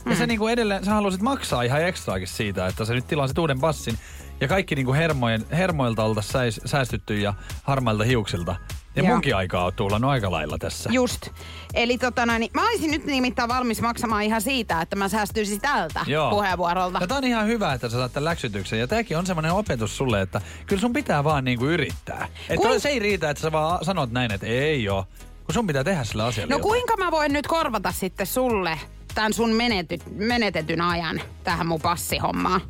Ja 0.10 0.16
se 0.16 0.28
niinku 0.28 0.48
edelleen, 0.48 0.86
sä 0.86 0.92
haluaisit 0.94 1.22
maksaa 1.22 1.64
ihan 1.64 1.84
ekstraakin 1.84 2.28
siitä, 2.28 2.68
että 2.68 2.86
sä 2.86 2.94
nyt 2.94 3.08
tilasit 3.08 3.38
uuden 3.38 3.60
passin 3.60 3.98
ja 4.42 4.48
kaikki 4.48 4.76
niinku 4.76 4.94
hermojen, 4.94 5.46
hermoilta 5.52 6.04
oltaisiin 6.04 6.32
säis, 6.32 6.62
säästytty 6.66 7.20
ja 7.20 7.34
harmailta 7.64 8.04
hiuksilta. 8.04 8.56
Ja 8.96 9.04
Joo. 9.04 9.12
munkin 9.12 9.36
aikaa 9.36 9.66
on 9.66 9.74
tullannut 9.74 10.12
aika 10.12 10.32
lailla 10.32 10.58
tässä. 10.58 10.90
Just. 10.94 11.30
Eli 11.74 11.98
tota 11.98 12.26
noin, 12.26 12.40
niin 12.40 12.52
mä 12.54 12.68
olisin 12.70 12.92
nyt 12.92 13.06
nimittäin 13.06 13.50
valmis 13.50 13.82
maksamaan 13.82 14.24
ihan 14.24 14.42
siitä, 14.42 14.82
että 14.82 14.96
mä 14.96 15.10
säästyisin 15.10 15.62
tältä 15.62 16.00
Joo. 16.08 16.30
puheenvuorolta. 16.30 16.98
Ja 17.02 17.08
tää 17.08 17.18
on 17.18 17.24
ihan 17.24 17.48
hyvä, 17.48 17.74
että 17.74 17.90
sä 17.90 17.98
saat 17.98 18.14
tämän 18.14 18.26
läksytyksen. 18.26 18.80
Ja 18.80 18.88
tääkin 18.88 19.18
on 19.18 19.26
semmoinen 19.26 19.52
opetus 19.52 19.98
sulle, 19.98 20.22
että 20.22 20.42
kyllä 20.68 20.80
sun 20.82 20.94
pitää 20.94 21.24
vaan 21.24 21.44
niinku 21.44 21.66
yrittää. 21.66 22.28
Että 22.50 22.68
Kun- 22.68 22.80
se 22.82 22.90
ei 22.90 23.00
riitä, 23.00 23.30
että 23.30 23.42
sä 23.42 23.52
vaan 23.52 23.86
sanot 23.86 24.12
näin, 24.12 24.32
että 24.32 24.46
ei 24.48 24.90
oo. 24.90 25.06
Kun 25.46 25.54
sun 25.54 25.68
pitää 25.68 25.84
tehdä 25.84 26.04
sillä 26.04 26.26
asialla 26.26 26.50
No 26.50 26.58
jotain. 26.58 26.70
kuinka 26.70 26.98
mä 26.98 27.12
voin 27.12 27.34
nyt 27.34 27.48
korvata 27.48 27.92
sitten 27.92 28.28
sulle 28.28 28.80
tämän 29.16 29.34
sun 29.34 29.50
menety, 29.50 29.98
menetetyn 30.16 30.82
ajan 30.82 31.22
tähän 31.44 31.68
mun 31.68 31.82
passihommaan? 31.82 32.62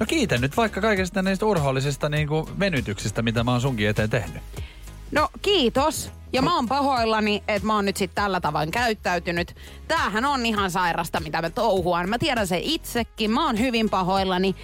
No 0.00 0.06
kiitän 0.06 0.40
nyt 0.40 0.56
vaikka 0.56 0.80
kaikista 0.80 1.22
niistä 1.22 1.46
urhoollisista 1.46 2.08
niinku 2.08 2.48
venytyksistä, 2.58 3.22
mitä 3.22 3.44
mä 3.44 3.50
oon 3.50 3.60
sunkin 3.60 3.88
eteen 3.88 4.10
tehnyt. 4.10 4.42
No 5.12 5.28
kiitos. 5.42 6.10
Ja 6.32 6.42
mä 6.42 6.56
oon 6.56 6.68
pahoillani, 6.68 7.42
että 7.48 7.66
mä 7.66 7.74
oon 7.74 7.84
nyt 7.84 7.96
sitten 7.96 8.22
tällä 8.22 8.40
tavoin 8.40 8.70
käyttäytynyt. 8.70 9.56
Tämähän 9.88 10.24
on 10.24 10.46
ihan 10.46 10.70
sairasta, 10.70 11.20
mitä 11.20 11.42
mä 11.42 11.50
touhuan. 11.50 12.08
Mä 12.08 12.18
tiedän 12.18 12.46
sen 12.46 12.60
itsekin. 12.62 13.30
Mä 13.30 13.46
oon 13.46 13.58
hyvin 13.58 13.90
pahoillani. 13.90 14.56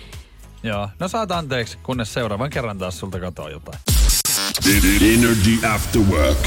Joo. 0.63 0.89
No 0.99 1.09
saat 1.09 1.33
anteeksi, 1.33 1.79
kunnes 1.83 2.15
seuraavan 2.15 2.51
kerran 2.51 2.79
taas 2.79 2.99
sulta 2.99 3.21
katoaa 3.21 3.51
jotain. 3.51 3.79
Energy 5.03 5.67
After 5.67 6.03
Work. 6.03 6.39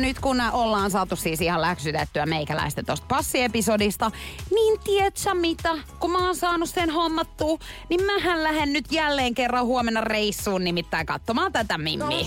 Nyt 0.00 0.20
kun 0.20 0.40
ollaan 0.52 0.90
saatu 0.90 1.16
siis 1.16 1.40
ihan 1.40 1.62
läksytettyä 1.62 2.26
meikäläistä 2.26 2.82
tosta 2.82 3.06
passiepisodista, 3.08 4.10
niin 4.54 4.80
tiedätkö 4.80 5.34
mitä? 5.34 5.78
Kun 5.98 6.10
mä 6.10 6.18
oon 6.18 6.36
saanut 6.36 6.68
sen 6.68 6.90
hommattua, 6.90 7.58
niin 7.88 8.04
mähän 8.04 8.42
lähden 8.42 8.72
nyt 8.72 8.92
jälleen 8.92 9.34
kerran 9.34 9.64
huomenna 9.64 10.00
reissuun 10.00 10.64
nimittäin 10.64 11.06
katsomaan 11.06 11.52
tätä 11.52 11.78
mimmiä. 11.78 12.26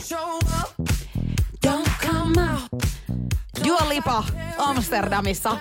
Don't 1.67 1.89
come 2.07 2.51
out. 2.53 2.83
Dua 3.67 3.89
Lipa 3.89 4.23
Amsterdamissa 4.57 5.57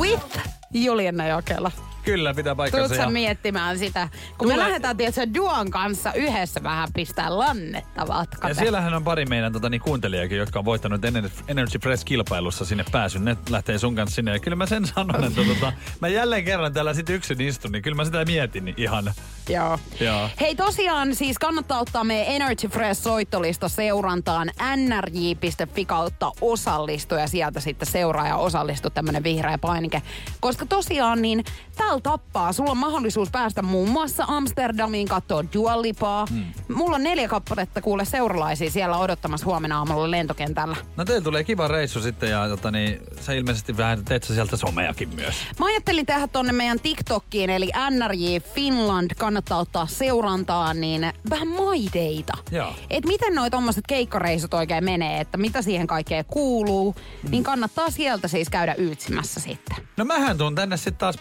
with 0.00 0.38
Juliana 0.72 1.28
Jokela. 1.28 1.87
Kyllä, 2.04 2.34
pitää 2.34 2.54
paikkansa. 2.54 2.86
Tuut 2.88 2.96
sä 2.96 3.02
ja- 3.02 3.10
miettimään 3.10 3.78
sitä, 3.78 4.08
kun 4.38 4.48
me 4.48 4.54
Tule- 4.54 4.64
lähdetään 4.64 4.96
tietysti 4.96 5.34
Duan 5.34 5.70
kanssa 5.70 6.12
yhdessä 6.12 6.62
vähän 6.62 6.88
pistää 6.94 7.38
lannetta 7.38 8.06
vatkata. 8.08 8.48
Ja 8.48 8.54
siellähän 8.54 8.94
on 8.94 9.04
pari 9.04 9.24
meidän 9.26 9.52
tota, 9.52 9.68
niin, 9.68 9.80
kuuntelijakin, 9.80 10.38
jotka 10.38 10.58
on 10.58 10.64
voittanut 10.64 11.04
Ener- 11.04 11.30
Energy 11.48 11.78
Press-kilpailussa 11.78 12.64
sinne 12.64 12.84
pääsyn. 12.92 13.24
Ne 13.24 13.36
lähtee 13.50 13.78
sun 13.78 13.94
kanssa 13.94 14.14
sinne. 14.14 14.32
Ja 14.32 14.38
kyllä 14.38 14.56
mä 14.56 14.66
sen 14.66 14.86
sanon, 14.86 15.24
että 15.24 15.40
tota, 15.44 15.72
mä 16.00 16.08
jälleen 16.08 16.44
kerran 16.44 16.72
täällä 16.72 16.94
sit 16.94 17.10
yksin 17.10 17.40
istun, 17.40 17.72
niin 17.72 17.82
kyllä 17.82 17.96
mä 17.96 18.04
sitä 18.04 18.24
mietin 18.24 18.74
ihan. 18.76 19.12
Joo. 19.48 19.78
Joo. 20.00 20.28
Hei 20.40 20.54
tosiaan 20.54 21.14
siis 21.14 21.38
kannattaa 21.38 21.80
ottaa 21.80 22.04
meidän 22.04 22.34
Energy 22.34 22.68
Fresh 22.68 23.02
soittolista 23.02 23.68
seurantaan 23.68 24.50
nrj.fi 24.76 25.84
kautta 25.84 26.32
osallistu 26.40 27.14
ja 27.14 27.26
sieltä 27.28 27.60
sitten 27.60 27.88
seuraa 27.88 28.28
ja 28.28 28.36
osallistu 28.36 28.90
tämmönen 28.90 29.22
vihreä 29.24 29.58
painike. 29.58 30.02
Koska 30.40 30.66
tosiaan 30.66 31.22
niin 31.22 31.44
täällä 31.88 32.02
tappaa. 32.02 32.52
Sulla 32.52 32.70
on 32.70 32.76
mahdollisuus 32.76 33.30
päästä 33.30 33.62
muun 33.62 33.88
muassa 33.88 34.24
Amsterdamiin 34.28 35.08
katsoa 35.08 35.44
Dua 35.54 35.82
Lipaa. 35.82 36.26
Hmm. 36.30 36.44
Mulla 36.74 36.96
on 36.96 37.02
neljä 37.02 37.28
kappaletta 37.28 37.80
kuule 37.82 38.04
seuralaisia 38.04 38.70
siellä 38.70 38.98
odottamassa 38.98 39.46
huomenna 39.46 39.78
aamulla 39.78 40.10
lentokentällä. 40.10 40.76
No 40.96 41.04
teillä 41.04 41.24
tulee 41.24 41.44
kiva 41.44 41.68
reissu 41.68 42.00
sitten 42.00 42.30
ja 42.30 42.48
tota, 42.48 42.70
niin, 42.70 43.00
sä 43.20 43.32
ilmeisesti 43.32 43.76
vähän 43.76 44.04
teet 44.04 44.24
sä 44.24 44.34
sieltä 44.34 44.56
someakin 44.56 45.08
myös. 45.14 45.34
Mä 45.58 45.66
ajattelin 45.66 46.06
tehdä 46.06 46.26
tonne 46.28 46.52
meidän 46.52 46.80
TikTokkiin, 46.80 47.50
eli 47.50 47.70
NRJ 47.90 48.40
Finland 48.54 49.10
kannattaa 49.18 49.58
ottaa 49.58 49.86
seurantaan, 49.86 50.80
niin 50.80 51.12
vähän 51.30 51.48
maideita. 51.48 52.32
Joo. 52.50 52.72
Et 52.90 53.06
miten 53.06 53.34
noi 53.34 53.50
tommoset 53.50 53.84
keikkareissut 53.88 54.54
oikein 54.54 54.84
menee, 54.84 55.20
että 55.20 55.38
mitä 55.38 55.62
siihen 55.62 55.86
kaikkeen 55.86 56.24
kuuluu, 56.24 56.94
Mm. 57.22 57.30
niin 57.30 57.44
kannattaa 57.44 57.90
sieltä 57.90 58.28
siis 58.28 58.48
käydä 58.48 58.74
yytsimässä 58.78 59.40
sitten. 59.40 59.76
No 59.96 60.04
mähän 60.04 60.38
tuun 60.38 60.54
tänne 60.54 60.76
sitten 60.76 60.96
taas 60.96 61.16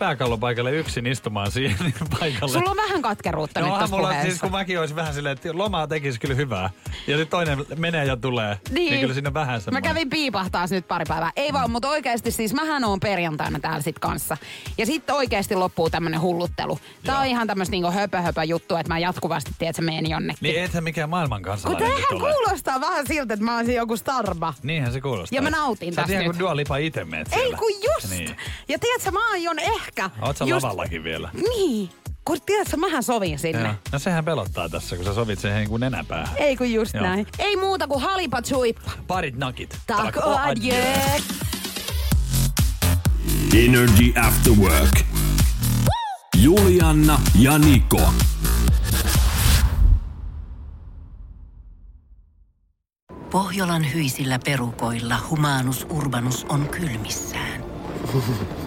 pääkallopaikalle 0.58 0.72
yksin 0.72 1.06
istumaan 1.06 1.52
siihen 1.52 1.78
paikalle. 2.20 2.54
Sulla 2.54 2.70
on 2.72 2.78
vähän 2.78 3.02
katkeruutta 3.02 3.60
nyt 3.60 3.70
No 3.70 3.80
tässä 3.80 3.96
mulla 3.96 4.22
siis, 4.22 4.40
kun 4.40 4.52
mäkin 4.52 4.80
olisi 4.80 4.96
vähän 4.96 5.14
silleen, 5.14 5.34
että 5.34 5.50
lomaa 5.54 5.88
tekisi 5.88 6.20
kyllä 6.20 6.36
hyvää. 6.36 6.70
Ja 7.08 7.18
sitten 7.18 7.28
toinen 7.28 7.66
menee 7.76 8.06
ja 8.06 8.18
tulee. 8.18 8.58
Niin, 8.70 8.92
niin 8.92 9.02
kyllä 9.02 9.28
on 9.28 9.34
vähän 9.34 9.54
Mä 9.56 9.60
semmoinen. 9.60 9.90
kävin 9.90 10.10
piipahtaa 10.10 10.66
nyt 10.70 10.88
pari 10.88 11.06
päivää. 11.08 11.32
Ei 11.36 11.54
vaan, 11.54 11.72
mutta 11.72 11.90
oikeasti 11.90 12.32
siis 12.32 12.54
mähän 12.54 12.84
on 12.84 13.00
perjantaina 13.00 13.60
täällä 13.60 13.82
sit 13.82 14.00
kanssa. 14.00 14.38
Ja 14.78 14.86
sitten 14.86 15.16
oikeasti 15.16 15.56
loppuu 15.56 15.90
tämmönen 15.90 16.22
hulluttelu. 16.22 16.80
Tää 17.04 17.20
on 17.20 17.26
ihan 17.26 17.48
tämmöistä 17.48 17.72
niinku 17.72 17.92
höpö, 17.92 18.22
höpö 18.22 18.44
juttu, 18.44 18.76
että 18.76 18.94
mä 18.94 19.00
jatkuvasti 19.00 19.52
tiedän, 19.60 19.70
että 19.70 19.82
mä 19.82 19.86
menen 19.86 20.10
jonnekin. 20.12 20.40
Niin 20.42 20.64
ethän 20.64 20.84
mikään 20.84 21.10
maailman 21.10 21.42
Kun 21.42 21.52
kansalainen 21.52 21.90
nyt 21.90 22.02
tämähän 22.08 22.24
ole. 22.24 22.34
kuulostaa 22.34 22.82
vähän 22.82 23.08
siltä, 23.08 23.34
että 23.34 23.46
mä 23.46 23.58
olisin 23.58 23.76
joku 23.76 23.98
starba. 23.98 24.54
Niinhän 24.64 24.94
se 24.94 25.02
kuulostaa. 25.02 25.38
Ja 25.38 25.42
mä 25.42 25.50
nautin 25.50 25.94
Sä 25.94 26.02
tästä 26.02 26.14
ihan 26.14 26.24
nyt. 26.26 26.32
kuin 26.32 26.40
Dua 26.40 26.56
Lipa 26.56 26.78
itse 26.78 27.04
meet 27.06 27.28
Ei 27.34 27.40
siellä. 27.40 27.58
kun 27.58 27.72
just. 27.72 28.10
Niin. 28.10 28.36
Ja 28.68 28.80
tiedätkö, 28.80 29.12
mä 29.12 29.32
aion 29.32 29.60
ehkä... 29.60 30.10
Oot 30.22 30.38
sä 30.38 30.46
just... 30.50 30.64
lavallakin 30.64 31.04
vielä? 31.04 31.30
Niin. 31.34 31.90
Kun 32.26 32.38
tiedätkö, 32.46 32.78
mähän 32.78 33.04
sovin 33.04 33.40
sinne. 33.40 33.62
Joo. 33.62 33.74
No 33.92 34.00
sehän 34.00 34.26
pelottaa 34.26 34.70
tässä, 34.70 34.96
kun 34.96 35.06
sä 35.06 35.14
sovit 35.14 35.40
sen 35.40 35.56
niin 35.56 35.70
kuin 35.70 35.80
nenäpäähän. 35.80 36.38
Ei 36.38 36.58
kun 36.58 36.74
just 36.74 36.94
Joo. 36.94 37.04
näin. 37.04 37.28
Ei 37.40 37.56
muuta 37.56 37.88
kuin 37.88 38.02
halipa 38.02 38.42
chuippa. 38.42 38.92
Parit 39.08 39.36
nakit. 39.36 39.78
Tak 39.88 40.18
o 40.18 40.38
adjö. 40.38 40.76
Energy 43.66 44.14
After 44.28 44.54
Work. 44.54 45.00
Julianna 46.42 47.22
ja 47.40 47.58
Niko. 47.58 48.14
Pohjolan 53.32 53.94
hyisillä 53.94 54.40
perukoilla 54.46 55.16
humanus 55.30 55.88
urbanus 55.90 56.46
on 56.50 56.70
kylmissään. 56.70 57.64